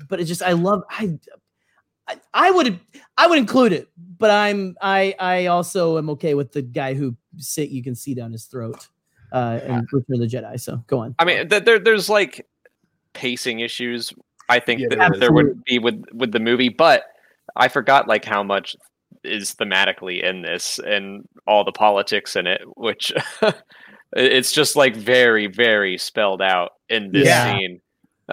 but 0.08 0.20
it 0.20 0.24
just, 0.24 0.42
I 0.42 0.52
love, 0.52 0.84
I, 0.88 1.18
I, 2.08 2.16
I 2.34 2.50
would, 2.50 2.80
I 3.16 3.26
would 3.26 3.38
include 3.38 3.72
it, 3.72 3.88
but 4.18 4.30
I'm, 4.30 4.76
I, 4.80 5.14
I 5.18 5.46
also 5.46 5.98
am 5.98 6.10
okay 6.10 6.34
with 6.34 6.52
the 6.52 6.62
guy 6.62 6.94
who 6.94 7.16
sit, 7.38 7.70
you 7.70 7.82
can 7.82 7.94
see 7.94 8.14
down 8.14 8.32
his 8.32 8.44
throat, 8.46 8.88
uh, 9.32 9.60
and 9.62 9.86
Return 9.92 10.14
of 10.14 10.20
the 10.20 10.26
Jedi. 10.36 10.60
So 10.60 10.82
go 10.86 10.98
on. 11.00 11.14
I 11.18 11.24
mean, 11.24 11.48
th- 11.48 11.64
there 11.64 11.78
there's 11.78 12.08
like 12.08 12.46
pacing 13.14 13.60
issues. 13.60 14.12
I 14.48 14.58
think 14.58 14.80
Yeah, 14.80 14.88
that 14.90 14.98
there 14.98 15.12
is. 15.14 15.20
there 15.20 15.32
would 15.32 15.64
be 15.64 15.78
with 15.78 16.04
with 16.12 16.32
the 16.32 16.40
movie, 16.40 16.68
but 16.68 17.04
I 17.56 17.68
forgot 17.68 18.08
like 18.08 18.24
how 18.24 18.42
much 18.42 18.76
is 19.24 19.54
thematically 19.54 20.22
in 20.22 20.42
this 20.42 20.78
and 20.80 21.26
all 21.46 21.64
the 21.64 21.72
politics 21.72 22.34
in 22.36 22.46
it, 22.46 22.60
which 22.76 23.12
it's 24.16 24.52
just 24.52 24.74
like 24.76 24.96
very 24.96 25.46
very 25.46 25.96
spelled 25.98 26.42
out 26.42 26.72
in 26.88 27.12
this 27.12 27.26
Yeah. 27.28 27.44
scene. 27.44 27.80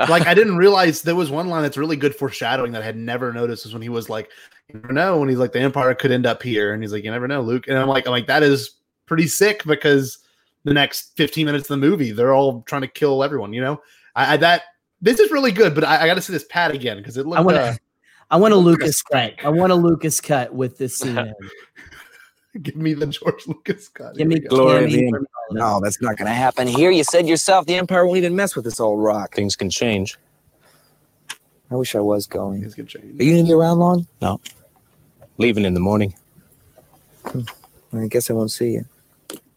Like 0.08 0.28
I 0.28 0.34
didn't 0.34 0.58
realize 0.58 1.02
there 1.02 1.16
was 1.16 1.30
one 1.30 1.48
line 1.48 1.64
that's 1.64 1.78
really 1.78 1.96
good 1.96 2.16
foreshadowing 2.16 2.72
that 2.72 2.82
I 2.82 2.86
had 2.86 2.98
never 2.98 3.34
noticed 3.34 3.66
is 3.66 3.74
when 3.74 3.82
he 3.82 3.90
was 3.90 4.10
like, 4.10 4.30
"You 4.68 4.80
never 4.80 4.94
know," 4.94 5.20
when 5.20 5.30
he's 5.30 5.38
like, 5.38 5.52
"The 5.52 5.60
Empire 5.60 5.94
could 5.96 6.12
end 6.12 6.26
up 6.26 6.42
here," 6.42 6.74
and 6.74 6.82
he's 6.82 6.94
like, 6.94 7.04
"You 7.04 7.12
never 7.12 7.28
know, 7.28 7.42
Luke." 7.42 7.68
And 7.68 7.78
I'm 7.78 7.88
like, 7.88 8.08
"I'm 8.08 8.12
like 8.12 8.28
that 8.28 8.44
is 8.44 8.76
pretty 9.06 9.28
sick 9.28 9.64
because 9.66 10.20
the 10.64 10.74
next 10.74 11.16
15 11.18 11.46
minutes 11.46 11.70
of 11.70 11.80
the 11.80 11.88
movie, 11.88 12.12
they're 12.12 12.34
all 12.34 12.62
trying 12.64 12.82
to 12.82 12.88
kill 12.88 13.24
everyone." 13.24 13.52
You 13.54 13.62
know, 13.62 13.82
I, 14.16 14.34
I 14.34 14.38
that 14.38 14.64
this 15.02 15.20
is 15.20 15.32
really 15.32 15.52
good, 15.52 15.76
but 15.76 15.84
I, 15.84 16.04
I 16.04 16.08
got 16.08 16.16
to 16.16 16.22
see 16.22 16.34
this 16.34 16.46
pad 16.46 16.72
again 16.72 16.98
because 16.98 17.18
it 17.18 17.26
looked. 17.26 17.40
I 17.40 17.42
want 17.42 17.58
uh, 17.58 17.74
to, 17.74 17.80
I 18.32 18.38
want 18.38 18.54
a 18.54 18.58
Lucas 18.58 19.02
cut. 19.02 19.34
I 19.44 19.50
want 19.50 19.72
a 19.72 19.76
Lucas 19.76 20.22
cut 20.22 20.54
with 20.54 20.78
this 20.78 20.98
scene. 20.98 21.34
in. 22.54 22.62
give 22.62 22.76
me 22.76 22.94
the 22.94 23.08
George 23.08 23.48
Lucas 23.48 23.88
cut. 23.90 24.16
Give 24.16 24.28
me 24.28 24.40
Here. 24.40 24.50
Glory 24.50 24.86
of 24.86 24.92
Camie 24.92 25.12
the 25.12 25.12
from- 25.12 25.28
No, 25.52 25.80
that's 25.82 26.02
not 26.02 26.18
going 26.18 26.28
to 26.28 26.34
happen 26.34 26.68
here. 26.68 26.92
You 26.92 27.04
said 27.04 27.28
yourself 27.28 27.66
the 27.66 27.76
Empire 27.76 28.06
won't 28.06 28.18
even 28.18 28.36
mess 28.36 28.56
with 28.56 28.66
this 28.66 28.80
old 28.80 29.02
rock. 29.02 29.36
Things 29.36 29.56
can 29.56 29.70
change. 29.70 30.18
I 31.72 31.76
wish 31.76 31.96
I 31.96 32.00
was 32.00 32.26
going. 32.26 32.62
Things 32.62 32.76
could 32.76 32.88
change. 32.88 33.20
Are 33.20 33.24
you 33.24 33.34
going 33.34 33.46
to 33.46 33.50
be 33.50 33.54
around 33.54 33.80
long? 33.80 34.08
No. 34.22 34.42
Leaving 35.38 35.66
in 35.66 35.74
the 35.74 35.80
morning. 35.80 36.14
Hmm. 37.26 37.42
I 37.94 38.08
guess 38.08 38.30
I 38.30 38.34
won't 38.34 38.52
see 38.52 38.72
you. 38.72 38.86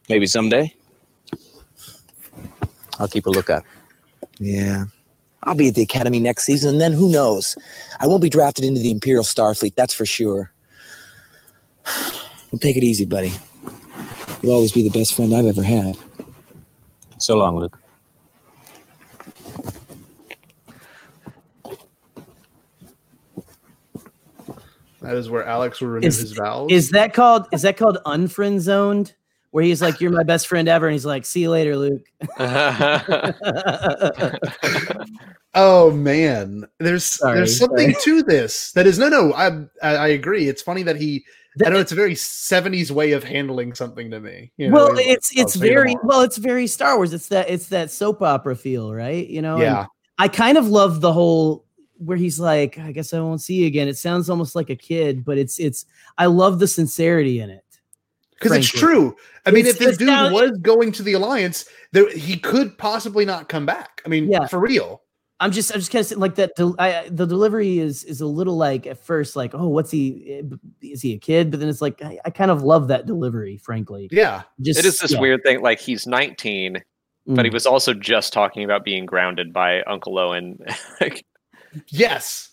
Maybe 0.09 0.27
someday. 0.27 0.75
I'll 2.99 3.09
keep 3.09 3.27
a 3.27 3.31
lookout. 3.31 3.65
Yeah. 4.39 4.85
I'll 5.45 5.55
be 5.55 5.69
at 5.69 5.75
the 5.75 5.83
Academy 5.83 6.21
next 6.21 6.45
season, 6.45 6.71
and 6.71 6.81
then 6.81 6.93
who 6.93 7.11
knows? 7.11 7.57
I 7.99 8.07
won't 8.07 8.23
be 8.23 8.31
drafted 8.31 8.65
into 8.65 8.81
the 8.81 8.91
Imperial 8.91 9.25
Starfleet, 9.25 9.75
that's 9.75 9.95
for 9.95 10.07
sure. 10.07 10.53
Well, 12.53 12.59
take 12.59 12.77
it 12.77 12.85
easy, 12.85 13.07
buddy. 13.07 13.33
You'll 14.43 14.53
always 14.53 14.73
be 14.73 14.87
the 14.87 14.97
best 14.97 15.15
friend 15.15 15.35
I've 15.35 15.47
ever 15.47 15.63
had. 15.63 15.97
So 17.19 17.37
long, 17.39 17.57
Luke. 17.57 17.79
That 25.01 25.17
is 25.17 25.29
where 25.29 25.45
Alex 25.45 25.81
will 25.81 25.89
renew 25.89 26.07
Is- 26.07 26.19
his 26.21 26.33
vows. 26.33 26.69
Is 26.71 26.91
that 26.91 27.13
called? 27.13 27.47
Is 27.53 27.63
that 27.63 27.77
called 27.77 27.99
unfriend 28.07 28.61
zoned? 28.61 29.15
Where 29.51 29.65
he's 29.65 29.83
like, 29.83 30.01
"You're 30.01 30.13
my 30.13 30.23
best 30.23 30.47
friend 30.47 30.67
ever," 30.69 30.87
and 30.87 30.95
he's 30.95 31.05
like, 31.05 31.27
"See 31.27 31.41
you 31.41 31.51
later, 31.51 31.77
Luke." 31.77 32.03
Oh 35.55 35.91
man, 35.91 36.65
there's 36.79 37.05
Sorry, 37.05 37.37
there's 37.37 37.59
something 37.59 37.93
sorry. 37.93 38.03
to 38.05 38.23
this 38.23 38.73
that 38.73 38.87
is 38.87 38.99
no 38.99 39.11
no 39.11 39.35
I, 39.35 39.49
I 39.83 39.97
I 39.97 40.09
agree. 40.09 40.49
It's 40.49 40.63
funny 40.63 40.83
that 40.85 40.97
he 40.97 41.27
I 41.65 41.69
know 41.69 41.79
it's 41.79 41.93
a 41.93 41.97
very 41.97 42.15
'70s 42.15 42.91
way 42.91 43.13
of 43.13 43.25
handling 43.25 43.75
something 43.75 44.11
to 44.11 44.21
me. 44.21 44.53
You 44.57 44.69
know, 44.69 44.75
well, 44.75 44.91
it's 44.97 45.37
it's 45.37 45.55
very 45.55 45.97
well, 46.03 46.23
it's 46.23 46.39
very 46.39 46.67
Star 46.67 46.97
Wars. 46.97 47.13
It's 47.13 47.29
that 47.29 47.51
it's 47.51 47.67
that 47.69 47.91
soap 47.91 48.23
opera 48.23 48.57
feel, 48.57 48.95
right? 48.95 49.27
You 49.27 49.43
know. 49.43 49.55
and 49.55 49.63
yeah. 49.63 49.87
I 50.19 50.29
kind 50.29 50.57
of 50.57 50.69
love 50.69 51.01
the 51.01 51.13
whole 51.13 51.65
where 51.99 52.17
he's 52.17 52.41
like, 52.41 52.79
"I 52.79 52.93
guess 52.93 53.13
I 53.13 53.21
won't 53.21 53.43
see 53.43 53.55
you 53.55 53.67
again." 53.67 53.87
It 53.89 53.99
sounds 53.99 54.31
almost 54.31 54.55
like 54.57 54.71
a 54.71 54.77
kid, 54.77 55.25
but 55.25 55.37
it's 55.39 55.59
it's. 55.61 55.85
I 56.17 56.27
love 56.27 56.59
the 56.59 56.69
sincerity 56.69 57.41
in 57.41 57.51
it. 57.51 57.65
Because 58.39 58.57
it's 58.57 58.69
true. 58.69 59.15
I 59.47 59.53
mean, 59.53 59.67
It's- 59.67 59.75
if 59.75 59.79
this 59.79 59.97
dude 59.99 60.09
down- 60.09 60.33
was 60.33 60.51
going 60.63 60.91
to 60.93 61.03
the 61.05 61.13
alliance, 61.13 61.65
there 61.93 62.11
he 62.11 62.37
could 62.37 62.77
possibly 62.77 63.25
not 63.25 63.49
come 63.49 63.65
back. 63.67 64.03
I 64.05 64.09
mean, 64.09 64.29
Yeah. 64.29 64.47
for 64.49 64.59
real. 64.59 65.03
I'm 65.43 65.51
just, 65.53 65.73
I'm 65.73 65.81
just 65.81 65.91
kind 65.91 66.05
of 66.11 66.19
like 66.19 66.37
that. 66.37 66.53
Del- 66.57 66.77
I, 66.79 67.09
the 67.11 67.27
delivery 67.27 67.79
is 67.79 68.05
is 68.05 68.21
a 68.21 68.27
little 68.27 68.57
like 68.57 68.87
at 68.87 68.99
first, 68.99 69.37
like, 69.37 69.53
oh, 69.55 69.69
what's 69.69 69.91
he? 69.91 70.41
eh, 70.41 70.57
Is 70.81 71.03
he 71.03 71.13
a 71.15 71.19
kid? 71.19 71.51
But 71.51 71.61
then 71.61 71.69
it's 71.69 71.83
like, 71.83 72.01
I, 72.03 72.19
I 72.25 72.31
kind 72.31 72.51
of 72.51 72.63
love 72.63 72.89
that 72.89 73.07
delivery, 73.07 73.57
frankly. 73.59 74.09
Yeah, 74.11 74.43
Just 74.61 74.79
it 74.79 74.85
is 74.87 74.99
this 75.01 75.13
yeah. 75.13 75.21
weird 75.21 75.43
thing. 75.43 75.61
Like 75.61 75.81
he's 75.81 76.07
19, 76.07 76.83
but 77.27 77.45
he 77.45 77.51
Mm. 77.51 77.55
was 77.55 77.67
also 77.67 77.93
just 77.95 78.33
talking 78.33 78.65
about 78.65 78.85
being 78.85 79.05
grounded 79.07 79.53
by 79.53 79.83
Uncle 79.83 80.19
Owen. 80.19 80.59
Yes. 81.89 82.51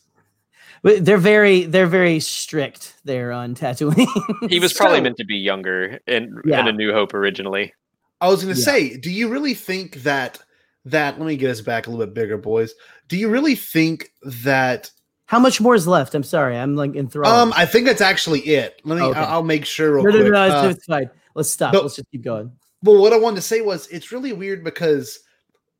But 0.82 1.04
they're 1.04 1.18
very, 1.18 1.64
they're 1.66 1.88
very 1.88 2.20
strict 2.22 2.96
there 3.04 3.32
on 3.34 3.54
Tatooine. 3.54 4.50
he 4.50 4.60
was 4.60 4.72
probably 4.78 5.00
So- 5.00 5.04
meant 5.04 5.18
to 5.18 5.26
be 5.26 5.36
younger 5.36 6.00
in 6.08 6.42
Yeah. 6.46 6.62
in 6.62 6.68
A 6.68 6.72
New 6.72 6.94
Hope 6.94 7.14
originally. 7.14 7.74
I 8.22 8.30
was 8.30 8.44
going 8.44 8.54
to 8.56 8.60
Yeah. 8.60 8.66
say, 8.66 8.98
do 8.98 9.12
you 9.12 9.28
really 9.30 9.54
think 9.54 10.04
that 10.04 10.40
that? 10.86 11.20
Let 11.20 11.28
me 11.28 11.36
get 11.38 11.52
us 11.52 11.62
back 11.62 11.88
a 11.88 11.90
little 11.90 12.06
bit 12.06 12.14
bigger, 12.14 12.38
boys. 12.38 12.74
Do 13.08 13.18
you 13.18 13.30
really 13.30 13.56
think 13.56 14.12
that? 14.24 14.92
How 15.26 15.40
much 15.40 15.62
more 15.62 15.76
is 15.76 15.88
left? 15.88 16.16
I'm 16.16 16.24
sorry, 16.24 16.58
I'm 16.58 16.76
like 16.76 16.96
enthralled. 16.96 17.34
Um, 17.34 17.54
I 17.56 17.66
think 17.66 17.86
that's 17.86 18.02
actually 18.02 18.40
it. 18.42 18.82
Let 18.84 18.98
me. 18.98 19.04
Okay. 19.04 19.20
I- 19.20 19.26
I'll 19.32 19.44
make 19.44 19.66
sure. 19.66 19.96
Real 19.96 20.04
no, 20.06 20.10
no, 20.12 20.18
quick. 20.18 20.32
no, 20.34 20.48
no, 20.48 20.56
Uh, 20.56 20.68
it's, 20.70 20.78
it's 20.78 20.86
fine. 20.86 21.10
Let's 21.36 21.50
stop. 21.50 21.74
no. 21.74 21.82
Let's 21.82 21.96
just 21.96 22.10
keep 22.12 22.24
going. 22.24 22.52
Well, 22.84 23.02
what 23.02 23.14
I 23.14 23.18
wanted 23.20 23.38
to 23.38 23.42
say 23.42 23.62
was 23.62 23.88
it's 23.88 24.12
really 24.12 24.34
weird 24.34 24.64
because 24.64 25.20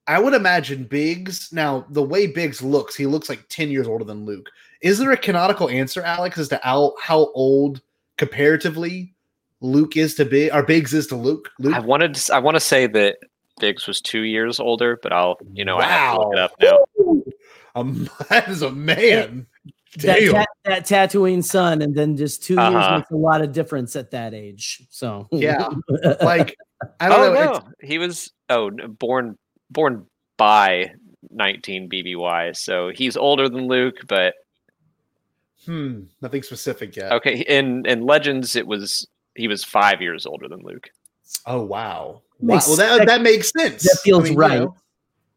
I 0.06 0.20
would 0.20 0.34
imagine 0.34 0.84
Biggs 0.84 1.52
now 1.54 1.86
the 1.89 2.04
way 2.04 2.28
Biggs 2.28 2.62
looks, 2.62 2.95
he 2.95 3.06
looks 3.06 3.30
like 3.30 3.45
10 3.50 3.70
years 3.70 3.88
older 3.88 4.04
than 4.04 4.26
Luke. 4.26 4.50
Is 4.82 4.97
there 4.97 5.12
a 5.12 5.18
canonical 5.18 5.70
answer, 5.70 6.02
Alex, 6.02 6.38
as 6.38 6.50
to 6.50 6.60
how, 6.64 6.95
how 7.02 7.32
old 7.34 7.82
comparatively 8.18 9.14
Luke 9.62 9.97
is 9.97 10.16
to 10.16 10.26
Big 10.26 10.52
or 10.54 10.64
Biggs 10.64 10.93
is 10.93 11.08
to 11.08 11.16
Luke. 11.16 11.50
Luke. 11.60 11.74
I 11.76 11.80
wanted 11.80 12.16
to, 12.16 12.34
I 12.34 12.39
want 12.39 12.56
to 12.56 12.62
say 12.62 12.88
that 12.88 13.18
Biggs 13.60 13.88
was 13.88 14.01
two 14.01 14.22
years 14.22 14.60
older, 14.60 14.97
but 15.01 15.12
I'll 15.14 15.38
you 15.53 15.66
know 15.66 15.78
I 15.78 15.84
have 15.86 16.16
to 16.16 16.20
look 16.22 16.34
it 16.34 16.39
up 16.39 16.51
now. 16.62 16.80
Um, 17.76 18.10
that 18.30 18.49
is 18.49 18.64
a 18.64 18.72
man. 18.72 19.45
that, 19.97 20.20
Damn. 20.20 20.34
ta- 20.34 20.45
that 20.66 20.86
Tatooine 20.88 21.43
son, 21.43 21.84
and 21.84 21.93
then 21.95 22.18
just 22.18 22.41
2 22.43 22.55
years 22.55 22.60
Uh-huh. 22.76 22.97
makes 22.97 23.12
a 23.12 23.16
lot 23.16 23.41
of 23.41 23.51
difference 23.53 23.95
at 23.95 24.10
that 24.12 24.34
age. 24.34 24.82
So 24.89 25.28
Yeah. 25.32 25.70
like 26.22 26.55
I 26.99 27.07
don't 27.10 27.20
oh 27.20 27.34
know. 27.34 27.51
no, 27.53 27.62
he 27.82 27.99
was 27.99 28.32
oh 28.49 28.72
born 28.72 29.38
born 29.70 30.07
by 30.38 30.93
19 31.30 31.89
BBY, 31.89 32.55
so 32.57 32.89
he's 32.89 33.16
older 33.16 33.47
than 33.47 33.68
Luke, 33.68 33.97
but 34.07 34.34
Hmm. 35.66 36.01
Nothing 36.22 36.41
specific 36.41 36.95
yet. 36.95 37.12
okay. 37.12 37.41
In 37.47 37.86
in 37.86 38.01
Legends, 38.01 38.55
it 38.55 38.66
was 38.66 39.07
he 39.36 39.47
was 39.47 39.64
five 39.64 40.01
years 40.01 40.26
older 40.26 40.47
than 40.47 40.62
Luke. 40.64 40.89
Oh 41.45 41.62
wow. 41.64 42.24
Wow. 42.40 42.56
Makes- 42.56 42.68
Well, 42.68 42.78
that 42.78 43.08
that 43.08 43.22
makes 43.22 43.52
sense. 43.58 43.84
that 43.84 44.00
feels 44.04 44.30
you 44.30 44.36
right. 44.36 44.68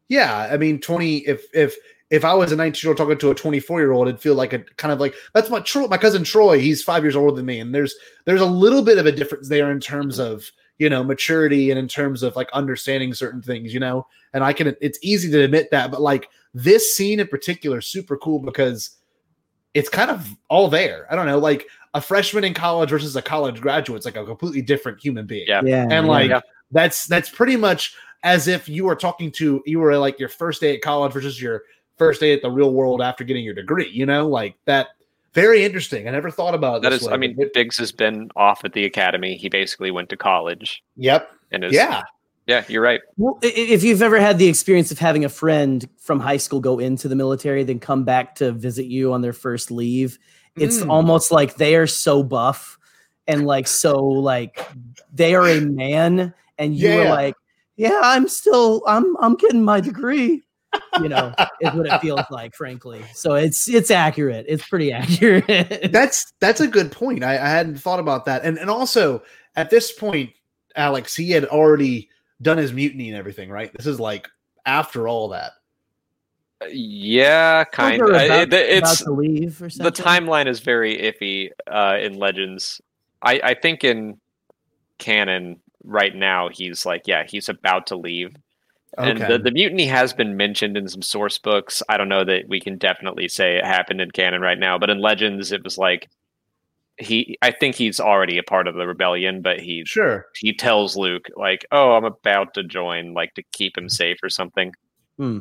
yeah, 0.09 0.49
I 0.51 0.57
mean, 0.57 0.79
twenty. 0.79 1.17
If 1.19 1.45
if 1.53 1.75
if 2.09 2.23
I 2.23 2.33
was 2.33 2.51
a 2.51 2.55
nineteen 2.55 2.87
year 2.87 2.91
old 2.91 2.97
talking 2.97 3.17
to 3.17 3.31
a 3.31 3.35
twenty 3.35 3.59
four 3.59 3.79
year 3.81 3.91
old, 3.91 4.07
it'd 4.07 4.21
feel 4.21 4.35
like 4.35 4.53
a 4.53 4.59
kind 4.77 4.91
of 4.91 4.99
like 4.99 5.15
that's 5.33 5.49
my 5.49 5.59
Troy, 5.61 5.87
my 5.87 5.97
cousin 5.97 6.23
Troy. 6.23 6.59
He's 6.59 6.83
five 6.83 7.03
years 7.03 7.15
older 7.15 7.35
than 7.35 7.45
me, 7.45 7.59
and 7.59 7.73
there's 7.73 7.95
there's 8.25 8.41
a 8.41 8.45
little 8.45 8.81
bit 8.83 8.97
of 8.97 9.05
a 9.05 9.11
difference 9.11 9.49
there 9.49 9.71
in 9.71 9.79
terms 9.79 10.19
of 10.19 10.49
you 10.77 10.89
know 10.89 11.03
maturity 11.03 11.71
and 11.71 11.79
in 11.79 11.87
terms 11.87 12.23
of 12.23 12.35
like 12.35 12.49
understanding 12.53 13.13
certain 13.13 13.41
things. 13.41 13.73
You 13.73 13.79
know, 13.79 14.07
and 14.33 14.43
I 14.43 14.53
can. 14.53 14.75
It's 14.81 14.99
easy 15.01 15.29
to 15.31 15.41
admit 15.43 15.71
that, 15.71 15.91
but 15.91 16.01
like 16.01 16.29
this 16.53 16.95
scene 16.95 17.19
in 17.19 17.27
particular, 17.27 17.81
super 17.81 18.15
cool 18.17 18.39
because 18.39 18.91
it's 19.73 19.89
kind 19.89 20.11
of 20.11 20.29
all 20.49 20.69
there. 20.69 21.07
I 21.11 21.15
don't 21.15 21.25
know, 21.25 21.39
like 21.39 21.65
a 21.95 22.01
freshman 22.01 22.43
in 22.43 22.53
college 22.53 22.91
versus 22.91 23.15
a 23.15 23.21
college 23.21 23.59
graduate. 23.59 23.97
It's 23.97 24.05
like 24.05 24.15
a 24.17 24.25
completely 24.25 24.61
different 24.61 24.99
human 25.03 25.25
being. 25.25 25.45
Yeah. 25.47 25.61
yeah, 25.65 25.87
and 25.89 26.07
like 26.07 26.29
Yeah. 26.29 26.41
That's 26.73 27.07
that's 27.07 27.29
pretty 27.29 27.55
much 27.55 27.95
as 28.23 28.47
if 28.47 28.67
you 28.67 28.85
were 28.85 28.95
talking 28.95 29.31
to 29.31 29.61
you 29.65 29.79
were 29.79 29.97
like 29.97 30.19
your 30.19 30.29
first 30.29 30.59
day 30.61 30.75
at 30.75 30.81
college 30.81 31.13
versus 31.13 31.41
your 31.41 31.63
first 31.97 32.19
day 32.19 32.33
at 32.33 32.41
the 32.41 32.49
real 32.51 32.73
world 32.73 33.01
after 33.01 33.23
getting 33.23 33.43
your 33.45 33.53
degree 33.53 33.89
you 33.91 34.05
know 34.05 34.27
like 34.27 34.55
that 34.65 34.87
very 35.33 35.63
interesting 35.63 36.07
i 36.07 36.11
never 36.11 36.29
thought 36.31 36.53
about 36.55 36.77
it 36.77 36.81
That 36.83 36.89
this 36.89 37.01
is, 37.01 37.07
way, 37.07 37.13
I 37.13 37.17
mean, 37.17 37.35
it- 37.39 37.53
Biggs 37.53 37.77
has 37.77 37.91
been 37.91 38.29
off 38.35 38.63
at 38.65 38.73
the 38.73 38.85
academy. 38.85 39.35
He 39.37 39.49
basically 39.49 39.91
went 39.91 40.09
to 40.09 40.17
college 40.17 40.83
yep 40.97 41.29
and 41.51 41.63
is 41.63 41.73
yeah 41.73 42.01
yeah. 42.45 42.65
You're 42.67 42.81
right. 42.83 42.99
Well, 43.15 43.39
i- 43.41 43.47
i- 43.47 43.51
if 43.55 43.85
you've 43.85 44.01
ever 44.01 44.19
had 44.19 44.37
the 44.37 44.49
experience 44.49 44.91
of 44.91 44.99
having 44.99 45.23
a 45.23 45.29
friend 45.29 45.87
from 45.97 46.19
high 46.19 46.35
school 46.35 46.59
go 46.59 46.77
into 46.77 47.07
the 47.07 47.15
military, 47.15 47.63
then 47.63 47.79
come 47.79 48.03
back 48.03 48.35
to 48.35 48.51
visit 48.51 48.87
you 48.87 49.13
on 49.13 49.21
their 49.21 49.31
first 49.31 49.71
leave, 49.71 50.19
it's 50.57 50.81
Mm. 50.81 50.89
almost 50.89 51.31
like 51.31 51.55
they 51.55 51.77
are 51.77 51.87
so 51.87 52.21
buff 52.21 52.77
and 53.29 53.45
like 53.45 53.65
so 53.65 53.97
like 53.97 54.59
they 55.13 55.35
are 55.35 55.47
a 55.47 55.61
man, 55.61 56.33
and 56.57 56.75
you 56.75 56.89
are 56.99 57.03
Yeah. 57.03 57.11
like, 57.11 57.35
yeah, 57.75 57.99
I'm 58.03 58.27
still, 58.27 58.83
I'm, 58.87 59.15
I'm 59.17 59.35
getting 59.35 59.63
my 59.63 59.79
degree. 59.79 60.41
You 61.01 61.09
know, 61.09 61.33
is 61.61 61.71
what 61.73 61.85
it 61.85 61.99
feels 62.01 62.25
like, 62.31 62.55
frankly. 62.55 63.03
So 63.13 63.35
it's 63.35 63.69
it's 63.69 63.91
accurate. 63.91 64.45
It's 64.49 64.67
pretty 64.67 64.91
accurate. 64.93 65.91
that's 65.91 66.33
that's 66.39 66.61
a 66.61 66.67
good 66.67 66.91
point 66.91 67.23
I, 67.23 67.33
I 67.33 67.47
hadn't 67.49 67.77
thought 67.77 67.99
about 67.99 68.25
that 68.25 68.43
and 68.43 68.57
and 68.57 68.69
also 68.71 69.21
at 69.55 69.69
this 69.69 69.91
point 69.91 70.31
alex 70.75 71.15
he 71.15 71.29
had 71.29 71.45
already 71.45 72.09
done 72.41 72.57
his 72.57 72.73
mutiny 72.73 73.09
and 73.09 73.17
everything 73.17 73.49
right 73.51 73.71
this 73.75 73.85
is 73.85 73.99
like 73.99 74.27
after 74.65 75.07
all 75.07 75.29
that 75.29 75.51
Yeah, 76.69 77.63
kind 77.65 78.01
of. 78.01 78.09
About, 78.09 78.21
It, 78.21 78.53
it's 78.53 79.01
about 79.01 79.05
to 79.05 79.11
leave 79.11 79.61
or 79.61 79.67
the 79.69 79.91
timeline 79.91 80.47
is 80.47 80.59
very 80.59 80.97
iffy 80.97 81.49
uh, 81.67 81.97
in 81.99 82.17
Legends. 82.17 82.81
I, 83.21 83.39
I 83.43 83.53
think 83.53 83.83
in 83.83 84.19
canon 84.97 85.59
right 85.83 86.15
now 86.15 86.49
he's 86.49 86.85
like 86.85 87.07
yeah 87.07 87.23
he's 87.27 87.49
about 87.49 87.87
to 87.87 87.95
leave, 87.95 88.35
and 88.97 89.19
the, 89.19 89.39
the 89.39 89.51
mutiny 89.51 89.85
has 89.87 90.13
been 90.13 90.37
mentioned 90.37 90.77
in 90.77 90.87
some 90.87 91.01
source 91.01 91.37
books. 91.37 91.81
I 91.89 91.97
don't 91.97 92.09
know 92.09 92.23
that 92.25 92.47
we 92.47 92.59
can 92.59 92.77
definitely 92.77 93.27
say 93.27 93.57
it 93.57 93.65
happened 93.65 94.01
in 94.01 94.11
canon 94.11 94.41
right 94.41 94.59
now, 94.59 94.77
but 94.77 94.89
in 94.89 94.99
Legends 94.99 95.51
it 95.51 95.63
was 95.63 95.77
like 95.77 96.09
he. 96.97 97.37
I 97.41 97.51
think 97.51 97.75
he's 97.75 97.99
already 97.99 98.37
a 98.37 98.43
part 98.43 98.67
of 98.67 98.75
the 98.75 98.85
rebellion, 98.85 99.41
but 99.41 99.59
he 99.59 99.83
sure 99.85 100.27
he 100.35 100.53
tells 100.55 100.95
Luke 100.95 101.27
like 101.35 101.65
oh 101.71 101.93
I'm 101.93 102.05
about 102.05 102.53
to 102.55 102.63
join 102.63 103.13
like 103.13 103.33
to 103.35 103.43
keep 103.51 103.77
him 103.77 103.89
safe 103.89 104.17
or 104.21 104.29
something. 104.29 104.73
Hmm. 105.17 105.39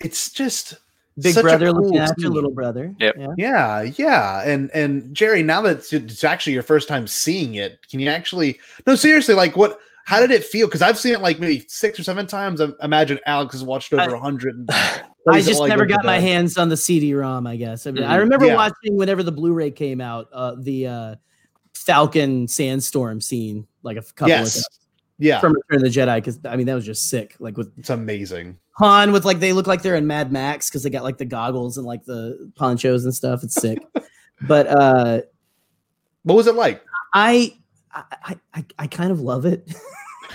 it's 0.00 0.30
just 0.30 0.78
Big 1.20 1.34
such 1.34 1.42
a 1.42 1.46
brother 1.46 1.72
looking 1.72 1.92
cool 1.92 2.00
after 2.00 2.28
little 2.28 2.50
brother. 2.50 2.92
Yep. 2.98 3.14
Yeah. 3.16 3.28
Yeah, 3.36 3.82
yeah, 3.96 4.42
and 4.44 4.70
and 4.74 5.14
Jerry, 5.14 5.42
now 5.44 5.62
that 5.62 5.78
it's, 5.78 5.92
it's 5.92 6.24
actually 6.24 6.54
your 6.54 6.64
first 6.64 6.88
time 6.88 7.06
seeing 7.06 7.54
it, 7.54 7.78
can 7.88 8.00
you 8.00 8.08
actually? 8.08 8.58
No, 8.86 8.96
seriously, 8.96 9.34
like 9.34 9.56
what? 9.56 9.78
How 10.06 10.20
did 10.20 10.30
it 10.32 10.44
feel? 10.44 10.66
Because 10.66 10.82
I've 10.82 10.98
seen 10.98 11.14
it 11.14 11.20
like 11.20 11.38
maybe 11.38 11.64
six 11.68 11.98
or 11.98 12.02
seven 12.04 12.26
times. 12.26 12.60
I 12.60 12.68
imagine 12.82 13.18
Alex 13.26 13.54
has 13.54 13.62
watched 13.64 13.92
over 13.94 14.14
a 14.14 14.20
hundred. 14.20 14.68
I 15.30 15.40
just 15.40 15.62
never 15.62 15.86
got 15.86 16.04
my 16.04 16.18
hands 16.18 16.58
on 16.58 16.68
the 16.68 16.76
CD-ROM. 16.76 17.46
I 17.46 17.56
guess 17.56 17.86
I, 17.86 17.92
mean, 17.92 18.04
I 18.04 18.16
Mhm. 18.16 18.20
remember 18.20 18.46
Yeah. 18.46 18.56
watching 18.56 18.96
whenever 18.96 19.22
the 19.22 19.32
Blu-ray 19.32 19.70
came 19.70 20.02
out, 20.02 20.28
uh, 20.32 20.56
the 20.58 20.86
uh, 20.86 21.14
Falcon 21.72 22.46
sandstorm 22.48 23.22
scene, 23.22 23.66
like 23.82 23.96
a 23.96 24.02
couple 24.02 24.28
Yes, 24.28 24.58
of 24.58 24.64
yeah, 25.18 25.40
from 25.40 25.54
Return 25.54 25.84
of 25.86 25.92
the 25.92 25.98
Jedi, 26.00 26.16
because 26.16 26.38
I 26.44 26.56
mean 26.56 26.66
that 26.66 26.74
was 26.74 26.84
just 26.86 27.08
sick. 27.08 27.36
Like 27.38 27.56
with 27.56 27.72
it's 27.78 27.90
amazing. 27.90 28.58
Han, 28.72 29.12
with 29.12 29.24
like 29.24 29.38
they 29.40 29.52
look 29.52 29.66
like 29.66 29.82
they're 29.82 29.94
in 29.94 30.06
Mad 30.06 30.32
Max 30.32 30.68
because 30.68 30.82
they 30.82 30.90
got 30.90 31.04
like 31.04 31.18
the 31.18 31.24
goggles 31.24 31.78
and 31.78 31.86
like 31.86 32.04
the 32.04 32.50
ponchos 32.56 33.04
and 33.04 33.14
stuff. 33.14 33.44
It's 33.44 33.54
sick. 33.54 33.78
but 34.48 34.66
uh, 34.66 35.20
What 36.24 36.34
was 36.34 36.46
it 36.48 36.56
like? 36.56 36.82
I, 37.14 37.56
I, 37.92 38.36
I, 38.52 38.64
I 38.80 38.86
kind 38.88 39.12
of 39.12 39.20
love 39.20 39.44
it. 39.46 39.72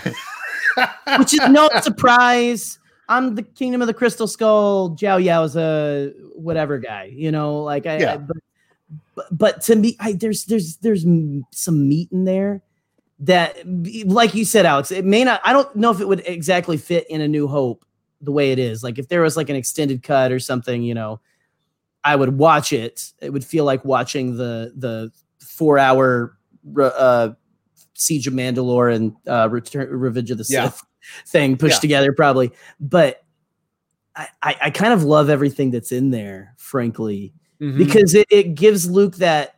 Which 1.18 1.34
is 1.34 1.40
no 1.50 1.68
surprise. 1.82 2.78
I'm 3.10 3.34
the 3.34 3.42
Kingdom 3.42 3.82
of 3.82 3.88
the 3.88 3.94
Crystal 3.94 4.26
Skull, 4.26 4.90
Joh 4.90 5.18
Yowza 5.18 6.14
whatever 6.34 6.78
guy, 6.78 7.12
you 7.14 7.30
know, 7.30 7.62
like 7.62 7.84
I, 7.86 7.98
Yeah. 7.98 8.14
I- 8.14 8.16
but, 8.16 8.36
but 9.14 9.26
but 9.32 9.60
to 9.62 9.76
me, 9.76 9.96
I 10.00 10.12
there's 10.12 10.46
there's 10.46 10.76
there's 10.76 11.04
some 11.50 11.88
meat 11.88 12.08
in 12.10 12.24
there 12.24 12.62
that, 13.20 13.56
like 14.06 14.34
you 14.34 14.44
said, 14.44 14.66
Alex, 14.66 14.90
it 14.90 15.04
may 15.04 15.24
not. 15.24 15.40
I 15.44 15.52
don't 15.52 15.74
know 15.76 15.90
if 15.90 16.00
it 16.00 16.08
would 16.08 16.22
exactly 16.26 16.76
fit 16.76 17.06
in 17.10 17.20
A 17.20 17.28
New 17.28 17.46
Hope 17.46 17.84
the 18.20 18.32
way 18.32 18.52
it 18.52 18.58
is. 18.58 18.82
Like 18.82 18.98
if 18.98 19.08
there 19.08 19.22
was 19.22 19.36
like 19.36 19.48
an 19.48 19.56
extended 19.56 20.02
cut 20.02 20.32
or 20.32 20.38
something, 20.38 20.82
you 20.82 20.94
know, 20.94 21.20
I 22.02 22.16
would 22.16 22.36
watch 22.38 22.72
it. 22.72 23.12
It 23.20 23.30
would 23.30 23.44
feel 23.44 23.64
like 23.64 23.84
watching 23.84 24.36
the 24.36 24.72
the 24.76 25.12
four 25.38 25.78
hour 25.78 26.36
uh, 26.80 27.30
Siege 27.94 28.26
of 28.26 28.34
Mandalore 28.34 28.94
and 28.94 29.14
uh, 29.26 29.48
Return 29.50 29.88
Revenge 29.90 30.30
of 30.30 30.38
the 30.38 30.46
Yeah. 30.48 30.70
Sith 30.70 30.82
thing 31.26 31.56
pushed 31.56 31.76
Yeah. 31.76 31.80
together, 31.80 32.12
probably. 32.12 32.52
But 32.78 33.22
I, 34.16 34.28
I, 34.42 34.56
I 34.62 34.70
kind 34.70 34.92
of 34.92 35.02
love 35.04 35.28
everything 35.30 35.70
that's 35.70 35.92
in 35.92 36.10
there, 36.10 36.54
frankly, 36.58 37.32
Mhm. 37.60 37.78
because 37.78 38.14
it, 38.14 38.26
it 38.30 38.54
gives 38.54 38.90
Luke 38.90 39.16
that 39.16 39.56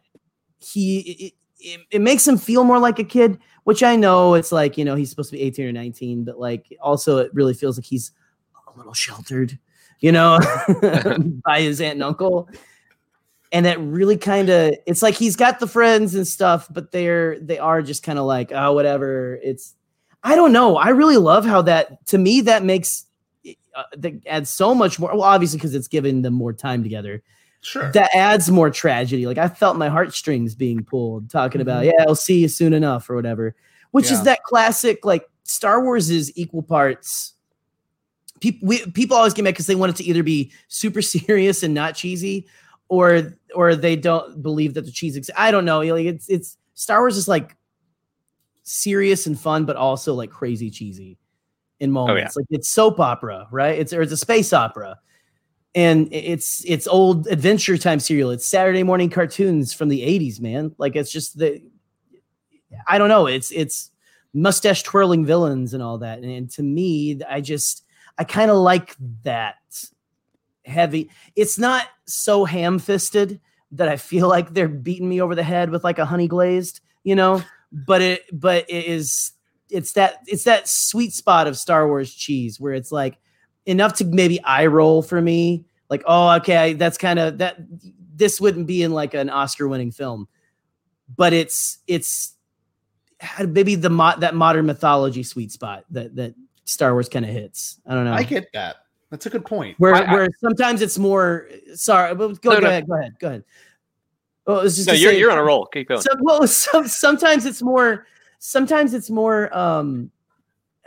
he 0.58 0.98
it, 1.00 1.32
it, 1.58 1.80
it 1.92 2.00
makes 2.00 2.26
him 2.26 2.36
feel 2.36 2.64
more 2.64 2.78
like 2.80 2.98
a 2.98 3.04
kid, 3.04 3.38
which 3.64 3.82
I 3.82 3.96
know 3.96 4.34
it's 4.34 4.52
like 4.52 4.76
you 4.76 4.84
know 4.84 4.94
he's 4.94 5.10
supposed 5.10 5.30
to 5.30 5.36
be 5.36 5.42
eighteen 5.42 5.66
or 5.66 5.72
nineteen, 5.72 6.24
but 6.24 6.38
like 6.38 6.76
also 6.80 7.18
it 7.18 7.32
really 7.34 7.54
feels 7.54 7.78
like 7.78 7.84
he's 7.84 8.12
a 8.74 8.76
little 8.76 8.94
sheltered, 8.94 9.58
you 10.00 10.12
know, 10.12 10.38
by 11.44 11.60
his 11.60 11.80
aunt 11.80 11.94
and 11.94 12.02
uncle. 12.02 12.48
And 13.52 13.66
that 13.66 13.78
really 13.80 14.16
kind 14.16 14.48
of 14.48 14.74
it's 14.86 15.02
like 15.02 15.14
he's 15.14 15.36
got 15.36 15.60
the 15.60 15.66
friends 15.66 16.14
and 16.14 16.26
stuff, 16.26 16.68
but 16.70 16.90
they're 16.90 17.38
they 17.40 17.58
are 17.58 17.82
just 17.82 18.02
kind 18.02 18.18
of 18.18 18.24
like, 18.24 18.50
oh, 18.52 18.72
whatever. 18.72 19.38
It's 19.42 19.74
I 20.24 20.36
don't 20.36 20.52
know. 20.52 20.76
I 20.76 20.90
really 20.90 21.18
love 21.18 21.44
how 21.44 21.62
that 21.62 22.06
to 22.08 22.18
me 22.18 22.40
that 22.42 22.64
makes 22.64 23.06
uh, 23.74 23.84
that 23.96 24.26
adds 24.26 24.50
so 24.50 24.74
much 24.74 24.98
more. 24.98 25.10
Well, 25.10 25.22
obviously 25.22 25.58
because 25.58 25.74
it's 25.74 25.88
given 25.88 26.22
them 26.22 26.34
more 26.34 26.52
time 26.52 26.82
together. 26.82 27.22
Sure. 27.62 27.90
That 27.92 28.14
adds 28.14 28.50
more 28.50 28.70
tragedy. 28.70 29.26
Like 29.26 29.38
I 29.38 29.48
felt 29.48 29.76
my 29.76 29.88
heartstrings 29.88 30.54
being 30.54 30.84
pulled, 30.84 31.30
talking 31.30 31.60
about, 31.60 31.84
mm-hmm. 31.84 31.92
yeah, 31.98 32.04
I'll 32.06 32.14
see 32.14 32.40
you 32.40 32.48
soon 32.48 32.72
enough 32.74 33.08
or 33.08 33.16
whatever. 33.16 33.54
Which 33.92 34.10
Yeah. 34.10 34.18
is 34.18 34.24
that 34.24 34.42
classic, 34.44 35.04
like 35.04 35.28
Star 35.44 35.82
Wars 35.82 36.10
is 36.10 36.32
equal 36.36 36.62
parts. 36.62 37.34
People 38.40 38.68
we, 38.68 38.84
people 38.86 39.16
always 39.16 39.34
get 39.34 39.42
mad 39.42 39.52
because 39.52 39.66
they 39.66 39.74
want 39.74 39.90
it 39.90 39.96
to 39.96 40.04
either 40.04 40.22
be 40.22 40.52
super 40.68 41.02
serious 41.02 41.62
and 41.62 41.74
not 41.74 41.94
cheesy, 41.94 42.46
or 42.88 43.34
or 43.54 43.76
they 43.76 43.96
don't 43.96 44.42
believe 44.42 44.74
that 44.74 44.84
the 44.84 44.90
cheese 44.90 45.16
exists. 45.16 45.38
I 45.38 45.50
don't 45.50 45.64
know. 45.64 45.80
Like 45.80 46.06
it's 46.06 46.28
it's 46.28 46.58
Star 46.74 47.00
Wars 47.00 47.16
is 47.16 47.28
like 47.28 47.56
serious 48.64 49.26
and 49.26 49.38
fun, 49.38 49.64
but 49.64 49.76
also 49.76 50.14
like 50.14 50.30
crazy 50.30 50.70
cheesy 50.70 51.18
in 51.80 51.90
oh, 51.90 51.92
moments. 51.92 52.36
Like 52.36 52.46
it's 52.50 52.70
soap 52.70 52.98
opera, 52.98 53.46
right? 53.50 53.78
It's 53.78 53.92
or 53.92 54.02
it's 54.02 54.12
a 54.12 54.16
space 54.16 54.52
opera. 54.52 54.98
And 55.74 56.08
it's 56.12 56.62
it's 56.66 56.86
old 56.86 57.26
adventure 57.28 57.78
time 57.78 57.98
serial. 57.98 58.30
It's 58.30 58.46
Saturday 58.46 58.82
morning 58.82 59.08
cartoons 59.08 59.72
from 59.72 59.88
the 59.88 60.02
80s, 60.02 60.40
man. 60.40 60.74
Like 60.78 60.96
it's 60.96 61.10
just 61.10 61.38
the 61.38 61.62
I 62.86 62.98
don't 62.98 63.08
know. 63.08 63.26
It's 63.26 63.50
it's 63.50 63.90
mustache 64.34 64.82
twirling 64.82 65.24
villains 65.24 65.74
and 65.74 65.82
all 65.82 65.98
that. 65.98 66.18
And, 66.18 66.30
and 66.30 66.50
to 66.50 66.62
me, 66.62 67.20
I 67.28 67.40
just 67.40 67.84
I 68.18 68.24
kind 68.24 68.50
of 68.50 68.58
like 68.58 68.96
that 69.24 69.56
heavy. 70.64 71.10
It's 71.36 71.58
not 71.58 71.86
so 72.06 72.44
ham 72.44 72.78
fisted 72.78 73.40
that 73.72 73.88
I 73.88 73.96
feel 73.96 74.28
like 74.28 74.52
they're 74.52 74.68
beating 74.68 75.08
me 75.08 75.20
over 75.20 75.34
the 75.34 75.42
head 75.42 75.70
with 75.70 75.84
like 75.84 75.98
a 75.98 76.04
honey 76.04 76.28
glazed, 76.28 76.80
you 77.04 77.14
know. 77.14 77.42
but 77.72 78.02
it 78.02 78.24
but 78.32 78.68
it 78.68 78.84
is 78.84 79.32
it's 79.70 79.92
that 79.92 80.18
it's 80.26 80.44
that 80.44 80.68
sweet 80.68 81.12
spot 81.12 81.46
of 81.46 81.56
Star 81.56 81.86
Wars 81.88 82.14
cheese 82.14 82.60
where 82.60 82.74
it's 82.74 82.92
like 82.92 83.18
enough 83.66 83.94
to 83.94 84.04
maybe 84.04 84.42
eye 84.44 84.66
roll 84.66 85.02
for 85.02 85.20
me. 85.20 85.64
Like, 85.90 86.02
oh, 86.06 86.30
okay, 86.36 86.72
that's 86.74 86.96
kind 86.98 87.18
of 87.18 87.38
that. 87.38 87.56
This 88.14 88.40
wouldn't 88.40 88.66
be 88.66 88.82
in 88.82 88.92
like 88.92 89.14
an 89.14 89.28
Oscar-winning 89.30 89.90
film, 89.92 90.28
but 91.16 91.32
it's 91.32 91.78
it's 91.86 92.34
maybe 93.46 93.74
the 93.74 93.90
mo- 93.90 94.18
that 94.18 94.34
modern 94.34 94.66
mythology 94.66 95.22
sweet 95.22 95.50
spot 95.52 95.84
that 95.90 96.14
that 96.16 96.34
Star 96.64 96.92
Wars 96.92 97.08
kind 97.08 97.24
of 97.24 97.30
hits. 97.30 97.80
I 97.86 97.94
don't 97.94 98.04
know. 98.04 98.12
I 98.12 98.22
get 98.22 98.48
that. 98.54 98.76
That's 99.10 99.26
a 99.26 99.30
good 99.30 99.44
point. 99.44 99.78
where 99.78 99.94
I- 99.94 100.04
I- 100.04 100.12
where 100.14 100.28
sometimes 100.40 100.80
it's 100.80 100.98
more. 100.98 101.48
Sorry, 101.74 102.14
but 102.14 102.40
go, 102.40 102.50
No, 102.50 102.56
go 102.56 102.62
no. 102.62 102.68
ahead. 102.68 102.86
Go 102.88 102.94
ahead. 102.94 103.14
Go 103.20 103.28
ahead. 103.28 103.44
Well, 104.46 104.60
it 104.60 104.62
was 104.64 104.76
just 104.76 104.88
No, 104.88 104.94
you're 104.94 105.12
say- 105.12 105.18
you're 105.18 105.30
on 105.30 105.38
a 105.38 105.42
roll. 105.44 105.66
Keep 105.66 105.88
going. 105.88 106.00
some, 106.00 106.18
well, 106.22 106.46
some, 106.46 106.88
sometimes 106.88 107.44
it's 107.44 107.62
more. 107.62 108.06
Sometimes 108.38 108.94
it's 108.94 109.10
more. 109.10 109.54
Um, 109.56 110.10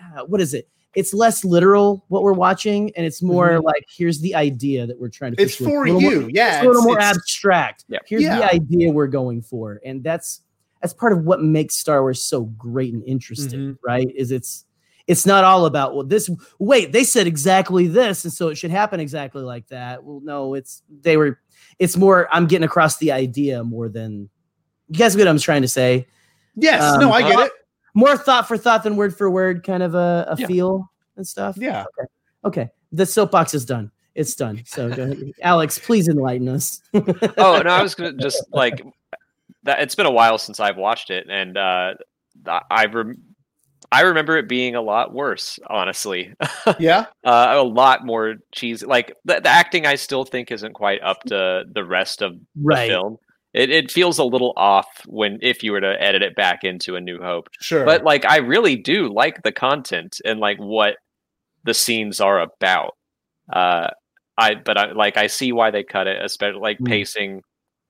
uh, 0.02 0.24
what 0.26 0.42
is 0.42 0.54
it? 0.54 0.68
It's 0.96 1.14
less 1.14 1.44
literal 1.44 2.06
what 2.08 2.24
we're 2.24 2.34
watching, 2.34 2.92
and 2.96 3.06
it's 3.06 3.22
more 3.22 3.60
like 3.60 3.86
here's 3.90 4.22
the 4.22 4.34
idea 4.36 4.88
that 4.88 5.00
we're 5.00 5.10
trying 5.10 5.32
to. 5.32 5.38
Mm-hmm. 5.38 5.46
It's 5.46 5.56
for 5.56 5.88
you. 5.88 6.22
more- 6.22 6.30
yeah. 6.30 6.58
it's 6.58 6.64
a 6.66 6.68
little 6.68 6.84
more 6.84 7.00
abstract. 7.00 7.86
Yeah. 7.88 8.00
Here's 8.06 8.24
Yeah. 8.24 8.38
the 8.38 8.54
idea 8.54 8.92
we're 8.92 9.08
going 9.08 9.42
for, 9.42 9.82
and 9.86 10.04
that's 10.04 10.42
that's 10.82 10.94
part 10.94 11.14
of 11.14 11.24
what 11.24 11.42
makes 11.42 11.76
Star 11.78 12.02
Wars 12.02 12.24
so 12.24 12.44
great 12.44 12.94
and 12.94 13.04
interesting, 13.06 13.60
Mhm. 13.60 13.78
right? 13.84 14.08
Is 14.16 14.32
it's 14.32 14.66
it's 15.08 15.26
not 15.26 15.44
all 15.44 15.66
about 15.68 15.96
well 15.96 16.06
this 16.06 16.30
wait 16.60 16.92
they 16.92 17.04
said 17.04 17.28
exactly 17.28 17.86
this 17.88 18.24
and 18.24 18.34
so 18.34 18.48
it 18.50 18.56
should 18.56 18.72
happen 18.72 19.00
exactly 19.00 19.44
like 19.44 19.68
that. 19.68 20.04
Well, 20.04 20.22
no, 20.24 20.54
it's 20.54 20.82
they 21.02 21.18
were. 21.18 21.40
It's 21.80 21.98
more 21.98 22.28
I'm 22.32 22.48
getting 22.48 22.66
across 22.66 22.98
the 22.98 23.12
idea 23.12 23.64
more 23.64 23.90
than 23.90 24.30
you 24.90 25.00
guys 25.00 25.16
get 25.16 25.24
what 25.24 25.30
I'm 25.30 25.40
trying 25.40 25.62
to 25.64 25.68
say. 25.68 26.08
Yes. 26.56 26.82
Um, 26.82 27.02
no, 27.02 27.12
I 27.12 27.22
get 27.22 27.38
uh, 27.38 27.42
it. 27.44 27.52
More 27.96 28.18
thought 28.18 28.48
for 28.48 28.58
thought 28.58 28.84
than 28.84 28.96
word 28.96 29.18
for 29.18 29.30
word, 29.32 29.64
kind 29.64 29.82
of 29.82 29.96
a, 29.96 30.28
a 30.30 30.36
Yeah. 30.38 30.48
feel 30.48 30.92
and 31.16 31.26
stuff. 31.28 31.58
Yeah. 31.58 31.86
Okay, 32.00 32.08
okay. 32.46 32.70
the 32.92 33.06
soapbox 33.06 33.54
is 33.54 33.66
done. 33.66 33.90
It's 34.14 34.36
done. 34.36 34.62
So, 34.66 34.90
go 34.90 35.04
ahead. 35.04 35.32
Alex, 35.42 35.80
please 35.80 36.08
enlighten 36.08 36.48
us. 36.48 36.82
oh 36.94 37.02
no, 37.64 37.70
I 37.70 37.82
was 37.82 37.96
gonna 37.96 38.14
just 38.14 38.44
like 38.52 38.82
that. 39.64 39.80
It's 39.80 39.96
been 39.96 40.06
a 40.06 40.12
while 40.12 40.38
since 40.38 40.60
I've 40.60 40.78
watched 40.78 41.10
it, 41.10 41.28
and 41.30 41.58
uh, 41.58 41.96
I 42.46 42.62
I 42.70 42.86
rem- 42.86 43.36
I 43.92 44.02
remember 44.02 44.38
it 44.38 44.50
being 44.50 44.76
a 44.76 44.82
lot 44.82 45.14
worse, 45.14 45.60
honestly. 45.68 46.34
Yeah. 46.80 47.06
uh, 47.24 47.54
a 47.58 47.64
lot 47.64 48.06
more 48.06 48.36
cheesy. 48.52 48.86
Like 48.86 49.16
the, 49.24 49.40
the 49.40 49.50
acting, 49.50 49.86
I 49.86 49.96
still 49.96 50.26
think 50.26 50.52
isn't 50.52 50.74
quite 50.74 51.02
up 51.02 51.22
to 51.28 51.64
the 51.72 51.84
rest 51.84 52.22
of 52.22 52.36
right. 52.62 52.88
the 52.88 52.94
film. 52.94 53.18
It, 53.56 53.70
it 53.70 53.90
feels 53.92 54.20
a 54.20 54.24
little 54.26 54.54
off 54.58 54.88
when 55.08 55.40
if 55.42 55.64
you 55.64 55.72
were 55.72 55.80
to 55.82 55.96
edit 56.02 56.22
it 56.22 56.36
back 56.36 56.64
into 56.66 56.96
A 56.98 57.02
New 57.02 57.22
Hope. 57.22 57.48
Sure. 57.62 57.86
But 57.86 58.04
like, 58.04 58.26
I 58.26 58.38
really 58.38 58.76
do 58.76 59.08
like 59.14 59.42
the 59.44 59.52
content 59.54 60.20
and 60.26 60.40
like 60.42 60.58
what 60.58 60.98
the 61.64 61.74
scenes 61.74 62.20
are 62.20 62.42
about. 62.42 62.96
Uh, 63.52 63.88
I 64.38 64.56
but 64.56 64.78
I 64.78 64.92
like 64.92 65.16
I 65.18 65.28
see 65.28 65.54
why 65.54 65.72
they 65.72 65.84
cut 65.84 66.08
it, 66.08 66.22
especially 66.22 66.60
like 66.60 66.80
Mm. 66.80 66.88
pacing, 66.88 67.42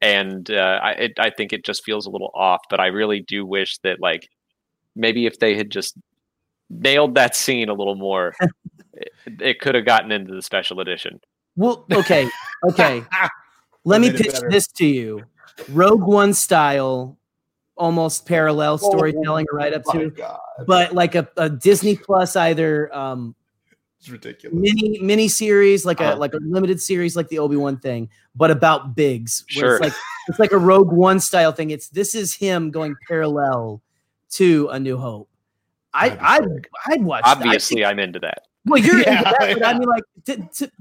and 0.01 0.49
uh, 0.51 0.79
I 0.83 0.91
it, 0.91 1.13
I 1.17 1.31
think 1.31 1.51
it 1.51 1.65
just 1.65 1.83
feels 1.83 2.05
a 2.05 2.11
little 2.11 2.29
off. 2.35 2.61
But 2.69 2.79
I 2.79 2.87
really 2.87 3.21
do 3.21 3.43
wish 3.45 3.79
that 3.79 3.99
like 3.99 4.27
maybe 4.95 5.25
if 5.25 5.39
they 5.39 5.57
had 5.57 5.71
just 5.71 5.97
nailed 6.69 7.15
that 7.15 7.35
scene 7.35 7.69
a 7.69 7.73
little 7.73 7.95
more, 7.95 8.35
it, 8.93 9.11
it 9.41 9.59
could 9.59 9.73
have 9.73 9.85
gotten 9.85 10.11
into 10.11 10.35
the 10.35 10.41
special 10.43 10.79
edition. 10.79 11.19
Well, 11.55 11.85
okay, 11.91 12.29
okay. 12.69 13.03
Let 13.85 14.01
me 14.01 14.11
pitch 14.11 14.33
better. 14.33 14.49
this 14.49 14.67
to 14.67 14.85
you: 14.85 15.23
Rogue 15.69 16.03
One 16.03 16.33
style, 16.33 17.17
almost 17.77 18.25
parallel 18.25 18.77
storytelling, 18.77 19.45
right 19.51 19.73
up 19.73 19.83
Oh 19.87 19.93
to, 19.99 20.09
God. 20.11 20.39
but 20.67 20.93
like 20.93 21.15
a, 21.15 21.27
a 21.37 21.49
Disney 21.49 21.95
Plus 21.97 22.35
either 22.35 22.93
um, 22.95 23.35
It's 23.99 24.09
ridiculous. 24.09 24.57
mini 24.59 24.99
mini 24.99 25.27
series, 25.27 25.85
like 25.85 25.99
a 26.01 26.05
Uh-huh. 26.09 26.17
like 26.17 26.33
a 26.33 26.39
limited 26.41 26.81
series, 26.81 27.15
like 27.15 27.27
the 27.29 27.39
Obi 27.39 27.55
Wan 27.55 27.77
thing, 27.77 28.09
but 28.35 28.51
about 28.51 28.95
Biggs. 28.95 29.43
where 29.55 29.61
Sure. 29.61 29.75
It's 29.75 29.81
like 29.83 29.93
it's 30.27 30.39
like 30.39 30.51
a 30.51 30.57
Rogue 30.57 30.91
One 30.91 31.19
style 31.19 31.51
thing. 31.51 31.69
It's 31.71 31.89
this 31.89 32.15
is 32.15 32.33
him 32.33 32.71
going 32.71 32.95
parallel 33.07 33.81
to 34.31 34.67
A 34.69 34.79
New 34.79 34.97
Hope. 34.97 35.29
I 35.93 36.17
I 36.19 36.39
sick. 36.39 36.69
I'd 36.87 37.03
watch. 37.03 37.23
that. 37.23 37.29
I 37.29 37.33
think- 37.35 37.45
Obviously, 37.47 37.85
I'm 37.85 37.99
into 37.99 38.19
that. 38.19 38.47
Well, 38.65 38.81
you're 38.81 38.99
Yeah, 39.01 39.23
that, 39.23 39.37
but 39.39 39.65
I 39.65 39.77
mean, 39.77 39.87
like, 39.87 40.03
t- 40.25 40.43
t- 40.53 40.71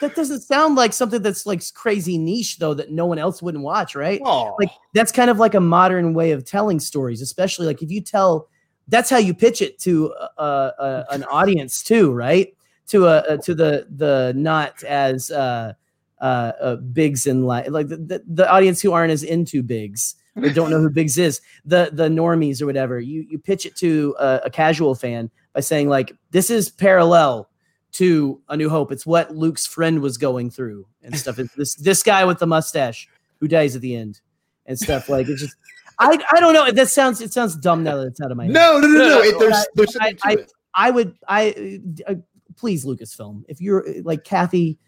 that 0.00 0.14
doesn't 0.14 0.40
sound 0.40 0.76
like 0.76 0.92
something 0.92 1.22
that's 1.22 1.46
like 1.46 1.62
crazy 1.74 2.18
niche, 2.18 2.58
though, 2.58 2.74
that 2.74 2.90
no 2.90 3.06
one 3.06 3.18
else 3.18 3.42
wouldn't 3.42 3.62
watch, 3.62 3.94
right? 3.94 4.20
Oh, 4.24 4.56
Like, 4.58 4.70
that's 4.94 5.12
kind 5.12 5.30
of 5.30 5.38
like 5.38 5.54
a 5.54 5.60
modern 5.60 6.14
way 6.14 6.32
of 6.32 6.44
telling 6.44 6.80
stories, 6.80 7.20
especially 7.20 7.66
like 7.66 7.82
if 7.82 7.90
you 7.90 8.00
tell, 8.00 8.48
that's 8.88 9.10
how 9.10 9.18
you 9.18 9.34
pitch 9.34 9.62
it 9.62 9.78
to 9.80 10.12
uh, 10.38 10.40
uh, 10.40 11.04
an 11.10 11.24
audience 11.24 11.82
too, 11.82 12.12
right? 12.12 12.54
To 12.88 13.06
a 13.06 13.16
uh, 13.18 13.36
to 13.38 13.54
the 13.54 13.86
the 13.96 14.34
not 14.36 14.82
as 14.84 15.30
uh, 15.30 15.72
uh, 16.20 16.52
uh, 16.60 16.76
Biggs 16.76 17.26
in 17.26 17.44
like 17.44 17.70
like 17.70 17.88
the, 17.88 17.96
the, 17.96 18.22
the 18.26 18.50
audience 18.50 18.82
who 18.82 18.92
aren't 18.92 19.10
as 19.10 19.22
into 19.22 19.62
Biggs 19.62 20.16
or 20.36 20.50
don't 20.50 20.70
know 20.70 20.80
who 20.80 20.90
Biggs 20.94 21.16
is, 21.16 21.40
the 21.64 21.88
the 21.92 22.08
normies 22.08 22.60
or 22.60 22.66
whatever. 22.66 23.00
You 23.00 23.24
you 23.28 23.38
pitch 23.38 23.64
it 23.64 23.74
to 23.76 24.14
a, 24.18 24.42
a 24.44 24.50
casual 24.50 24.94
fan 24.94 25.30
by 25.54 25.60
saying 25.60 25.88
like 25.88 26.12
this 26.30 26.50
is 26.50 26.68
parallel 26.68 27.48
to 27.92 28.42
A 28.48 28.56
New 28.56 28.68
Hope. 28.68 28.92
It's 28.92 29.06
what 29.06 29.34
Luke's 29.34 29.66
friend 29.66 30.00
was 30.00 30.18
going 30.18 30.50
through 30.50 30.86
and 31.02 31.16
stuff. 31.18 31.38
It's 31.38 31.54
this 31.54 31.74
this 31.76 32.02
guy 32.02 32.24
with 32.24 32.38
the 32.38 32.46
mustache 32.46 33.08
who 33.40 33.48
dies 33.48 33.74
at 33.76 33.82
the 33.82 33.96
end 33.96 34.20
and 34.66 34.78
stuff 34.78 35.08
like 35.08 35.28
it's 35.28 35.40
just. 35.40 35.56
I, 36.00 36.18
I 36.32 36.40
don't 36.40 36.54
know. 36.54 36.72
That 36.72 36.90
sounds 36.90 37.20
it 37.20 37.32
sounds 37.32 37.54
dumb 37.54 37.84
now 37.84 37.96
that 37.98 38.08
it's 38.08 38.20
out 38.20 38.32
of 38.32 38.36
my 38.36 38.46
head. 38.46 38.52
no, 38.52 38.80
no, 38.80 38.88
no, 38.88 38.98
no. 38.98 39.20
It, 39.20 39.38
there's, 39.38 39.66
there's 39.76 39.92
something 39.92 40.18
I- 40.24 40.34
to 40.34 40.40
it. 40.42 40.52
I 40.74 40.90
would 40.90 41.16
I 41.28 41.80
uh, 42.06 42.14
please 42.56 42.84
Lucasfilm 42.84 43.44
if 43.48 43.60
you're 43.60 43.84
like 44.02 44.24
Kathy 44.24 44.78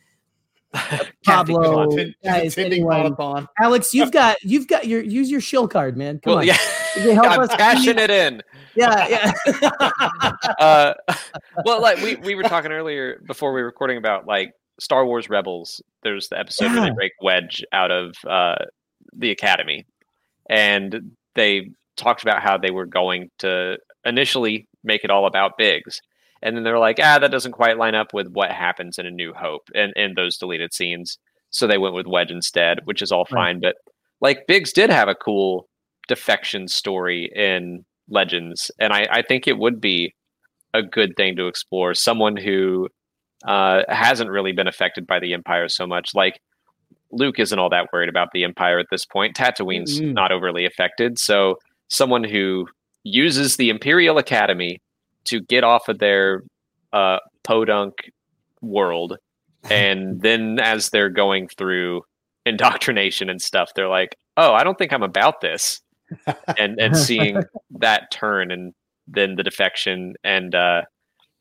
Pablo 1.25 1.97
guys, 2.25 2.59
anyone. 2.59 3.17
Alex 3.61 3.95
you've 3.95 4.11
got 4.11 4.37
you've 4.43 4.67
got 4.67 4.89
your 4.89 5.01
use 5.03 5.31
your 5.31 5.41
shill 5.41 5.69
card 5.69 5.97
man 5.97 6.19
come 6.19 6.33
well, 6.33 6.39
on 6.41 6.47
yeah, 6.47 7.13
help 7.13 7.29
I'm 7.29 7.41
us 7.41 7.55
cashing 7.55 7.99
it 7.99 8.11
in. 8.11 8.43
Yeah 8.77 9.33
yeah 9.61 9.91
uh, 10.59 10.95
well, 11.65 11.81
like 11.81 11.99
we, 12.03 12.17
we 12.17 12.35
were 12.35 12.43
talking 12.43 12.73
earlier 12.73 13.21
before 13.27 13.53
we 13.53 13.61
were 13.61 13.67
recording 13.67 13.97
about 13.99 14.27
like 14.27 14.53
Star 14.81 15.07
Wars 15.07 15.29
Rebels. 15.31 15.83
There's 16.03 16.29
the 16.29 16.39
episode 16.39 16.67
where 16.67 16.77
Yeah. 16.77 16.85
they 16.91 16.91
break 16.95 17.13
Wedge 17.23 17.65
out 17.73 17.91
of 17.91 18.15
uh, 18.29 18.57
the 19.15 19.31
Academy, 19.31 19.87
and 20.51 21.13
they 21.35 21.71
talked 21.97 22.23
about 22.23 22.43
how 22.43 22.59
they 22.59 22.71
were 22.71 22.87
going 22.87 23.31
to 23.39 23.79
initially 24.05 24.67
make 24.85 25.03
it 25.05 25.11
all 25.11 25.27
about 25.27 25.59
Biggs, 25.59 26.01
and 26.43 26.57
then 26.57 26.63
they're 26.65 26.79
like, 26.79 26.99
ah, 27.03 27.19
that 27.19 27.31
doesn't 27.31 27.53
quite 27.53 27.79
line 27.79 27.95
up 27.95 28.13
with 28.13 28.29
what 28.29 28.51
happens 28.53 28.99
in 28.99 29.07
A 29.07 29.11
New 29.11 29.33
Hope 29.35 29.63
and 29.75 29.93
in 29.97 30.15
those 30.15 30.37
deleted 30.37 30.73
scenes. 30.75 31.19
So 31.51 31.67
they 31.67 31.79
went 31.79 31.95
with 31.95 32.07
Wedge 32.07 32.31
instead, 32.31 32.81
which 32.85 33.01
is 33.01 33.11
all 33.11 33.25
fine. 33.25 33.61
But 33.61 33.77
like 34.21 34.47
Biggs 34.47 34.73
did 34.73 34.91
have 34.91 35.09
a 35.09 35.15
cool 35.15 35.69
defection 36.07 36.69
story 36.69 37.31
in 37.35 37.85
Legends, 38.09 38.71
and 38.79 38.93
I, 38.93 39.07
I 39.11 39.23
think 39.23 39.47
it 39.47 39.59
would 39.59 39.81
be 39.81 40.15
a 40.75 40.83
good 40.83 41.17
thing 41.17 41.37
to 41.37 41.47
explore. 41.47 41.95
Someone 41.95 42.37
who 42.37 42.89
uh, 43.47 43.83
hasn't 43.89 44.31
really 44.31 44.53
been 44.53 44.69
affected 44.69 45.07
by 45.07 45.19
the 45.19 45.35
Empire 45.35 45.69
so 45.69 45.87
much, 45.87 46.15
like 46.15 46.41
Luke 47.13 47.39
isn't 47.39 47.59
all 47.59 47.71
that 47.71 47.89
worried 47.93 48.09
about 48.09 48.29
the 48.33 48.45
Empire 48.45 48.79
at 48.79 48.87
this 48.91 49.05
point. 49.05 49.37
Tatooine's 49.37 50.01
Mm-mm. 50.01 50.13
not 50.13 50.33
overly 50.33 50.67
affected, 50.67 51.19
so 51.19 51.57
someone 51.89 52.25
who 52.25 52.67
uses 53.05 53.57
the 53.57 53.71
Imperial 53.71 54.19
Academy 54.19 54.79
to 55.25 55.41
get 55.41 55.65
off 55.65 55.89
of 55.89 55.99
their 55.99 56.43
uh, 56.93 57.19
podunk 57.45 58.11
world, 58.61 59.17
and 59.71 60.21
then 60.21 60.59
as 60.61 60.91
they're 60.91 61.11
going 61.11 61.49
through 61.49 62.03
indoctrination 62.45 63.29
and 63.29 63.43
stuff, 63.43 63.73
they're 63.75 63.89
like, 63.89 64.17
"Oh, 64.37 64.53
I 64.53 64.65
don't 64.65 64.79
think 64.79 64.93
I'm 64.93 65.03
about 65.03 65.41
this," 65.41 65.81
and 66.59 66.79
and 66.81 66.97
seeing 66.97 67.43
that 67.79 68.11
turn 68.11 68.51
and 68.51 68.73
then 69.09 69.37
the 69.37 69.43
defection 69.43 70.15
and 70.25 70.55
uh, 70.55 70.83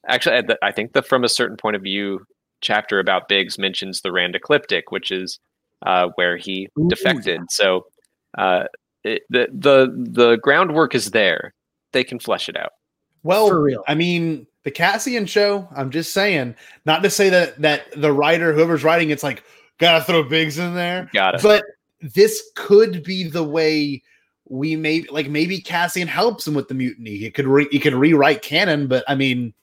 actually, 0.08 0.36
I- 0.38 0.68
I 0.68 0.72
think 0.72 0.94
the 0.94 1.02
from 1.02 1.24
a 1.24 1.30
certain 1.30 1.58
point 1.58 1.76
of 1.76 1.82
view 1.82 2.22
chapter 2.62 3.00
about 3.00 3.28
Biggs 3.28 3.58
mentions 3.58 4.02
the 4.02 4.12
Rand 4.12 4.36
Ecliptic, 4.36 4.92
which 4.92 5.12
is 5.12 5.40
uh, 5.86 6.10
where 6.16 6.38
he 6.38 6.68
Ooh, 6.80 6.88
defected. 6.90 7.42
So 7.50 7.86
uh, 8.38 8.66
it, 9.04 9.24
the 9.30 9.48
the 9.52 9.94
the 10.12 10.38
groundwork 10.38 10.96
is 10.96 11.12
there. 11.12 11.54
They 11.94 12.04
can 12.04 12.20
flesh 12.20 12.50
it 12.50 12.58
out. 12.58 12.72
Well, 13.24 13.48
For 13.48 13.62
real. 13.62 13.84
I 13.88 13.96
mean, 13.96 14.46
the 14.64 14.72
Cassian 14.72 15.26
show. 15.26 15.68
I'm 15.76 15.90
just 15.90 16.14
saying, 16.14 16.56
not 16.86 17.02
to 17.04 17.10
say 17.10 17.30
that 17.30 17.62
that 17.62 17.86
the 18.00 18.12
writer, 18.12 18.54
whoever's 18.54 18.84
writing, 18.84 19.10
it's 19.10 19.24
like 19.24 19.44
gotta 19.80 20.04
throw 20.04 20.24
Biggs 20.24 20.58
in 20.58 20.76
there, 20.76 21.10
Got 21.14 21.36
it. 21.36 21.42
but 21.44 21.64
this 22.02 22.44
could 22.56 23.04
be 23.04 23.24
the 23.24 23.44
way 23.44 24.04
we 24.48 24.76
may 24.76 25.04
like 25.10 25.30
maybe 25.30 25.60
Cassian 25.60 26.08
helps 26.08 26.48
him 26.48 26.54
with 26.54 26.68
the 26.68 26.74
mutiny. 26.74 27.18
He 27.18 27.32
could 27.32 27.48
re- 27.48 27.68
he 27.72 27.80
could 27.80 27.94
rewrite 27.94 28.42
canon, 28.42 28.88
but 28.88 29.04
I 29.08 29.16
mean, 29.16 29.54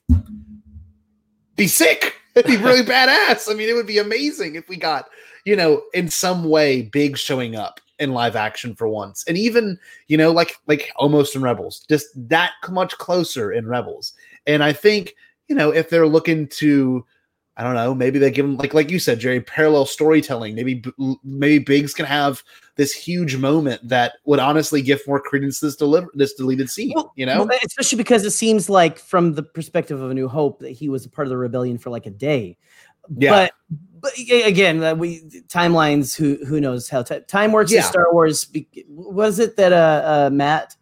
be 1.55 1.67
sick. 1.67 2.15
It'd 2.35 2.49
be 2.49 2.57
really 2.57 2.81
badass. 2.83 3.49
I 3.49 3.53
mean, 3.53 3.69
it 3.69 3.73
would 3.73 3.87
be 3.87 3.99
amazing 3.99 4.55
if 4.55 4.67
we 4.67 4.77
got 4.77 5.09
you 5.45 5.55
know 5.55 5.83
in 5.93 6.09
some 6.09 6.45
way 6.45 6.83
big 6.83 7.17
showing 7.17 7.55
up 7.55 7.79
in 7.99 8.11
live 8.11 8.35
action 8.35 8.75
for 8.75 8.87
once, 8.87 9.23
and 9.27 9.37
even 9.37 9.79
you 10.07 10.17
know 10.17 10.31
like 10.31 10.57
like 10.67 10.91
almost 10.97 11.35
in 11.35 11.41
Rebels, 11.41 11.85
just 11.89 12.07
that 12.29 12.51
much 12.69 12.97
closer 12.97 13.51
in 13.51 13.67
Rebels. 13.67 14.13
And 14.45 14.63
I 14.63 14.73
think 14.73 15.15
you 15.47 15.55
know 15.55 15.71
if 15.71 15.89
they're 15.89 16.07
looking 16.07 16.47
to 16.47 17.05
I 17.55 17.63
don't 17.63 17.75
know. 17.75 17.93
Maybe 17.93 18.17
they 18.17 18.31
give 18.31 18.45
him 18.45 18.57
like 18.57 18.73
like 18.73 18.89
you 18.89 18.97
said, 18.97 19.19
Jerry, 19.19 19.39
parallel 19.39 19.85
storytelling. 19.85 20.55
Maybe 20.55 20.83
maybe 21.23 21.59
Biggs 21.59 21.93
can 21.93 22.05
have 22.05 22.41
this 22.75 22.91
huge 22.93 23.35
moment 23.35 23.87
that 23.87 24.13
would 24.25 24.39
honestly 24.39 24.81
give 24.81 25.01
more 25.07 25.19
credence 25.19 25.59
to 25.59 25.67
this 25.67 25.75
deliver 25.75 26.07
this 26.15 26.33
deleted 26.33 26.69
scene. 26.69 26.95
you 27.15 27.25
know, 27.25 27.45
Well, 27.45 27.59
especially 27.63 27.97
because 27.97 28.23
it 28.25 28.31
seems 28.31 28.69
like 28.69 28.97
from 28.97 29.33
the 29.35 29.43
perspective 29.43 30.01
of 30.01 30.09
a 30.09 30.13
new 30.13 30.27
hope 30.27 30.59
that 30.59 30.71
he 30.71 30.89
was 30.89 31.05
a 31.05 31.09
part 31.09 31.27
of 31.27 31.29
the 31.29 31.37
rebellion 31.37 31.77
for 31.77 31.91
like 31.91 32.07
a 32.07 32.09
day 32.09 32.57
Yeah. 33.17 33.29
but 33.29 33.53
but 34.01 34.11
again 34.17 34.83
uh, 34.83 34.95
we 34.95 35.21
timelines 35.47 36.15
who 36.15 36.43
who 36.45 36.59
knows 36.59 36.89
how 36.89 37.03
ti- 37.03 37.19
time 37.27 37.51
works 37.51 37.71
in 37.71 37.83
star 37.83 38.11
wars 38.11 38.47
was 38.87 39.39
it 39.39 39.55
that 39.57 39.71
uh, 39.73 40.25
uh 40.25 40.29
matt 40.31 40.75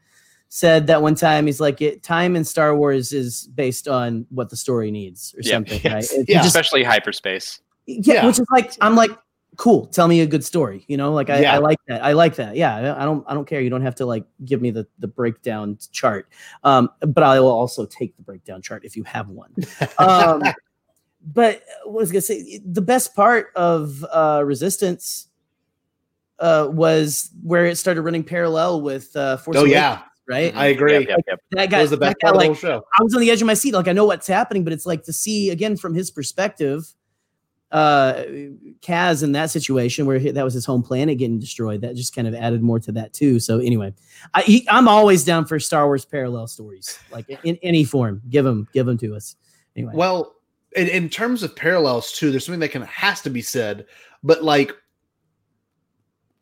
said 0.54 0.86
that 0.88 1.02
one 1.02 1.16
time 1.16 1.45
he's 1.45 1.62
like 1.62 1.82
it, 1.82 2.04
time 2.04 2.36
in 2.36 2.43
star 2.43 2.76
wars 2.76 3.14
is 3.14 3.47
based 3.56 3.88
on 3.88 4.26
what 4.32 4.49
the 4.49 4.58
story 4.58 4.91
needs 4.91 5.34
or 5.38 5.39
Yeah. 5.43 5.52
something 5.54 5.80
Yes. 5.84 5.93
right 5.93 6.04
It- 6.04 6.20
it 6.24 6.30
Yeah. 6.30 6.38
just- 6.39 6.47
especially 6.49 6.84
hyperspace. 6.84 7.62
yeah, 7.88 8.16
Yeah. 8.16 8.26
which 8.26 8.38
is 8.38 8.45
like 8.52 8.74
i'm 8.82 8.95
like 8.97 9.12
cool 9.56 9.86
tell 9.88 10.10
me 10.10 10.20
a 10.20 10.26
good 10.26 10.43
story 10.43 10.84
you 10.89 10.97
know 10.97 11.14
like 11.14 11.30
I, 11.30 11.39
Yeah. 11.41 11.56
I 11.56 11.58
like 11.60 11.78
that 11.88 12.04
i 12.04 12.12
like 12.12 12.36
that 12.36 12.56
yeah 12.58 12.76
I- 12.76 13.02
i 13.04 13.06
don't 13.06 13.24
i 13.28 13.34
don't 13.34 13.45
care 13.47 13.62
you 13.62 13.70
don't 13.70 13.82
have 13.82 13.95
to 13.95 14.06
like 14.06 14.26
give 14.43 14.62
me 14.62 14.72
the 14.72 14.86
the 14.99 15.08
breakdown 15.08 15.78
chart 15.93 16.28
um 16.66 16.89
but 16.99 17.24
i 17.24 17.39
will 17.39 17.47
also 17.49 17.86
take 17.86 18.16
the 18.18 18.22
breakdown 18.24 18.62
chart 18.62 18.84
if 18.84 18.97
you 18.97 19.04
have 19.04 19.30
one 19.30 19.54
um 19.99 20.43
but 21.34 21.62
what 21.86 21.93
was 22.02 22.10
I 22.10 22.14
gonna 22.14 22.22
say 22.24 22.60
the 22.66 22.82
best 22.82 23.16
part 23.16 23.52
of 23.56 24.06
uh 24.12 24.41
resistance 24.45 25.28
uh 26.39 26.68
was 26.70 27.30
where 27.41 27.66
it 27.68 27.78
started 27.78 28.02
running 28.02 28.24
parallel 28.26 28.82
with 28.82 29.16
uh 29.16 29.38
Force 29.38 29.56
oh 29.58 29.62
Awakens, 29.62 29.74
yeah, 29.74 30.02
right 30.32 30.55
I 30.55 30.67
agree. 30.67 30.93
Yep, 30.93 31.07
yep, 31.07 31.19
yep. 31.27 31.39
that 31.51 31.57
That 31.57 31.69
guy 31.69 31.82
was 31.82 31.91
the 31.91 31.97
best 31.97 32.15
that 32.21 32.25
guy, 32.25 32.32
part 32.32 32.36
of 32.36 32.41
the 32.41 32.47
like 32.49 32.59
whole 32.59 32.69
show. 32.79 32.86
I 32.97 33.03
was 33.03 33.13
on 33.13 33.21
the 33.21 33.29
edge 33.29 33.41
of 33.41 33.47
my 33.47 33.53
seat. 33.53 33.73
Like 33.73 33.88
I 33.88 33.93
know 33.93 34.05
what's 34.05 34.27
happening, 34.27 34.63
but 34.63 34.73
it's 34.73 34.86
like 34.86 35.03
to 35.03 35.13
see 35.13 35.49
again 35.49 35.77
from 35.77 35.93
his 35.93 36.09
perspective, 36.09 36.93
uh, 37.71 38.23
Kaz 38.82 39.23
in 39.23 39.32
that 39.34 39.49
situation 39.49 40.05
where 40.05 40.19
he, 40.19 40.32
that 40.32 40.43
was 40.43 40.53
his 40.53 40.65
home 40.65 40.84
planet 40.84 41.17
getting 41.17 41.39
destroyed. 41.39 41.82
That 41.82 41.95
just 41.95 42.15
kind 42.15 42.27
of 42.27 42.36
added 42.36 42.61
more 42.61 42.79
to 42.79 42.91
that 42.93 43.13
too. 43.13 43.39
So 43.39 43.59
anyway, 43.59 43.93
I, 44.34 44.41
he, 44.41 44.67
I'm 44.69 44.88
always 44.88 45.23
down 45.23 45.45
for 45.45 45.59
Star 45.59 45.86
Wars 45.86 46.05
parallel 46.05 46.47
stories, 46.47 46.99
like 47.11 47.29
in 47.43 47.57
any 47.63 47.84
form. 47.84 48.21
Give 48.29 48.43
them, 48.45 48.67
give 48.73 48.86
them 48.86 48.97
to 48.99 49.15
us. 49.15 49.36
Anyway, 49.75 49.93
Well, 49.95 50.36
in, 50.75 50.88
in 50.88 51.09
terms 51.09 51.43
of 51.43 51.55
parallels 51.55 52.11
too, 52.11 52.32
there's 52.32 52.45
something 52.45 52.59
that 52.59 52.71
can 52.71 52.82
has 52.84 53.21
to 53.21 53.29
be 53.29 53.41
said, 53.41 53.86
but 54.23 54.43
like 54.43 54.73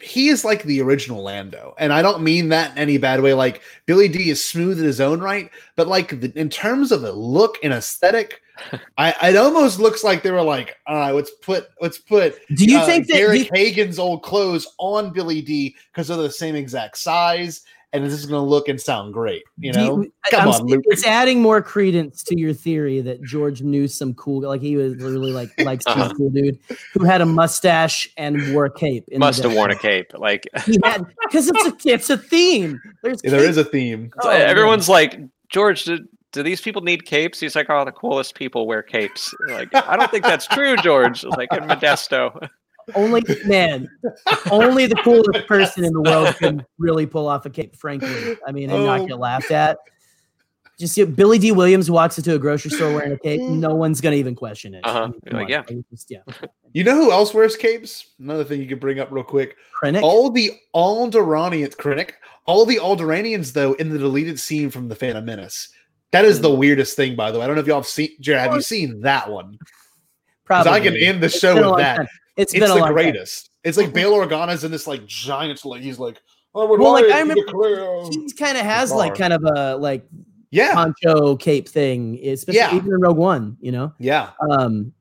he 0.01 0.29
is 0.29 0.45
like 0.45 0.63
the 0.63 0.81
original 0.81 1.23
Lando, 1.23 1.75
and 1.77 1.91
I 1.91 2.01
don't 2.01 2.23
mean 2.23 2.49
that 2.49 2.71
in 2.71 2.77
any 2.77 2.97
bad 2.97 3.21
way. 3.21 3.33
Like 3.33 3.61
Billy 3.85 4.07
Dee 4.07 4.29
is 4.29 4.43
smooth 4.43 4.79
in 4.79 4.85
his 4.85 5.01
own 5.01 5.19
right, 5.19 5.49
but 5.75 5.87
like 5.87 6.21
the, 6.21 6.31
in 6.39 6.49
terms 6.49 6.91
of 6.91 7.01
the 7.01 7.11
look 7.11 7.57
and 7.63 7.73
aesthetic, 7.73 8.41
I 8.97 9.13
it 9.29 9.35
almost 9.35 9.79
looks 9.79 10.03
like 10.03 10.23
they 10.23 10.31
were 10.31 10.41
like, 10.41 10.77
all 10.87 10.95
right, 10.95 11.11
let's 11.11 11.31
put 11.31 11.67
let's 11.81 11.97
put 11.97 12.39
do 12.55 12.65
you 12.65 12.77
uh, 12.77 12.85
think 12.85 13.07
that? 13.07 13.13
do 13.13 13.19
Derek 13.19 13.39
you- 13.39 13.49
Hagon's 13.53 13.99
old 13.99 14.23
clothes 14.23 14.67
on 14.77 15.11
Billy 15.11 15.41
Dee 15.41 15.75
because 15.91 16.07
they're 16.07 16.17
the 16.17 16.31
same 16.31 16.55
exact 16.55 16.97
size, 16.97 17.61
and 17.91 18.05
this 18.05 18.13
is 18.13 18.25
going 18.27 18.43
to 18.43 18.47
look 18.49 18.67
and 18.67 18.79
sound 18.79 19.13
great. 19.13 19.43
You 19.57 19.73
know, 19.73 20.05
I- 20.25 20.29
come 20.29 20.41
I'm 20.41 20.47
on, 20.49 20.53
saying 20.53 20.67
Luke. 20.67 20.83
It's 20.87 21.05
adding 21.05 21.41
more 21.41 21.61
credence 21.61 22.23
to 22.23 22.39
your 22.39 22.53
theory 22.53 23.01
that 23.01 23.23
George 23.23 23.61
knew 23.61 23.87
some 23.87 24.13
cool, 24.13 24.41
like 24.47 24.61
he 24.61 24.75
was 24.77 24.95
really 24.97 25.31
like 25.31 25.49
likes 25.61 25.85
to 25.85 25.91
Uh-huh. 25.91 26.13
cool 26.15 26.29
dude 26.29 26.59
who 26.93 27.03
had 27.03 27.21
a 27.21 27.25
mustache 27.25 28.07
and 28.17 28.53
wore 28.53 28.65
a 28.65 28.71
cape. 28.71 29.05
in 29.09 29.19
Must 29.19 29.41
have 29.43 29.53
worn 29.53 29.71
a 29.71 29.75
cape. 29.77 30.11
Like 30.17 30.47
He 30.65 30.77
had 30.83 31.05
because 31.23 31.49
it's 31.53 31.85
a 31.85 31.89
it's 31.93 32.09
a 32.09 32.17
theme. 32.17 32.79
There's 33.03 33.21
there 33.21 33.43
is 33.43 33.57
a 33.57 33.63
theme. 33.65 34.11
Oh, 34.21 34.29
man. 34.29 34.41
everyone's 34.41 34.87
like, 34.89 35.19
George, 35.49 35.85
do, 35.85 35.99
do 36.31 36.43
these 36.43 36.61
people 36.61 36.83
need 36.83 37.05
capes? 37.05 37.39
He's 37.39 37.55
like, 37.55 37.71
oh, 37.71 37.83
the 37.85 37.91
coolest 37.91 38.35
people 38.35 38.67
wear 38.67 38.83
capes. 38.83 39.33
Like, 39.47 39.73
I 39.73 39.97
don't 39.97 40.11
think 40.11 40.23
that's 40.23 40.45
true, 40.45 40.75
George. 40.77 41.23
Like 41.23 41.51
in 41.53 41.63
Modesto. 41.63 42.47
only 42.95 43.21
man, 43.45 43.87
only 44.51 44.85
the 44.85 44.95
coolest 45.03 45.47
person 45.47 45.83
in 45.83 45.93
the 45.93 46.01
world 46.01 46.35
can 46.37 46.65
really 46.77 47.05
pull 47.05 47.27
off 47.27 47.45
a 47.45 47.49
cape. 47.49 47.75
Frankly, 47.75 48.37
I 48.47 48.51
mean, 48.51 48.69
and 48.69 48.85
not 48.85 49.01
Oh. 49.01 49.05
get 49.07 49.19
laughed 49.19 49.51
at. 49.51 49.77
Just 50.79 50.93
see, 50.93 51.03
Billy 51.03 51.37
Dee 51.37 51.51
Williams 51.51 51.91
walks 51.91 52.17
into 52.17 52.33
a 52.33 52.39
grocery 52.39 52.71
store 52.71 52.93
wearing 52.93 53.11
a 53.11 53.17
cape. 53.19 53.41
No 53.41 53.75
one's 53.75 53.99
gonna 53.99 54.15
even 54.15 54.33
question 54.33 54.73
it. 54.73 54.81
Uh-huh. 54.85 54.99
I 54.99 55.07
mean, 55.07 55.19
You're 55.25 55.33
like, 55.41 55.49
yeah. 55.49 55.63
Just- 55.91 56.09
yeah. 56.09 56.19
You 56.71 56.83
know 56.83 56.93
who 56.93 57.11
else 57.11 57.33
wears 57.33 57.55
capes? 57.55 58.11
Another 58.19 58.43
thing 58.43 58.61
you 58.61 58.67
could 58.67 58.79
bring 58.79 58.99
up 58.99 59.11
real 59.11 59.23
quick. 59.23 59.55
Krennic. 59.81 60.03
All 60.03 60.29
the 60.29 60.51
Alderaanians, 60.75 61.75
Krennic, 61.75 62.11
all 62.45 62.63
the 62.63 62.75
Alderaanians, 62.77 63.53
though, 63.53 63.73
in 63.73 63.89
the 63.89 63.97
deleted 63.97 64.39
scene 64.39 64.69
from 64.69 64.87
the 64.87 64.93
Phantom 64.95 65.25
Menace. 65.25 65.69
That 66.11 66.25
is 66.25 66.37
Hmm. 66.37 66.43
the 66.43 66.53
weirdest 66.53 66.95
thing, 66.95 67.15
by 67.15 67.31
the 67.31 67.39
way. 67.39 67.45
I 67.45 67.47
don't 67.47 67.55
know 67.55 67.61
if 67.61 67.67
y'all 67.67 67.77
have 67.77 67.87
seen, 67.87 68.09
Jared, 68.19 68.41
have 68.43 68.53
you 68.53 68.61
seen 68.61 69.01
that 69.01 69.31
one? 69.31 69.57
'Cause 70.49 70.63
Probably. 70.65 70.71
I 70.71 70.83
can 70.83 70.97
end 70.97 71.21
the 71.21 71.27
It's 71.27 71.39
show 71.39 71.55
with 71.55 71.79
that. 71.79 71.97
time. 71.97 72.07
It's 72.35 72.53
It's 72.53 72.59
been 72.59 72.69
the 72.69 72.75
long 72.75 72.85
time. 72.85 72.93
greatest. 72.93 73.51
It's 73.63 73.77
like 73.77 73.93
Bail 73.93 74.13
Organa's 74.13 74.63
in 74.63 74.71
this 74.71 74.87
like 74.87 75.05
giant, 75.05 75.63
like 75.65 75.81
he's 75.81 75.99
like, 75.99 76.19
I 76.55 76.63
would 76.63 76.79
Well, 76.79 76.93
like, 76.93 77.05
like 77.05 77.13
I 77.13 77.17
to 77.17 77.21
remember 77.21 77.45
declare-" 77.45 78.03
He 78.09 78.31
kind 78.31 78.57
of 78.57 78.63
has 78.63 78.91
like 78.91 79.15
kind 79.15 79.33
of 79.33 79.43
a 79.43 79.75
like 79.77 80.05
Yeah, 80.49 80.73
poncho 80.73 81.35
cape 81.35 81.67
thing, 81.69 82.19
especially 82.25 82.57
Yeah. 82.59 82.75
even 82.75 82.93
in 82.93 82.99
Rogue 83.01 83.17
One. 83.17 83.57
You 83.61 83.71
know, 83.71 83.93
yeah. 83.99 84.31
um, 84.49 84.91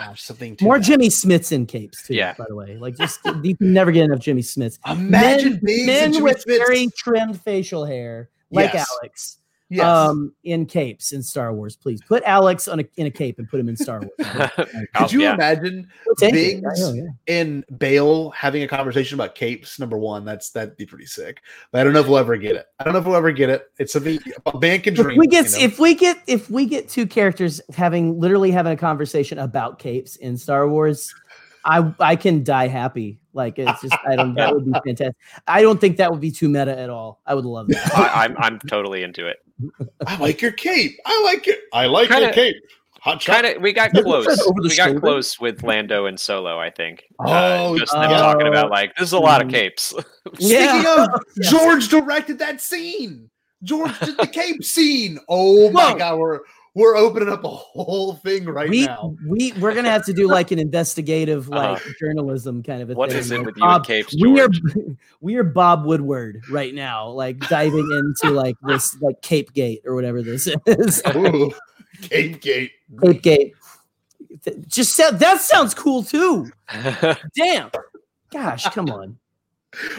Gosh, 0.00 0.20
something 0.22 0.56
more 0.60 0.78
that. 0.78 0.84
Jimmy 0.84 1.08
Smits 1.08 1.52
in 1.52 1.64
capes 1.66 2.06
too. 2.06 2.14
Yeah. 2.14 2.34
by 2.36 2.44
the 2.48 2.56
way, 2.56 2.76
like 2.76 2.96
just 2.98 3.20
you 3.42 3.56
can 3.56 3.72
never 3.72 3.92
get 3.92 4.04
enough 4.04 4.18
Jimmy 4.18 4.42
Smits. 4.42 4.78
Imagine 4.90 5.52
men, 5.52 5.60
Biggs 5.62 5.86
men 5.86 6.22
with 6.24 6.44
Smits. 6.44 6.58
very 6.58 6.88
trimmed 6.98 7.40
facial 7.40 7.84
hair, 7.84 8.30
like 8.50 8.74
Yes. 8.74 8.86
Alex, 9.00 9.38
Yes. 9.70 9.86
um, 9.86 10.32
in 10.44 10.66
capes 10.66 11.12
in 11.12 11.22
Star 11.22 11.52
Wars. 11.54 11.74
Please 11.74 12.00
put 12.06 12.22
Alex 12.24 12.68
on 12.68 12.80
a 12.80 12.84
in 12.96 13.06
a 13.06 13.10
cape 13.10 13.38
and 13.38 13.48
put 13.48 13.58
him 13.58 13.68
in 13.68 13.76
Star 13.76 14.00
Wars. 14.00 14.50
Could 14.94 15.12
you 15.12 15.22
yeah. 15.22 15.34
imagine 15.34 15.88
We'll. 16.06 16.30
Biggs 16.30 16.62
I 16.64 16.80
know, 16.80 16.92
yeah. 16.92 17.02
and 17.40 17.64
Bail 17.78 18.30
having 18.30 18.62
a 18.62 18.68
conversation 18.68 19.16
about 19.16 19.34
capes? 19.34 19.78
Number 19.78 19.96
one, 19.98 20.24
that's 20.24 20.50
that'd 20.50 20.76
be 20.76 20.86
pretty 20.86 21.06
sick. 21.06 21.40
But 21.72 21.80
I 21.80 21.84
don't 21.84 21.92
know 21.94 22.00
if 22.00 22.08
we'll 22.08 22.18
ever 22.18 22.36
get 22.36 22.56
it. 22.56 22.66
I 22.78 22.84
don't 22.84 22.92
know 22.92 22.98
if 22.98 23.06
we'll 23.06 23.16
ever 23.16 23.32
get 23.32 23.48
it. 23.48 23.66
It's 23.78 23.94
something 23.94 24.18
a 24.46 24.58
man 24.58 24.80
can 24.80 24.94
If 24.94 25.00
dream. 25.00 25.18
we 25.18 25.26
get 25.26 25.46
you 25.52 25.58
know? 25.58 25.64
if 25.64 25.78
we 25.78 25.94
get 25.94 26.18
if 26.26 26.50
we 26.50 26.66
get 26.66 26.88
two 26.88 27.06
characters 27.06 27.60
having 27.74 28.20
literally 28.20 28.50
having 28.50 28.72
a 28.72 28.76
conversation 28.76 29.38
about 29.38 29.78
capes 29.78 30.16
in 30.16 30.36
Star 30.36 30.68
Wars, 30.68 31.12
I 31.64 31.92
I 31.98 32.16
can 32.16 32.44
die 32.44 32.68
happy. 32.68 33.18
Like 33.32 33.58
it's 33.58 33.80
just 33.82 33.96
I 34.06 34.14
don't 34.16 34.34
that 34.34 34.54
would 34.54 34.66
be 34.66 34.72
fantastic. 34.86 35.16
I 35.48 35.62
don't 35.62 35.80
think 35.80 35.96
that 35.96 36.10
would 36.10 36.20
be 36.20 36.30
too 36.30 36.48
meta 36.48 36.78
at 36.78 36.90
all. 36.90 37.20
I 37.26 37.34
would 37.34 37.44
love 37.44 37.68
that. 37.68 37.94
I, 37.96 38.24
I'm 38.24 38.36
I'm 38.38 38.58
totally 38.60 39.02
into 39.02 39.26
it. 39.26 39.38
I 40.06 40.16
like 40.18 40.40
your 40.42 40.52
cape. 40.52 40.98
I 41.06 41.22
like 41.24 41.46
it. 41.48 41.60
I 41.72 41.86
like 41.86 42.08
your 42.08 42.18
Kinda- 42.18 42.34
cape. 42.34 42.56
Hot 43.00 43.20
shot. 43.20 43.42
Kind 43.42 43.56
of, 43.56 43.62
we 43.62 43.74
got 43.74 43.90
close. 43.90 44.24
said 44.24 44.38
over 44.48 44.62
the 44.62 44.68
We 44.70 44.76
got 44.76 44.96
close 44.98 45.38
with 45.38 45.62
Lando 45.62 46.06
and 46.06 46.18
Solo. 46.18 46.58
I 46.58 46.70
think. 46.70 47.04
Oh, 47.20 47.74
uh, 47.74 47.78
just 47.78 47.92
them 47.92 48.10
yeah. 48.10 48.16
talking 48.16 48.46
about 48.46 48.70
like 48.70 48.96
this 48.96 49.08
is 49.08 49.12
a 49.12 49.18
lot 49.18 49.42
of 49.42 49.48
Mm. 49.48 49.52
capes. 49.52 49.94
Speaking 50.38 50.86
of, 50.86 51.08
Yeah. 51.36 51.50
George 51.50 51.88
directed 51.88 52.38
that 52.38 52.62
scene. 52.62 53.28
George 53.62 53.98
did 54.00 54.16
the 54.16 54.26
cape 54.26 54.64
scene. 54.64 55.18
Oh 55.28 55.70
my 55.70 55.92
Whoa. 55.92 55.98
god, 55.98 56.18
we're 56.18 56.40
we're 56.74 56.96
opening 56.96 57.28
up 57.28 57.44
a 57.44 57.48
whole 57.48 58.14
thing 58.14 58.44
right 58.46 58.68
we 58.68 58.86
now. 58.86 59.14
we 59.28 59.52
we're 59.60 59.74
gonna 59.74 59.90
have 59.90 60.04
to 60.06 60.12
do 60.12 60.26
like 60.28 60.50
an 60.50 60.58
investigative 60.58 61.48
like 61.48 61.76
Uh-huh. 61.78 61.90
journalism 62.00 62.62
kind 62.62 62.82
of 62.82 62.90
a 62.90 62.94
What 62.94 63.10
thing. 63.10 63.18
is 63.20 63.30
it 63.30 63.38
Like, 63.38 63.46
with 63.46 63.56
you 63.56 63.62
and 63.64 63.70
Bob- 63.74 63.86
capes, 63.86 64.16
we 64.20 64.40
are 64.40 64.48
we 65.20 65.36
are 65.36 65.44
Bob 65.44 65.86
Woodward 65.86 66.42
right 66.50 66.74
now, 66.74 67.08
like 67.08 67.38
diving 67.48 67.88
into 67.92 68.34
like 68.34 68.56
this 68.66 68.96
like 69.00 69.22
Cape 69.22 69.52
Gate 69.52 69.82
or 69.84 69.94
whatever 69.94 70.20
this 70.22 70.48
is. 70.66 71.02
Ooh, 71.14 71.52
cape 72.02 72.40
gate. 72.40 72.72
Cape 73.02 73.22
Gate. 73.22 73.54
Just 74.66 74.96
sound, 74.96 75.20
that 75.20 75.40
sounds 75.40 75.74
cool 75.74 76.02
too. 76.02 76.50
Damn. 77.36 77.70
Gosh, 78.30 78.64
come 78.70 78.90
on. 78.90 79.16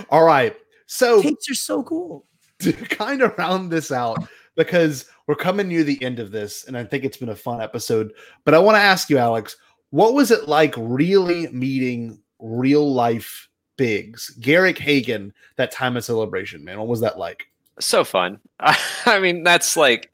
All 0.09 0.23
right. 0.23 0.55
So 0.87 1.21
Capes 1.21 1.49
are 1.49 1.55
so 1.55 1.81
cool. 1.83 2.25
to 2.59 2.73
kind 2.73 3.21
of 3.21 3.35
round 3.37 3.71
this 3.71 3.91
out 3.91 4.17
because 4.55 5.05
we're 5.27 5.35
coming 5.35 5.67
near 5.67 5.83
the 5.83 6.01
end 6.03 6.19
of 6.19 6.31
this 6.31 6.65
and 6.65 6.77
i 6.77 6.83
think 6.83 7.03
it's 7.03 7.17
been 7.17 7.29
a 7.29 7.35
fun 7.35 7.61
episode 7.61 8.13
but 8.43 8.53
i 8.53 8.59
want 8.59 8.75
to 8.75 8.81
ask 8.81 9.09
you 9.09 9.17
alex 9.17 9.57
what 9.91 10.13
was 10.13 10.31
it 10.31 10.47
like 10.47 10.73
really 10.77 11.47
meeting 11.49 12.19
real 12.39 12.93
life 12.93 13.49
Biggs 13.77 14.29
Garrick 14.39 14.77
Hagon 14.77 15.33
that 15.57 15.71
time 15.71 15.97
of 15.97 16.05
celebration 16.05 16.63
man 16.63 16.79
what 16.79 16.87
was 16.87 17.01
that 17.01 17.17
like 17.17 17.47
so 17.79 18.03
fun. 18.03 18.39
I 18.59 19.19
mean, 19.19 19.43
that's 19.43 19.77
like 19.77 20.11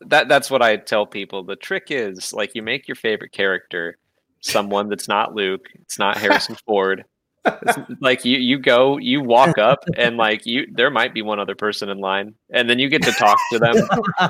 that. 0.00 0.28
That's 0.28 0.50
what 0.50 0.62
I 0.62 0.76
tell 0.76 1.06
people. 1.06 1.42
The 1.42 1.56
trick 1.56 1.86
is 1.90 2.32
like 2.32 2.54
you 2.54 2.62
make 2.62 2.88
your 2.88 2.96
favorite 2.96 3.32
character 3.32 3.98
someone 4.40 4.88
that's 4.88 5.08
not 5.08 5.34
Luke. 5.34 5.68
It's 5.74 5.98
not 5.98 6.18
Harrison 6.18 6.56
Ford. 6.66 7.04
It's 7.46 7.78
like 8.00 8.24
you 8.24 8.38
you 8.38 8.58
go 8.58 8.96
you 8.98 9.20
walk 9.20 9.58
up 9.58 9.84
and 9.96 10.16
like 10.16 10.46
you 10.46 10.66
there 10.72 10.90
might 10.90 11.12
be 11.12 11.22
one 11.22 11.38
other 11.38 11.54
person 11.54 11.88
in 11.88 11.98
line 11.98 12.34
and 12.50 12.68
then 12.70 12.78
you 12.78 12.88
get 12.88 13.02
to 13.02 13.12
talk 13.12 13.38
to 13.52 13.58
them 13.58 13.76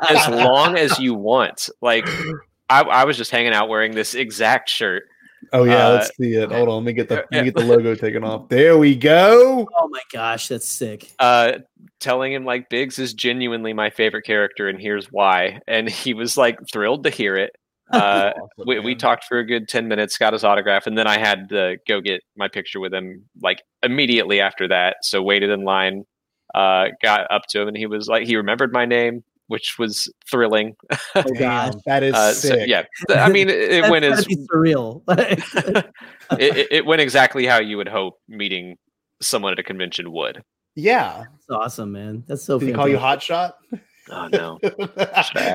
as 0.08 0.28
long 0.28 0.76
as 0.76 0.98
you 0.98 1.14
want 1.14 1.68
like 1.80 2.06
I, 2.70 2.82
I 2.82 3.04
was 3.04 3.16
just 3.16 3.30
hanging 3.30 3.52
out 3.52 3.68
wearing 3.68 3.94
this 3.94 4.14
exact 4.14 4.68
shirt 4.68 5.04
Oh 5.52 5.64
yeah, 5.64 5.88
Uh, 5.88 5.92
let's 5.92 6.16
see 6.16 6.32
it. 6.34 6.50
Hold 6.50 6.68
on, 6.70 6.76
let 6.76 6.84
me 6.84 6.92
get 6.94 7.08
the 7.10 7.16
let 7.16 7.30
me 7.30 7.44
get 7.44 7.54
the 7.54 7.64
logo 7.64 7.94
taken 7.94 8.24
off. 8.24 8.48
There 8.48 8.78
we 8.78 8.94
go. 8.96 9.68
Oh 9.76 9.88
my 9.88 10.00
gosh, 10.10 10.48
that's 10.48 10.66
sick. 10.66 11.12
uh, 11.18 11.58
telling 12.00 12.32
him 12.32 12.46
like 12.46 12.70
Biggs 12.70 12.98
is 12.98 13.12
genuinely 13.12 13.74
my 13.74 13.90
favorite 13.90 14.22
character, 14.24 14.68
and 14.70 14.80
here's 14.80 15.12
why. 15.12 15.60
And 15.68 15.86
he 15.86 16.14
was 16.14 16.38
like 16.38 16.58
thrilled 16.72 17.04
to 17.04 17.10
hear 17.10 17.36
it. 17.36 17.54
Uh, 17.94 18.32
Awesome, 18.36 18.48
we, 18.66 18.80
we 18.80 18.94
talked 18.94 19.24
for 19.24 19.38
a 19.38 19.44
good 19.46 19.68
10 19.68 19.88
minutes, 19.88 20.18
got 20.18 20.32
his 20.32 20.44
autograph, 20.44 20.86
and 20.86 20.96
then 20.98 21.06
I 21.06 21.18
had 21.18 21.48
to 21.50 21.76
go 21.88 22.00
get 22.00 22.22
my 22.36 22.48
picture 22.48 22.80
with 22.80 22.92
him 22.94 23.24
like 23.42 23.62
immediately 23.82 24.40
after 24.40 24.68
that. 24.68 24.96
So 25.02 25.22
waited 25.22 25.50
in 25.50 25.64
line, 25.64 26.04
uh, 26.54 26.86
got 27.02 27.30
up 27.30 27.42
to 27.50 27.60
him, 27.62 27.68
and 27.68 27.76
he 27.76 27.86
was 27.86 28.08
like, 28.08 28.26
he 28.26 28.36
remembered 28.36 28.72
my 28.72 28.84
name, 28.86 29.24
which 29.48 29.76
was 29.78 30.12
thrilling. 30.30 30.74
Oh 31.14 31.22
gosh. 31.38 31.74
That 31.86 32.02
is 32.02 32.14
Uh, 32.14 32.32
so, 32.32 32.48
sick. 32.48 32.68
yeah, 32.68 32.84
I 33.10 33.28
mean, 33.28 33.48
it, 33.48 33.58
it 33.84 33.90
went 33.90 34.04
as 34.04 34.26
surreal. 34.26 35.02
it, 35.08 36.56
it, 36.56 36.68
it 36.70 36.86
went 36.86 37.00
exactly 37.00 37.46
how 37.46 37.58
you 37.58 37.76
would 37.76 37.88
hope 37.88 38.18
meeting 38.28 38.76
someone 39.20 39.52
at 39.52 39.58
a 39.58 39.62
convention 39.62 40.12
would. 40.12 40.42
Yeah. 40.76 41.24
That's 41.30 41.50
awesome, 41.50 41.92
man. 41.92 42.24
That's 42.26 42.44
so. 42.44 42.58
Did 42.58 42.68
he 42.68 42.72
call 42.74 42.88
you 42.88 42.96
fantastic. 42.96 43.30
hot 43.30 43.52
shot? 43.70 43.80
Oh 44.10 44.28
no. 44.30 44.58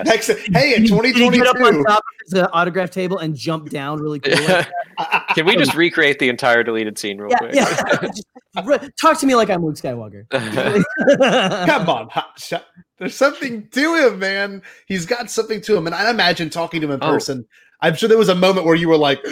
Next, 0.06 0.28
hey, 0.28 0.76
in 0.76 0.84
Did 0.84 1.06
he- 1.06 1.14
did 1.14 1.34
he 1.34 1.39
get 1.39 1.47
up 1.47 1.56
on 1.58 1.84
top 1.84 2.00
of 2.00 2.04
his 2.26 2.34
uh, 2.34 2.47
autograph 2.52 2.89
table 2.89 3.20
and 3.20 3.36
jump 3.36 3.70
down 3.70 4.00
really 4.02 4.20
cool? 4.20 4.34
like? 4.47 4.68
Can 5.36 5.45
we 5.45 5.56
just 5.56 5.76
recreate 5.76 6.20
the 6.20 6.30
entire 6.30 6.64
deleted 6.64 6.97
scene 6.97 7.20
real 7.20 7.30
yeah, 7.30 7.38
quick? 7.38 7.54
yeah. 7.54 8.88
Talk 9.02 9.20
to 9.20 9.26
me 9.28 9.36
like 9.36 9.50
I'm 9.50 9.64
Luke 9.64 9.76
Skywalker. 9.76 10.28
Come 10.32 11.89
on, 11.89 12.10
hot 12.10 12.39
shot. 12.39 12.66
There's 12.97 13.16
something 13.16 13.68
to 13.70 13.95
him, 13.95 14.20
man. 14.20 14.62
He's 14.88 15.06
got 15.06 15.30
something 15.30 15.62
to 15.62 15.78
him, 15.78 15.86
and 15.86 15.95
I 15.95 16.10
imagine 16.10 16.50
talking 16.50 16.82
to 16.82 16.88
him 16.88 16.93
in 16.93 17.00
Oh. 17.04 17.12
person. 17.14 17.45
I'm 17.82 17.95
sure 17.95 18.10
there 18.10 18.18
was 18.18 18.28
a 18.30 18.36
moment 18.36 18.66
where 18.66 18.76
you 18.76 18.89
were 18.89 18.97
like, 18.97 19.24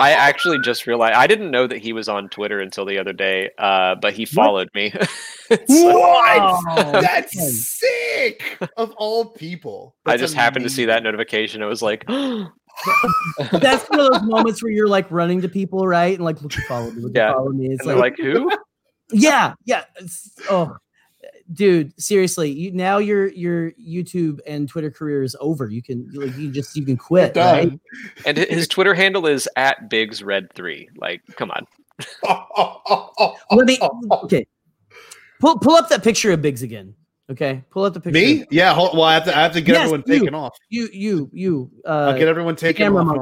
I 0.00 0.12
actually 0.12 0.58
just 0.60 0.86
realized 0.86 1.14
I 1.14 1.26
didn't 1.26 1.50
know 1.50 1.66
that 1.66 1.78
he 1.78 1.92
was 1.92 2.08
on 2.08 2.28
Twitter 2.28 2.60
until 2.60 2.84
the 2.84 2.98
other 2.98 3.12
day, 3.12 3.50
uh, 3.58 3.94
but 3.96 4.12
he 4.12 4.24
followed 4.24 4.68
me. 4.74 4.92
"What? 5.48 5.64
Wow. 5.66 6.92
That's 7.00 7.78
sick!" 7.78 8.58
Of 8.76 8.92
all 8.96 9.26
people, 9.26 9.96
I 10.06 10.12
That's 10.12 10.22
just 10.22 10.34
happened 10.34 10.64
to 10.64 10.70
see 10.70 10.84
that 10.86 11.02
notification. 11.02 11.62
I 11.62 11.66
was 11.66 11.82
like, 11.82 12.04
That's 13.52 13.88
one 13.90 14.00
of 14.00 14.12
those 14.12 14.22
moments 14.22 14.62
where 14.62 14.72
you're 14.72 14.88
like 14.88 15.10
running 15.10 15.40
to 15.42 15.48
people, 15.48 15.86
right? 15.86 16.14
And 16.14 16.24
like, 16.24 16.40
look, 16.42 16.56
you 16.56 16.62
follow 16.68 16.90
me, 16.90 17.02
look, 17.02 17.14
you 17.14 17.20
Yeah. 17.20 17.32
follow 17.32 17.50
me. 17.50 17.66
It's 17.66 17.86
and 17.86 17.98
like, 17.98 18.18
like, 18.18 18.18
who? 18.18 18.50
yeah, 19.12 19.54
yeah. 19.64 19.84
It's, 19.98 20.34
oh, 20.48 20.76
dude, 21.52 21.92
seriously, 22.00 22.50
you 22.50 22.72
now 22.72 22.98
your 22.98 23.28
your 23.28 23.72
YouTube 23.72 24.40
and 24.46 24.68
Twitter 24.68 24.90
career 24.90 25.22
is 25.22 25.36
over. 25.40 25.68
You 25.68 25.82
can 25.82 26.08
you, 26.12 26.26
like 26.26 26.36
you 26.36 26.50
just 26.50 26.76
you 26.76 26.84
can 26.84 26.96
quit, 27.08 27.36
right? 27.36 27.78
And 28.26 28.38
his 28.38 28.68
Twitter 28.68 28.94
handle 28.94 29.26
is 29.26 29.48
at 29.56 29.90
Biggs 29.90 30.22
Red 30.22 30.52
Three. 30.54 30.88
Like, 30.96 31.22
come 31.36 31.50
on. 31.50 31.66
Let 33.50 33.66
me 33.66 33.78
okay. 34.24 34.46
Pull 35.40 35.58
pull 35.58 35.74
up 35.74 35.88
that 35.88 36.02
picture 36.02 36.32
of 36.32 36.42
Biggs 36.42 36.62
again. 36.62 36.94
Okay, 37.30 37.62
pull 37.70 37.84
up 37.84 37.94
the 37.94 38.00
picture. 38.00 38.12
Me? 38.12 38.44
Yeah. 38.50 38.74
Hold, 38.74 38.94
well, 38.94 39.04
I 39.04 39.14
have 39.14 39.24
to. 39.24 39.36
I 39.36 39.42
have 39.42 39.52
to 39.52 39.60
get 39.60 39.74
Yes, 39.74 39.82
everyone 39.82 40.02
you. 40.06 40.18
taken 40.18 40.34
off. 40.34 40.56
You 40.68 40.88
you 40.92 41.30
you. 41.32 41.70
Uh, 41.86 42.08
I'll 42.10 42.18
get 42.18 42.26
everyone 42.26 42.56
taken 42.56 42.92
off. 42.92 43.16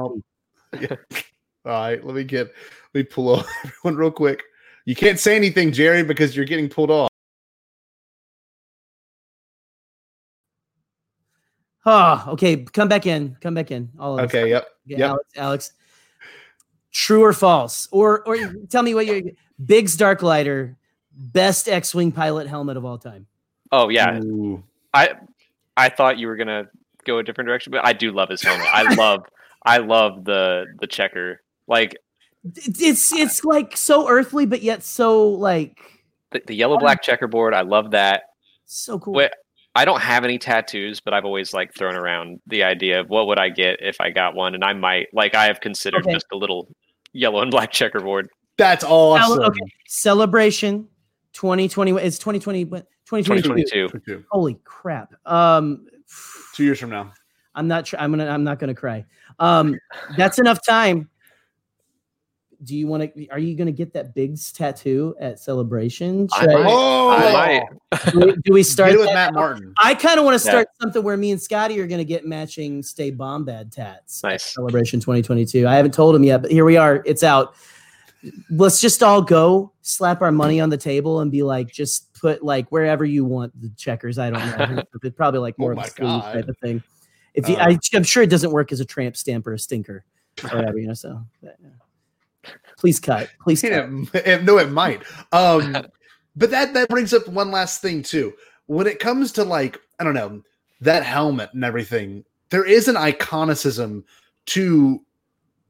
and 0.73 0.81
monkey. 0.81 0.95
All 1.65 1.71
right. 1.71 2.03
Let 2.03 2.15
me 2.15 2.23
get. 2.23 2.47
Let 2.93 2.99
me 2.99 3.03
pull 3.03 3.35
off 3.35 3.47
everyone 3.63 3.99
real 3.99 4.11
quick. 4.11 4.41
You 4.85 4.95
can't 4.95 5.19
say 5.19 5.35
anything, 5.35 5.71
Jerry, 5.71 6.01
because 6.03 6.35
you're 6.35 6.45
getting 6.45 6.67
pulled 6.69 6.89
off. 6.89 7.08
Oh, 11.91 12.25
okay. 12.33 12.57
Come 12.57 12.87
back 12.87 13.07
in. 13.07 13.35
Come 13.41 13.55
back 13.55 13.71
in. 13.71 13.89
All 13.99 14.19
of 14.19 14.25
us. 14.25 14.29
Okay. 14.29 14.49
Yep. 14.51 14.61
Okay, 14.63 14.99
Yep. 14.99 15.09
Alex, 15.09 15.29
Alex. 15.35 15.73
True 16.91 17.23
or 17.23 17.33
false? 17.33 17.87
Or 17.91 18.23
or 18.27 18.37
tell 18.69 18.83
me 18.83 18.93
what 18.93 19.05
your 19.07 19.21
Biggs 19.65 19.97
Darklighter, 19.97 20.75
best 21.15 21.67
X-wing 21.67 22.11
pilot 22.11 22.47
helmet 22.47 22.77
of 22.77 22.85
all 22.85 22.97
time. 22.97 23.25
Oh 23.71 23.89
yeah, 23.89 24.19
Ooh. 24.19 24.63
I 24.93 25.13
I 25.77 25.89
thought 25.89 26.17
you 26.19 26.27
were 26.27 26.35
gonna 26.35 26.67
go 27.05 27.17
a 27.17 27.23
different 27.23 27.47
direction, 27.47 27.71
but 27.71 27.85
I 27.85 27.93
do 27.93 28.11
love 28.11 28.29
his 28.29 28.41
helmet. 28.41 28.67
I 28.71 28.93
love 28.95 29.25
I 29.63 29.77
love 29.77 30.25
the 30.25 30.65
the 30.79 30.87
checker. 30.87 31.41
Like 31.67 31.95
It's 32.55 32.81
it's, 32.81 33.13
it's 33.13 33.43
like 33.45 33.75
so 33.77 34.07
earthly, 34.07 34.45
but 34.45 34.61
yet 34.61 34.83
so 34.83 35.29
like 35.29 35.79
the, 36.31 36.41
the 36.45 36.55
yellow 36.55 36.77
black 36.77 37.01
checkerboard. 37.01 37.53
I 37.53 37.61
love 37.61 37.91
that. 37.91 38.23
so 38.65 38.99
cool. 38.99 39.13
Wait, 39.13 39.31
I 39.79 39.85
don't 39.85 40.01
have 40.01 40.25
any 40.25 40.37
tattoos, 40.37 40.99
but 40.99 41.13
I've 41.13 41.23
always 41.23 41.53
like 41.53 41.73
thrown 41.73 41.95
around 41.95 42.41
the 42.47 42.63
idea 42.63 42.99
of 42.99 43.07
what 43.09 43.27
would 43.27 43.39
I 43.39 43.47
get 43.47 43.77
if 43.81 44.01
I 44.01 44.09
got 44.09 44.35
one, 44.35 44.53
and 44.53 44.61
I 44.61 44.73
might 44.73 45.07
like 45.13 45.35
I 45.35 45.45
have 45.45 45.61
considered 45.61 46.01
Okay. 46.01 46.11
just 46.13 46.25
a 46.33 46.35
little 46.35 46.67
yellow 47.13 47.41
and 47.41 47.49
black 47.49 47.71
checkerboard. 47.71 48.27
That's 48.57 48.83
Cele- 48.83 48.93
awesome. 48.93 49.39
okay. 49.39 49.59
Celebration 49.87 50.89
2020. 51.31 51.91
It's 51.93 52.19
2020. 52.19 52.65
what? 52.65 52.87
2022. 53.05 53.87
2022. 53.87 54.25
Holy 54.31 54.59
crap. 54.65 55.13
Um, 55.25 55.87
Two 56.53 56.65
years 56.65 56.77
from 56.79 56.89
now. 56.89 57.13
I'm 57.55 57.67
not 57.69 57.87
sure. 57.87 57.99
I'm 58.01 58.11
gonna. 58.11 58.27
I'm 58.27 58.43
not 58.43 58.59
gonna 58.59 58.75
cry. 58.75 59.05
Um, 59.39 59.77
that's 60.17 60.39
enough 60.39 60.59
time. 60.67 61.09
Do 62.65 62.75
you 62.75 62.87
want 62.87 63.13
to? 63.15 63.27
Are 63.29 63.39
you 63.39 63.55
gonna 63.55 63.71
get 63.71 63.93
that 63.93 64.13
Biggs 64.13 64.51
tattoo 64.51 65.15
at 65.21 65.39
Celebration? 65.39 66.27
I 66.33 66.43
I- 66.43 66.45
might. 66.47 66.65
Oh, 66.67 67.09
I 67.09 67.31
might. 67.91 68.11
do, 68.11 68.19
we, 68.19 68.35
do 68.43 68.53
we 68.53 68.63
start 68.63 68.89
Get 68.91 68.95
it 68.99 68.99
with 68.99 69.13
Matt? 69.13 69.33
Martin. 69.33 69.73
I 69.81 69.95
kind 69.95 70.19
of 70.19 70.25
want 70.25 70.39
to 70.39 70.45
Yeah. 70.45 70.51
start 70.51 70.67
something 70.81 71.01
where 71.01 71.15
me 71.17 71.31
and 71.31 71.41
Scotty 71.41 71.79
are 71.79 71.87
going 71.87 71.99
to 71.99 72.05
get 72.05 72.25
matching 72.25 72.83
Stay 72.83 73.11
Bombad 73.11 73.71
tats. 73.73 74.23
at 74.23 74.31
Nice. 74.31 74.43
Celebration 74.53 74.99
2022. 74.99 75.65
I 75.67 75.75
haven't 75.75 75.93
told 75.93 76.15
him 76.15 76.23
yet, 76.23 76.41
but 76.41 76.51
here 76.51 76.65
we 76.65 76.75
are. 76.77 77.01
It's 77.05 77.23
out. 77.23 77.55
Let's 78.51 78.81
just 78.81 79.01
all 79.01 79.21
go 79.21 79.71
slap 79.81 80.21
our 80.21 80.31
money 80.31 80.59
on 80.59 80.69
the 80.69 80.77
table 80.77 81.21
and 81.21 81.31
be 81.31 81.41
like, 81.41 81.71
just 81.71 82.13
put 82.13 82.43
like 82.43 82.69
wherever 82.69 83.05
you 83.05 83.23
want 83.23 83.59
the 83.61 83.69
checkers. 83.77 84.19
I 84.19 84.29
don't 84.29 84.75
know. 84.75 84.83
It's 85.03 85.15
probably 85.15 85.39
like 85.39 85.57
more 85.57 85.73
Oh 85.73 85.79
of 85.79 85.85
a 85.85 85.89
sleeve 85.89 86.07
God. 86.07 86.33
type 86.33 86.49
of 86.49 86.57
thing. 86.57 86.83
If 87.33 87.47
you, 87.47 87.55
Uh. 87.55 87.69
I, 87.69 87.79
I'm 87.93 88.03
sure 88.03 88.21
it 88.21 88.29
doesn't 88.29 88.51
work 88.51 88.73
as 88.73 88.81
a 88.81 88.85
tramp 88.85 89.15
stamp 89.15 89.47
or 89.47 89.53
a 89.53 89.59
stinker 89.59 90.03
or 90.43 90.49
whatever, 90.49 90.77
you 90.77 90.87
know. 90.87 90.93
So, 90.93 91.23
but, 91.41 91.55
yeah. 91.63 91.69
Please 92.79 92.99
cut. 92.99 93.29
Please 93.41 93.61
cut. 93.61 93.71
It, 93.71 94.27
it- 94.27 94.43
no, 94.43 94.57
it 94.57 94.71
might. 94.71 95.03
Um, 95.31 95.73
but 96.35 96.49
that 96.51 96.73
that 96.73 96.89
brings 96.89 97.13
up 97.13 97.27
one 97.27 97.51
last 97.51 97.81
thing 97.81 98.01
too. 98.01 98.33
When 98.67 98.87
it 98.87 98.99
comes 98.99 99.31
to 99.33 99.43
like, 99.43 99.79
I 99.99 100.03
don't 100.03 100.13
know, 100.13 100.41
that 100.81 101.03
helmet 101.03 101.49
and 101.53 101.63
everything, 101.65 102.23
there 102.49 102.65
is 102.65 102.87
an 102.87 102.95
iconicism 102.95 104.03
to 104.47 105.01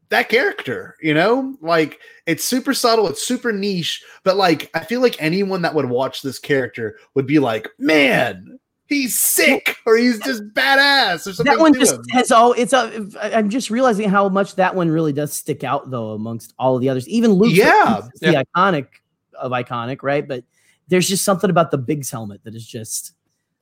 that 0.10 0.30
character, 0.30 0.96
you 1.02 1.14
know? 1.14 1.56
Like 1.62 2.00
it's 2.26 2.44
super 2.44 2.74
subtle, 2.74 3.08
it's 3.08 3.26
super 3.26 3.52
niche, 3.52 4.04
but 4.24 4.38
like 4.38 4.70
I 4.74 4.84
feel 4.84 5.02
like 5.02 5.16
anyone 5.22 5.62
that 5.64 5.74
would 5.76 5.86
watch 5.90 6.22
this 6.22 6.40
character 6.40 6.98
would 7.16 7.26
be 7.28 7.40
like, 7.40 7.68
man, 7.80 8.59
he's 8.90 9.18
sick 9.22 9.78
or 9.86 9.96
he's 9.96 10.20
just 10.20 10.44
badass 10.54 11.26
or 11.28 11.34
something. 11.34 11.46
that 11.46 11.60
one 11.60 11.72
to 11.74 11.80
just 11.80 11.94
him. 11.96 12.04
has 12.12 12.32
all 12.32 12.54
it's 12.54 12.74
a 12.74 13.08
I- 13.22 13.34
i'm 13.38 13.50
just 13.50 13.70
realizing 13.70 14.10
how 14.10 14.28
much 14.30 14.56
that 14.56 14.76
one 14.76 14.90
really 14.90 15.14
does 15.14 15.32
stick 15.32 15.64
out 15.64 15.90
though 15.92 16.12
amongst 16.12 16.54
all 16.60 16.76
of 16.76 16.82
the 16.82 16.90
others 16.90 17.08
even 17.08 17.32
luke 17.34 17.54
Yeah, 17.56 18.00
is 18.14 18.20
the 18.20 18.46
iconic 18.58 18.88
of 19.40 19.52
iconic 19.52 20.00
right 20.04 20.28
but 20.28 20.44
there's 20.90 21.08
just 21.08 21.24
something 21.24 21.50
about 21.50 21.72
the 21.72 21.78
biggs 21.78 22.10
helmet 22.12 22.44
that 22.44 22.56
is 22.56 22.66
just 22.68 23.14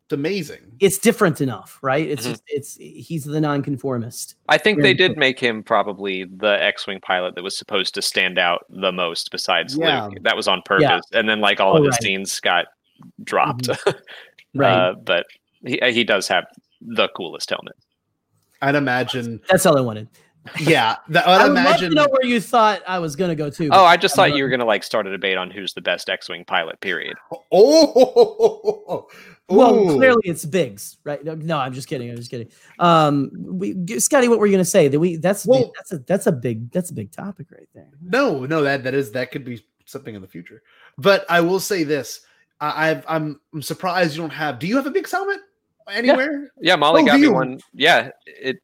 It's 0.05 0.13
amazing. 0.13 0.71
it's 0.79 0.97
different 0.97 1.41
enough 1.41 1.77
right 1.81 2.07
it's 2.07 2.25
Mhm. 2.25 2.29
just 2.31 2.43
it's 2.47 2.75
he's 2.77 3.25
the 3.25 3.41
nonconformist 3.41 4.35
I 4.49 4.57
think 4.57 4.81
they 4.81 4.93
did 4.93 5.17
make 5.17 5.39
him 5.39 5.61
probably 5.61 6.23
the 6.23 6.57
X-wing 6.63 7.01
pilot 7.01 7.35
that 7.35 7.43
was 7.43 7.57
supposed 7.57 7.93
to 7.95 8.01
stand 8.01 8.39
out 8.39 8.65
the 8.69 8.93
most, 8.93 9.29
besides 9.29 9.75
Yeah. 9.77 10.05
Luke. 10.05 10.19
That 10.23 10.37
was 10.37 10.47
on 10.47 10.61
purpose, 10.63 11.03
and 11.11 11.27
then 11.27 11.41
like 11.41 11.59
all 11.59 11.73
Oh, 11.73 11.79
of 11.79 11.83
his 11.83 11.91
right. 11.95 12.01
scenes 12.03 12.39
got 12.39 12.67
dropped. 13.25 13.67
right 14.57 14.89
uh, 14.89 14.93
but 14.93 15.25
he 15.65 15.79
he 15.91 16.03
does 16.03 16.27
have 16.27 16.45
the 16.81 17.07
coolest 17.15 17.49
helmet. 17.49 17.75
I'd 18.61 18.75
imagine, 18.75 19.39
that's 19.49 19.65
all 19.65 19.77
i 19.77 19.81
wanted 19.81 20.07
yeah. 20.59 20.95
That, 21.09 21.27
i 21.27 21.33
I'd 21.35 21.43
would 21.43 21.53
love 21.55 21.65
imagine. 21.65 21.89
to 21.89 21.95
know 21.95 22.07
where 22.09 22.25
you 22.25 22.39
thought 22.39 22.81
i 22.87 22.99
was 22.99 23.15
gonna 23.15 23.35
go 23.35 23.49
to 23.49 23.69
Oh, 23.71 23.83
I 23.85 23.97
just 23.97 24.13
I'm 24.17 24.29
thought 24.31 24.37
you 24.37 24.43
were 24.43 24.49
gonna 24.49 24.65
like 24.65 24.83
start 24.83 25.05
a 25.07 25.11
debate 25.11 25.37
on 25.37 25.51
who's 25.51 25.73
the 25.73 25.81
best 25.81 26.09
X-wing 26.09 26.45
pilot. 26.45 26.79
Period. 26.81 27.17
Oh, 27.51 29.07
well 29.49 29.85
clearly 29.95 30.21
it's 30.25 30.43
biggs 30.43 30.97
right 31.05 31.23
no, 31.23 31.33
no 31.35 31.57
i'm 31.57 31.71
just 31.71 31.87
kidding 31.87 32.09
i'm 32.09 32.17
just 32.17 32.29
kidding 32.29 32.49
um 32.79 33.31
we 33.33 33.73
scotty 33.97 34.27
what 34.27 34.39
were 34.39 34.45
you 34.45 34.51
gonna 34.51 34.65
say 34.65 34.89
that 34.89 34.99
we 34.99 35.15
that's 35.15 35.45
big- 35.45 35.49
Well- 35.51 35.71
that's 35.75 35.91
a 35.93 35.97
that's 35.99 36.27
a 36.27 36.33
big 36.33 36.69
that's 36.71 36.89
a 36.89 36.93
big 36.93 37.11
topic 37.13 37.47
right 37.51 37.69
there 37.73 37.87
No, 38.01 38.45
no, 38.45 38.61
that 38.63 38.83
that 38.83 38.93
is 38.93 39.11
that 39.13 39.31
could 39.31 39.45
be 39.45 39.63
something 39.85 40.13
in 40.15 40.21
the 40.21 40.27
future. 40.27 40.61
But 40.97 41.25
I 41.29 41.39
will 41.39 41.61
say 41.61 41.83
this: 41.83 42.21
I, 42.59 42.89
I've 42.91 43.05
I'm 43.07 43.39
I'm 43.53 43.61
surprised 43.61 44.15
you 44.15 44.21
don't 44.21 44.29
have. 44.31 44.59
Do 44.59 44.67
you 44.67 44.75
have 44.77 44.87
a 44.87 44.91
big 44.91 45.09
helmet 45.09 45.39
anywhere? 45.89 46.51
Yeah, 46.59 46.75
Molly 46.75 47.03
Oh, 47.03 47.05
got 47.05 47.19
me 47.19 47.27
one. 47.27 47.59
Yeah, 47.73 48.09
it. 48.25 48.57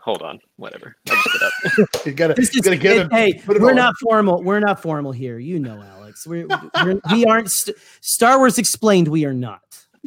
Hold 0.00 0.22
on, 0.22 0.38
whatever. 0.56 0.94
I 1.10 1.14
just 1.14 1.28
get 1.32 1.42
up. 1.42 1.88
You 2.06 2.12
gotta 2.12 2.34
This 2.34 2.54
you 2.54 2.62
gotta 2.62 2.76
get 2.76 2.96
it- 2.96 3.06
it. 3.06 3.12
hey, 3.12 3.28
it 3.30 3.46
we're 3.60 3.70
on. 3.70 3.76
not 3.76 3.94
formal. 4.00 4.42
We're 4.42 4.60
not 4.60 4.80
formal 4.80 5.10
here. 5.12 5.38
You 5.38 5.58
know, 5.58 5.82
Alex. 5.82 6.26
We're, 6.26 6.46
we're 6.84 7.00
we 7.10 7.24
aren't 7.24 7.50
st- 7.50 7.76
Star 8.00 8.38
Wars 8.38 8.58
explained. 8.58 9.08
We 9.08 9.24
are 9.24 9.32
not. 9.34 9.62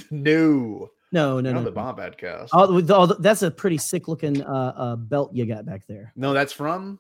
No, 0.10 0.90
No, 1.12 1.42
no, 1.42 1.52
No, 1.52 1.54
no. 1.60 1.64
the 1.64 1.72
no. 1.72 1.76
Bombad 1.76 2.18
cast. 2.18 2.54
All, 2.54 2.74
with 2.74 2.90
all 2.90 3.08
the- 3.08 3.16
that's 3.16 3.42
a 3.42 3.52
pretty 3.52 3.78
sick 3.78 4.08
looking 4.08 4.42
uh, 4.42 4.74
uh, 4.78 4.96
belt 4.96 5.32
you 5.36 5.46
got 5.46 5.66
back 5.66 5.82
there. 5.88 6.14
No, 6.16 6.32
that's 6.34 6.54
from 6.54 6.98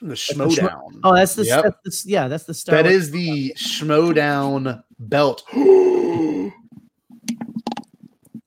from 0.00 0.08
the 0.08 0.14
the 0.14 0.16
Schmo- 0.16 0.50
Schmodown. 0.50 1.00
Oh, 1.04 1.14
that's 1.14 1.34
the, 1.36 1.44
Yep. 1.44 1.76
that's 1.84 2.02
the 2.02 2.10
yeah, 2.10 2.26
that's 2.26 2.44
the 2.44 2.54
Star 2.54 2.74
That 2.74 2.86
Wars- 2.86 2.94
is 2.96 3.10
the 3.12 3.54
Schmodown 3.56 4.82
belt. 4.98 5.44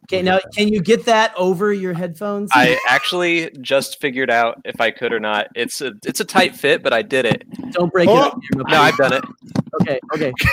Okay, 0.06 0.22
now 0.22 0.40
can 0.54 0.68
you 0.68 0.82
get 0.82 1.06
that 1.06 1.34
over 1.38 1.72
your 1.74 1.94
headphones? 1.94 2.52
I 2.54 2.78
actually 2.88 3.50
just 3.62 4.00
figured 4.02 4.30
out 4.30 4.62
if 4.66 4.80
I 4.82 4.92
could 4.92 5.14
or 5.14 5.20
not. 5.20 5.48
It's 5.56 5.80
a 5.82 5.94
it's 6.06 6.20
a 6.20 6.26
tight 6.26 6.56
fit, 6.56 6.84
but 6.84 6.92
I 6.94 7.02
did 7.02 7.26
it. 7.26 7.46
Don't 7.72 7.92
break 7.92 8.10
Oh! 8.10 8.18
it. 8.18 8.22
up, 8.26 8.38
No, 8.68 8.78
I've 8.78 8.98
done 8.98 9.14
it. 9.14 9.24
Okay, 9.82 10.00
okay. 10.14 10.32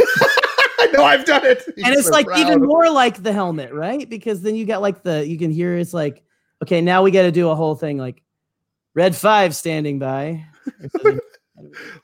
I 0.79 0.89
know 0.93 1.05
I've 1.05 1.25
done 1.27 1.45
it. 1.45 1.63
He's 1.77 1.85
and 1.85 1.93
it's 1.95 2.07
so 2.07 2.13
like 2.13 2.27
proud. 2.27 2.39
even 2.39 2.63
more 2.63 2.89
like 2.91 3.23
the 3.23 3.33
helmet, 3.33 3.73
right? 3.75 4.09
Because 4.09 4.41
then 4.41 4.55
you 4.55 4.65
got 4.65 4.81
like 4.81 5.03
the 5.03 5.27
you 5.27 5.37
can 5.37 5.51
hear 5.51 5.77
it's 5.77 5.93
like, 5.93 6.23
okay, 6.63 6.81
now 6.81 7.03
we 7.03 7.11
got 7.11 7.23
to 7.23 7.33
do 7.33 7.51
a 7.51 7.55
whole 7.57 7.75
thing 7.75 7.99
like 7.99 8.23
red 8.95 9.15
five 9.17 9.55
standing 9.55 9.99
by. 9.99 10.47
Or 10.83 10.89
something. 10.91 11.21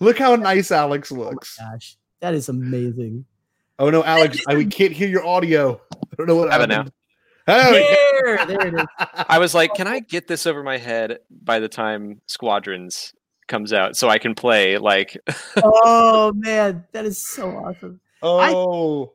Look 0.01 0.19
how 0.19 0.37
nice 0.37 0.71
Alex 0.71 1.11
oh 1.13 1.17
looks. 1.17 1.57
Gosh, 1.59 1.97
that 2.21 2.35
is 2.35 2.49
amazing. 2.49 3.25
Oh 3.79 3.91
no, 3.91 4.03
Alex, 4.05 4.39
I, 4.49 4.55
we 4.55 4.67
can't 4.67 4.93
hear 4.93 5.09
your 5.09 5.27
audio. 5.27 5.81
I 5.93 6.15
don't 6.17 6.27
know 6.27 6.37
what 6.37 6.51
Have 6.51 6.63
it 6.63 6.71
happened. 6.71 6.93
Oh, 7.49 7.73
There, 7.73 8.47
there 8.47 8.67
it 8.67 8.75
is. 8.75 8.87
I 9.29 9.39
was 9.39 9.55
like, 9.55 9.75
can 9.75 9.87
I 9.87 10.01
get 10.01 10.27
this 10.27 10.47
over 10.47 10.63
my 10.63 10.79
head 10.79 11.19
by 11.31 11.61
the 11.61 11.69
time 11.69 12.21
Squadrons 12.27 13.13
comes 13.47 13.73
out 13.73 13.97
so 13.97 14.09
I 14.09 14.19
can 14.19 14.35
play 14.35 14.79
like 14.79 15.17
Oh 15.63 16.33
man, 16.35 16.85
that 16.93 17.05
is 17.05 17.19
so 17.19 17.51
awesome. 17.51 18.01
oh, 18.23 19.13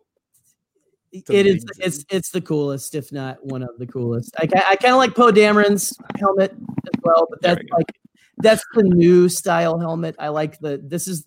It 1.12 1.46
is. 1.46 1.66
It's 1.80 2.06
it's 2.10 2.30
the 2.30 2.40
coolest, 2.42 2.96
if 2.96 3.12
not 3.12 3.46
one 3.46 3.64
of 3.64 3.78
the 3.80 3.88
coolest. 3.88 4.34
I, 4.38 4.44
I 4.70 4.76
kind 4.78 4.94
of 4.94 4.98
like 4.98 5.14
Poe 5.16 5.32
Dameron's 5.32 5.98
helmet 6.18 6.52
as 6.52 7.02
well, 7.04 7.28
but 7.30 7.42
that's 7.42 7.62
we 7.62 7.68
like 7.74 7.94
that's 8.42 8.64
the 8.74 8.84
new 8.84 9.30
style 9.30 9.80
helmet. 9.80 10.16
I 10.20 10.30
like 10.30 10.60
the 10.60 10.80
this 10.84 11.08
is 11.08 11.24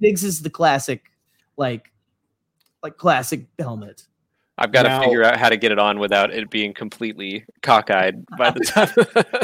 Biggs 0.00 0.24
is 0.24 0.42
the 0.42 0.50
classic, 0.50 1.04
like 1.56 1.90
like 2.82 2.96
classic 2.96 3.46
helmet. 3.58 4.04
I've 4.58 4.72
got 4.72 4.84
to 4.84 5.00
figure 5.04 5.22
out 5.22 5.36
how 5.38 5.50
to 5.50 5.56
get 5.58 5.70
it 5.70 5.78
on 5.78 5.98
without 5.98 6.32
it 6.32 6.48
being 6.48 6.72
completely 6.72 7.44
cockeyed 7.62 8.24
by 8.38 8.50
the 8.52 8.60
time. 8.60 8.88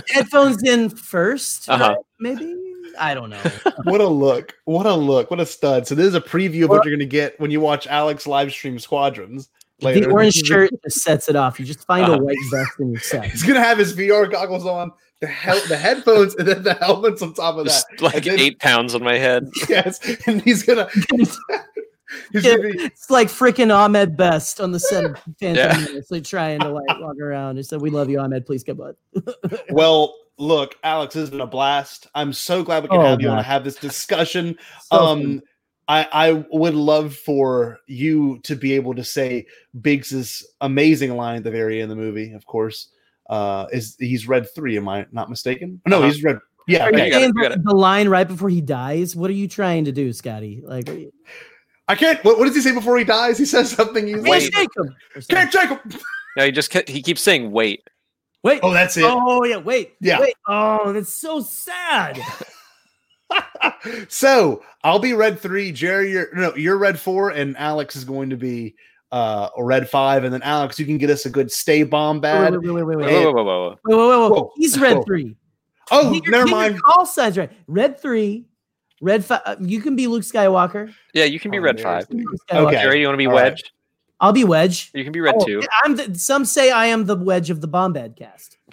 Headphones 0.09 0.63
in 0.63 0.89
1st 0.89 1.69
Uh-huh. 1.69 1.97
maybe. 2.19 2.57
I 2.99 3.13
don't 3.15 3.29
know. 3.29 3.41
what 3.85 4.01
a 4.01 4.07
look! 4.07 4.55
What 4.65 4.87
a 4.87 4.95
look! 4.95 5.31
What 5.31 5.41
a 5.41 5.47
stud! 5.47 5.87
So 5.87 5.95
this 5.95 6.07
is 6.07 6.15
a 6.15 6.21
preview 6.21 6.65
of 6.65 6.71
what 6.71 6.85
you're 6.85 6.93
going 6.93 7.01
to 7.01 7.07
get 7.07 7.39
when 7.41 7.51
you 7.51 7.61
watch 7.61 7.87
Alex 7.87 8.27
live 8.27 8.53
stream 8.53 8.79
Squadrons 8.79 9.51
Later. 9.81 10.01
the 10.07 10.11
orange 10.13 10.35
shirt 10.35 10.71
just 10.85 11.01
sets 11.01 11.29
it 11.29 11.37
off. 11.37 11.59
You 11.61 11.67
just 11.67 11.87
find 11.87 12.05
Uh-huh. 12.05 12.15
a 12.15 12.23
white 12.23 12.37
vest 12.51 12.71
in 12.81 12.93
your 12.93 13.01
set. 13.01 13.25
He's 13.31 13.43
going 13.43 13.55
to 13.55 13.63
have 13.63 13.79
his 13.79 13.95
VR 13.95 14.31
goggles 14.31 14.65
on, 14.67 14.93
the 15.23 15.29
hel- 15.29 15.67
the 15.69 15.77
headphones, 15.77 16.35
and 16.35 16.47
then 16.47 16.63
the 16.65 16.75
helmets 16.75 17.23
on 17.23 17.33
top 17.33 17.57
of 17.57 17.65
that. 17.65 17.71
Just 17.71 18.03
like 18.03 18.25
then- 18.25 18.39
eight 18.39 18.59
pounds 18.59 18.95
on 18.95 19.03
my 19.03 19.17
head. 19.17 19.49
Yes, 19.69 19.99
and 20.27 20.43
he's 20.43 20.63
gonna. 20.65 20.89
he's 21.17 21.39
Yeah. 22.33 22.57
gonna 22.57 22.63
be, 22.63 22.69
It's 22.83 23.09
like 23.09 23.29
freaking 23.29 23.75
Ahmed 23.75 24.17
Best 24.17 24.61
on 24.61 24.73
the 24.73 24.81
set 24.81 25.05
of 25.05 25.17
Phantom 25.41 25.57
Yeah. 25.57 25.79
Menace, 25.87 26.11
like 26.11 26.25
trying 26.25 26.61
to 26.61 26.69
like 26.69 27.01
walk 27.01 27.17
around 27.19 27.57
and 27.57 27.65
said, 27.67 27.81
"We 27.81 27.89
love 27.91 28.11
you, 28.11 28.19
Ahmed. 28.21 28.45
Please 28.45 28.63
come 28.65 28.81
on." 28.81 28.95
well, 29.71 30.15
look, 30.39 30.75
Alex, 30.83 31.15
this 31.15 31.23
has 31.23 31.31
been 31.31 31.41
a 31.41 31.47
blast. 31.47 32.09
I'm 32.15 32.33
so 32.33 32.63
glad 32.63 32.83
we 32.83 32.89
can 32.91 32.99
Oh, 33.01 33.05
have 33.07 33.23
you 33.23 33.29
on 33.29 33.37
to 33.39 33.43
have 33.43 33.65
this 33.65 33.77
discussion. 33.77 34.59
So 34.93 34.97
um. 34.99 35.43
I, 35.89 36.09
I 36.13 36.45
would 36.53 36.75
love 36.75 37.15
for 37.15 37.79
you 37.89 38.39
to 38.45 38.55
be 38.55 38.75
able 38.75 38.95
to 38.95 39.03
say 39.03 39.47
Biggs's 39.81 40.47
amazing 40.61 41.17
line 41.17 41.39
at 41.39 41.45
the 41.45 41.51
very 41.51 41.83
end 41.83 41.91
of 41.91 41.97
the 41.99 42.03
movie, 42.03 42.33
of 42.35 42.47
course. 42.47 42.92
Uh, 43.29 43.67
is 43.73 43.97
he's 43.99 44.27
red 44.29 44.47
three? 44.55 44.77
Am 44.77 44.89
I 44.89 45.07
not 45.13 45.31
mistaken? 45.31 45.81
No, 45.87 45.99
Uh-huh. 45.99 46.07
he's 46.07 46.23
red. 46.23 46.39
Yeah, 46.69 46.85
Are 46.85 46.89
okay. 46.91 47.07
you 47.07 47.11
got 47.11 47.17
it, 47.19 47.21
saying 47.23 47.33
you 47.37 47.43
got 47.43 47.53
the, 47.57 47.63
the 47.71 47.75
line 47.77 48.09
right 48.09 48.27
before 48.29 48.49
he 48.49 48.61
dies? 48.61 49.17
What 49.17 49.31
are 49.31 49.35
you 49.35 49.49
trying 49.49 49.85
to 49.87 49.93
do, 49.93 50.13
Scotty? 50.13 50.63
Like, 50.65 50.89
are 50.89 50.95
you- 50.95 51.13
I 51.89 51.97
can't. 51.97 52.23
What, 52.25 52.39
what 52.39 52.47
does 52.47 52.55
he 52.55 52.61
say 52.61 52.73
before 52.73 52.97
he 52.97 53.05
dies? 53.05 53.37
He 53.37 53.45
says 53.45 53.71
something. 53.71 54.07
He's 54.07 54.17
can't 54.17 54.29
like, 54.29 54.43
shake 54.43 54.69
him. 54.77 54.95
or 55.17 55.21
can't 55.29 55.53
shake 55.53 55.69
him. 55.71 55.79
No, 56.37 56.47
he 56.47 56.51
just 56.53 56.71
ke- 56.71 56.89
he 56.89 57.03
keeps 57.03 57.21
saying 57.21 57.51
wait. 57.51 57.91
Wait. 58.43 58.61
Oh, 58.63 58.73
that's 58.73 58.97
it. 58.97 59.05
Oh 59.07 59.45
yeah. 59.45 59.59
Wait. 59.59 59.95
Yeah. 60.01 60.19
Wait. 60.21 60.35
Oh, 60.49 60.93
that's 60.95 61.13
so 61.13 61.41
sad. 61.41 62.19
so 64.09 64.63
I'll 64.83 64.99
be 64.99 65.13
red 65.13 65.39
three. 65.39 65.73
Jerry, 65.73 66.11
you're 66.13 66.35
no, 66.35 66.55
you're 66.57 66.79
red 66.79 66.99
four, 66.99 67.31
and 67.31 67.57
Alex 67.59 67.97
is 67.97 68.05
going 68.05 68.31
to 68.31 68.37
be 68.37 68.75
uh 69.13 69.49
red 69.59 69.89
five. 69.89 70.25
And 70.25 70.33
then 70.35 70.43
Alex, 70.43 70.79
you 70.81 70.87
can 70.87 70.99
get 70.99 71.11
us 71.11 71.27
a 71.27 71.31
good 71.31 71.53
stay 71.53 71.83
bomb 71.85 72.17
Wait, 72.17 72.23
bad. 72.23 72.53
wait, 72.57 72.59
wait, 72.71 72.73
wait, 72.73 72.85
wait, 72.85 72.97
wait. 73.07 73.25
whoa, 73.25 73.33
whoa, 73.33 73.45
whoa, 73.45 73.45
whoa. 73.45 73.79
Wait, 73.85 73.97
wait, 73.97 74.09
wait, 74.09 74.21
wait. 74.23 74.31
Whoa. 74.31 74.53
He's 74.57 74.79
red 74.81 74.97
Whoa. 74.97 75.03
three. 75.05 75.37
Oh, 75.91 76.13
Get 76.15 76.25
your- 76.25 76.33
never 76.33 76.47
mind. 76.49 76.81
All 76.87 77.07
signs 77.07 77.37
right. 77.39 77.53
Red 77.67 78.01
three. 78.01 78.47
Red 79.01 79.25
five. 79.25 79.59
You 79.61 79.81
can 79.81 79.97
be 79.97 80.07
Luke 80.07 80.23
Skywalker. 80.23 80.93
Yeah, 81.13 81.25
you 81.25 81.39
can 81.41 81.51
be 81.51 81.59
Oh, 81.59 81.63
red 81.63 81.81
five. 81.81 82.09
the- 82.09 82.17
Luke 82.17 82.41
Skywalker. 82.51 82.67
Okay. 82.69 82.83
Jerry, 82.83 83.01
you 83.01 83.07
want 83.07 83.15
to 83.15 83.19
be 83.19 83.27
All 83.27 83.33
right. 83.33 83.51
wedge? 83.53 83.65
I'll 84.21 84.33
be 84.33 84.45
Wedge. 84.45 84.91
You 84.95 85.03
can 85.03 85.13
be 85.13 85.21
red 85.21 85.35
Oh, 85.37 85.45
two. 85.45 85.61
I'm 85.83 85.97
the, 85.97 86.15
some 86.17 86.45
say 86.45 86.71
I 86.71 86.87
am 86.87 87.07
the 87.07 87.17
Wedge 87.17 87.51
of 87.51 87.61
the 87.61 87.67
Bombad 87.67 88.17
cast. 88.17 88.57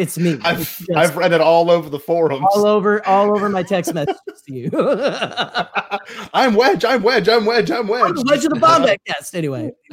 it's 0.00 0.18
me. 0.18 0.38
I've 0.42 0.58
just 0.58 0.90
I've 0.96 1.16
read 1.16 1.32
it 1.32 1.40
all 1.40 1.70
over 1.70 1.88
the 1.90 1.98
forums. 1.98 2.46
all 2.54 2.66
over 2.66 3.06
all 3.06 3.36
over 3.36 3.48
my 3.48 3.62
text 3.62 3.92
messages 3.94 4.42
to 4.46 4.52
you. 4.54 4.70
I'm 6.34 6.54
wedge. 6.54 6.84
I'm 6.84 7.02
wedge. 7.02 7.28
I'm 7.28 7.44
wedge. 7.44 7.70
I'm 7.70 7.86
wedge. 7.86 8.02
I'm 8.16 8.24
Wedge 8.26 8.44
of 8.44 8.50
the 8.50 8.58
Bombad 8.60 8.96
cast. 9.06 9.34
Anyway, 9.34 9.70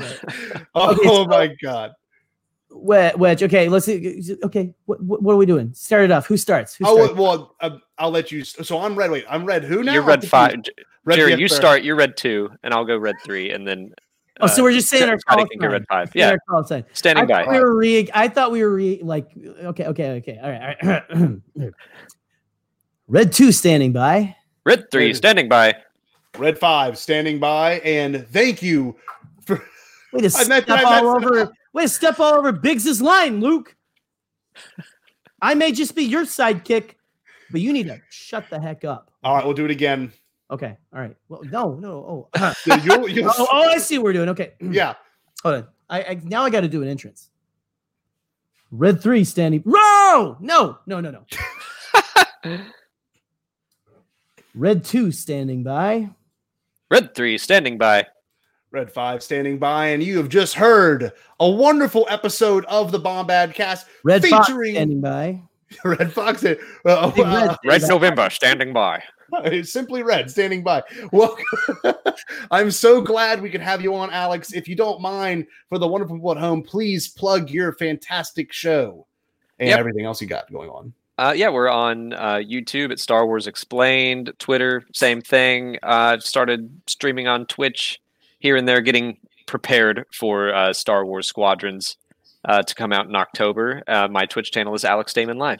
oh 0.75 0.91
Okay, 0.91 1.07
so- 1.07 1.25
my 1.25 1.55
god. 1.61 1.91
Wedge. 2.69 3.15
Wedge. 3.15 3.43
Okay, 3.43 3.69
let's 3.69 3.85
see. 3.85 4.35
Okay, 4.43 4.73
what, 4.85 5.01
what 5.03 5.21
what 5.21 5.33
are 5.33 5.37
we 5.37 5.45
doing? 5.45 5.73
Start 5.73 6.03
it 6.05 6.11
off. 6.11 6.27
Who 6.27 6.37
starts? 6.37 6.75
Who 6.75 6.85
Oh 6.87 7.13
well, 7.13 7.55
uh, 7.59 7.77
I'll 7.97 8.11
let 8.11 8.31
you. 8.31 8.43
So 8.43 8.79
I'm 8.81 8.95
red. 8.95 9.09
Wait, 9.11 9.25
I'm 9.29 9.45
red. 9.45 9.63
Who 9.63 9.83
now? 9.83 9.93
You're 9.93 10.03
red 10.03 10.27
five. 10.27 10.61
J- 10.61 10.71
Red 11.05 11.15
Jerry, 11.15 11.35
you 11.35 11.47
start. 11.47 11.83
You're 11.83 11.95
red 11.95 12.17
two, 12.17 12.49
and 12.63 12.73
I'll 12.73 12.83
go 12.85 12.97
red 12.97 13.15
three, 13.23 13.51
and 13.51 13.65
then. 13.67 13.93
Oh, 14.41 14.47
so 14.47 14.61
uh, 14.61 14.65
we're 14.65 14.73
just 14.73 14.89
saying 14.89 15.09
our 15.09 15.19
Scotty 15.19 15.41
call 15.41 15.47
can 15.47 15.59
go 15.59 15.65
sign. 15.65 15.71
red 15.71 15.85
five. 15.89 16.11
Yeah, 16.15 16.31
our 16.31 16.39
call 16.49 16.63
sign. 16.63 16.83
standing 16.93 17.23
I 17.23 17.25
standing 17.25 17.45
thought 17.45 17.53
we 17.53 17.59
were 17.59 17.75
re. 17.75 18.09
I 18.13 18.27
thought 18.27 18.51
we 18.51 18.63
were 18.63 18.73
re. 18.73 18.99
Like 19.01 19.31
okay, 19.37 19.85
okay, 19.85 20.09
okay. 20.11 20.39
All 20.41 20.51
right, 20.51 20.77
all 20.83 21.33
right. 21.55 21.73
Red 23.09 23.31
two 23.31 23.53
standing 23.53 23.93
by. 23.93 24.35
Red 24.65 24.91
three, 24.91 25.13
standing 25.13 25.47
by. 25.47 25.75
Red 26.37 26.59
five 26.59 26.97
standing 26.97 27.39
by, 27.39 27.79
and 27.79 28.27
thank 28.29 28.61
you 28.61 28.97
for. 29.45 29.63
Way 30.11 30.21
to 30.23 30.29
step 30.29 30.69
I 30.69 30.83
all 30.83 31.15
over. 31.15 31.51
Way 31.73 31.83
to 31.83 31.89
step 31.89 32.19
all 32.19 32.33
over 32.33 32.51
Biggs's 32.51 33.01
line, 33.01 33.39
Luke. 33.39 33.75
I 35.41 35.53
may 35.53 35.71
just 35.71 35.95
be 35.95 36.03
your 36.03 36.23
sidekick, 36.23 36.95
but 37.51 37.61
you 37.61 37.71
need 37.71 37.87
to 37.87 38.01
shut 38.09 38.49
the 38.49 38.59
heck 38.59 38.83
up. 38.83 39.11
All 39.23 39.35
right, 39.35 39.45
we'll 39.45 39.53
do 39.53 39.65
it 39.65 39.71
again. 39.71 40.11
Okay. 40.49 40.77
All 40.93 41.01
right. 41.01 41.15
Well, 41.29 41.41
no, 41.43 41.73
no. 41.75 42.27
Oh, 42.35 42.53
Yeah, 42.65 42.83
you'll- 42.83 43.09
you'll- 43.09 43.29
oh, 43.37 43.47
oh, 43.51 43.69
I 43.69 43.77
see 43.77 43.97
what 43.97 44.05
we're 44.05 44.13
doing. 44.13 44.29
Okay. 44.29 44.53
yeah. 44.61 44.93
Hold 45.43 45.55
on. 45.55 45.67
I, 45.89 46.01
I 46.03 46.21
now 46.23 46.43
I 46.43 46.49
got 46.49 46.61
to 46.61 46.67
do 46.67 46.81
an 46.81 46.87
entrance. 46.89 47.29
Red 48.71 49.01
three 49.01 49.23
standing. 49.23 49.61
Row! 49.65 50.35
No, 50.41 50.79
no, 50.85 50.99
no, 50.99 51.11
no. 51.11 52.59
Red 54.55 54.83
two 54.83 55.11
standing 55.11 55.63
by. 55.63 56.09
Red 56.89 57.13
three, 57.15 57.37
standing 57.37 57.77
by. 57.77 58.07
Red 58.71 58.91
five 58.91 59.23
standing 59.23 59.57
by, 59.59 59.87
and 59.87 60.03
you 60.03 60.17
have 60.17 60.27
just 60.29 60.53
heard 60.53 61.13
a 61.39 61.49
wonderful 61.49 62.05
episode 62.09 62.65
of 62.65 62.91
the 62.91 62.99
Bombad 62.99 63.53
Cast 63.53 63.87
Red 64.03 64.25
Fox 64.25 64.47
featuring 64.47 64.73
standing 64.75 64.99
by. 65.01 65.41
Red 65.85 66.11
Fox. 66.11 66.43
Uh, 66.43 66.55
uh, 66.85 67.11
Red 67.15 67.57
Red 67.65 67.81
November, 67.87 68.29
standing 68.29 68.73
by. 68.73 69.01
It's 69.33 69.71
simply 69.73 70.03
red 70.03 70.29
standing 70.31 70.63
by. 70.63 70.83
Well, 71.11 71.37
I'm 72.51 72.71
so 72.71 73.01
glad 73.01 73.41
we 73.41 73.49
could 73.49 73.61
have 73.61 73.81
you 73.81 73.93
on, 73.95 74.09
Alex. 74.11 74.53
If 74.53 74.67
you 74.67 74.75
don't 74.75 75.01
mind, 75.01 75.47
for 75.69 75.77
the 75.77 75.87
wonderful 75.87 76.15
people 76.17 76.31
at 76.31 76.37
home, 76.37 76.63
please 76.63 77.07
plug 77.07 77.49
your 77.49 77.73
fantastic 77.73 78.51
show 78.53 79.05
and 79.59 79.69
Yep. 79.69 79.79
everything 79.79 80.05
else 80.05 80.21
you 80.21 80.27
got 80.27 80.51
going 80.51 80.69
on. 80.69 80.93
Uh, 81.17 81.33
yeah, 81.35 81.49
we're 81.49 81.69
on 81.69 82.13
uh, 82.13 82.35
YouTube 82.35 82.91
at 82.91 82.99
Star 82.99 83.25
Wars 83.25 83.47
Explained. 83.47 84.31
Twitter, 84.37 84.83
same 84.93 85.19
thing. 85.21 85.77
Uh, 85.81 86.19
started 86.19 86.69
streaming 86.85 87.27
on 87.27 87.47
Twitch 87.47 87.99
here 88.39 88.55
and 88.55 88.67
there, 88.67 88.81
getting 88.81 89.17
prepared 89.47 90.05
for 90.13 90.53
uh, 90.53 90.71
Star 90.73 91.05
Wars 91.05 91.27
Squadrons 91.27 91.97
uh, 92.45 92.61
to 92.61 92.75
come 92.75 92.93
out 92.93 93.07
in 93.07 93.15
October. 93.15 93.81
Uh, 93.87 94.07
my 94.07 94.27
Twitch 94.27 94.51
channel 94.51 94.75
is 94.75 94.85
Alex 94.85 95.11
Damon 95.11 95.39
Live. 95.39 95.59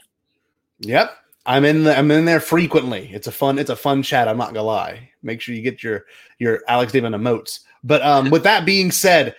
Yep. 0.78 1.12
I'm 1.48 1.64
in 1.64 1.84
the, 1.84 1.98
I'm 1.98 2.10
in 2.10 2.26
there 2.26 2.40
frequently. 2.40 3.10
It's 3.10 3.26
a 3.26 3.32
fun 3.32 3.58
it's 3.58 3.70
a 3.70 3.76
fun 3.76 4.02
chat. 4.02 4.28
I'm 4.28 4.36
not 4.36 4.52
gonna 4.52 4.62
lie. 4.62 5.10
Make 5.22 5.40
sure 5.40 5.54
you 5.54 5.62
get 5.62 5.82
your 5.82 6.04
your 6.38 6.62
Alex 6.68 6.92
Damon 6.92 7.14
emotes. 7.14 7.60
But 7.82 8.02
um, 8.02 8.28
with 8.28 8.42
that 8.42 8.66
being 8.66 8.90
said, 8.90 9.34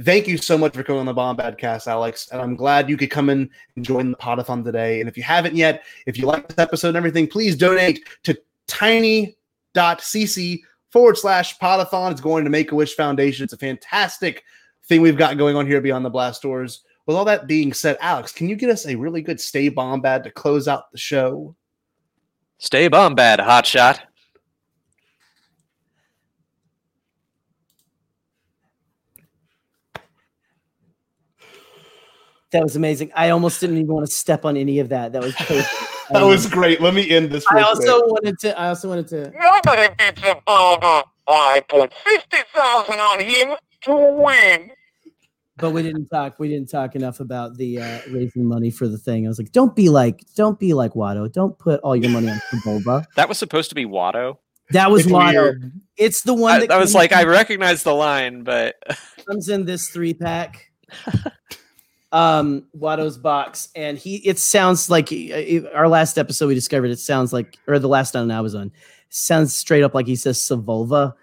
thank 0.00 0.26
you 0.26 0.36
so 0.36 0.58
much 0.58 0.74
for 0.74 0.82
coming 0.82 1.00
on 1.00 1.06
the 1.06 1.14
Bombad 1.14 1.56
Cast, 1.56 1.86
Alex. 1.86 2.28
And 2.32 2.42
I'm 2.42 2.56
glad 2.56 2.90
you 2.90 2.96
could 2.96 3.10
come 3.10 3.30
in 3.30 3.48
and 3.76 3.84
join 3.84 4.10
the 4.10 4.16
podathon 4.16 4.64
today. 4.64 4.98
And 4.98 5.08
if 5.08 5.16
you 5.16 5.22
haven't 5.22 5.54
yet, 5.54 5.84
if 6.06 6.18
you 6.18 6.26
like 6.26 6.48
this 6.48 6.58
episode 6.58 6.88
and 6.88 6.96
everything, 6.96 7.28
please 7.28 7.56
donate 7.56 8.04
to 8.24 8.36
tiny.cc 8.66 10.60
forward 10.90 11.18
slash 11.18 11.56
podathon. 11.58 12.10
It's 12.10 12.20
going 12.20 12.42
to 12.44 12.50
Make 12.50 12.72
a 12.72 12.74
Wish 12.74 12.96
Foundation. 12.96 13.44
It's 13.44 13.52
a 13.52 13.58
fantastic 13.58 14.42
thing 14.86 15.02
we've 15.02 15.16
got 15.16 15.38
going 15.38 15.54
on 15.54 15.66
here 15.66 15.80
beyond 15.80 16.04
the 16.04 16.10
blast 16.10 16.42
doors. 16.42 16.82
With 17.06 17.16
all 17.16 17.26
that 17.26 17.46
being 17.46 17.72
said, 17.72 17.98
Alex, 18.00 18.32
can 18.32 18.48
you 18.48 18.56
get 18.56 18.70
us 18.70 18.86
a 18.86 18.94
really 18.96 19.20
good 19.20 19.40
stay 19.40 19.70
bombad 19.70 20.24
to 20.24 20.30
close 20.30 20.66
out 20.66 20.90
the 20.90 20.98
show? 20.98 21.54
Stay 22.58 22.88
bombad, 22.88 23.40
hot 23.40 23.66
shot. 23.66 24.00
That 32.52 32.62
was 32.62 32.76
amazing. 32.76 33.10
I 33.16 33.30
almost 33.30 33.60
didn't 33.60 33.78
even 33.78 33.92
want 33.92 34.06
to 34.06 34.12
step 34.12 34.44
on 34.44 34.56
any 34.56 34.78
of 34.78 34.88
that. 34.90 35.12
That 35.12 35.22
was 35.22 35.34
perfect. 35.38 35.68
That 36.10 36.22
was 36.22 36.46
great. 36.46 36.80
Let 36.80 36.94
me 36.94 37.10
end 37.10 37.30
this. 37.30 37.44
I 37.50 37.62
also 37.62 38.00
quick. 38.00 38.12
wanted 38.12 38.38
to. 38.40 38.58
I 38.58 38.68
also 38.68 38.88
wanted 38.88 39.08
to. 39.08 39.32
Nobody 39.36 39.92
beats 39.98 40.22
a 40.22 40.40
bomber. 40.46 41.02
I 41.26 41.62
put 41.68 41.92
50000 41.92 42.94
on 42.94 43.20
him 43.20 43.56
to 43.82 44.22
win. 44.22 44.70
But 45.56 45.70
we 45.70 45.82
didn't 45.82 46.08
talk. 46.08 46.38
We 46.40 46.48
didn't 46.48 46.68
talk 46.68 46.96
enough 46.96 47.20
about 47.20 47.56
the 47.56 47.80
uh, 47.80 48.00
raising 48.10 48.44
money 48.44 48.70
for 48.70 48.88
the 48.88 48.98
thing. 48.98 49.24
I 49.24 49.28
was 49.28 49.38
like, 49.38 49.52
don't 49.52 49.76
be 49.76 49.88
like, 49.88 50.24
don't 50.34 50.58
be 50.58 50.74
like 50.74 50.94
Watto. 50.94 51.32
Don't 51.32 51.56
put 51.58 51.80
all 51.80 51.94
your 51.94 52.10
money 52.10 52.28
on 52.28 52.40
Sebulba. 52.50 53.04
That 53.14 53.28
was 53.28 53.38
supposed 53.38 53.68
to 53.68 53.74
be 53.76 53.84
Watto. 53.84 54.38
That 54.70 54.90
was 54.90 55.02
It's 55.04 55.12
Watto. 55.12 55.32
weird. 55.32 55.72
It's 55.96 56.22
the 56.22 56.34
one 56.34 56.60
that 56.60 56.70
I 56.72 56.78
was 56.78 56.94
like, 56.94 57.12
I 57.12 57.24
recognize 57.24 57.84
the 57.84 57.94
line, 57.94 58.42
but 58.42 58.74
comes 59.28 59.48
in 59.48 59.64
this 59.64 59.90
three 59.90 60.14
pack. 60.14 60.72
um, 62.12 62.66
Watto's 62.76 63.18
box, 63.18 63.68
and 63.76 63.96
he. 63.98 64.16
It 64.16 64.38
sounds 64.38 64.90
like 64.90 65.12
uh, 65.12 65.68
our 65.74 65.88
last 65.88 66.18
episode 66.18 66.48
we 66.48 66.54
discovered. 66.54 66.90
It 66.90 66.98
sounds 66.98 67.32
like, 67.32 67.58
or 67.68 67.78
the 67.78 67.88
last 67.88 68.14
one 68.14 68.30
I 68.30 68.40
was 68.40 68.54
on, 68.54 68.72
sounds 69.10 69.54
straight 69.54 69.82
up 69.82 69.94
like 69.94 70.06
he 70.06 70.16
says 70.16 70.38
Savolva 70.38 71.14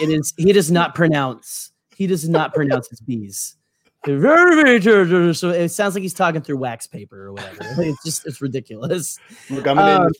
It 0.00 0.08
is. 0.08 0.32
He 0.36 0.52
does 0.52 0.70
not 0.70 0.94
pronounce. 0.94 1.71
He 2.02 2.08
does 2.08 2.28
not 2.28 2.52
pronounce 2.52 2.88
his 2.88 3.00
B's. 3.00 3.54
So 4.04 4.10
it 5.50 5.68
sounds 5.68 5.94
like 5.94 6.02
he's 6.02 6.12
talking 6.12 6.40
through 6.40 6.56
wax 6.56 6.88
paper 6.88 7.26
or 7.28 7.32
whatever. 7.32 7.60
It's 7.78 8.02
just 8.02 8.26
it's 8.26 8.42
ridiculous. 8.42 9.20
Look, 9.48 9.68
I'm 9.68 9.78
Um, 9.78 10.12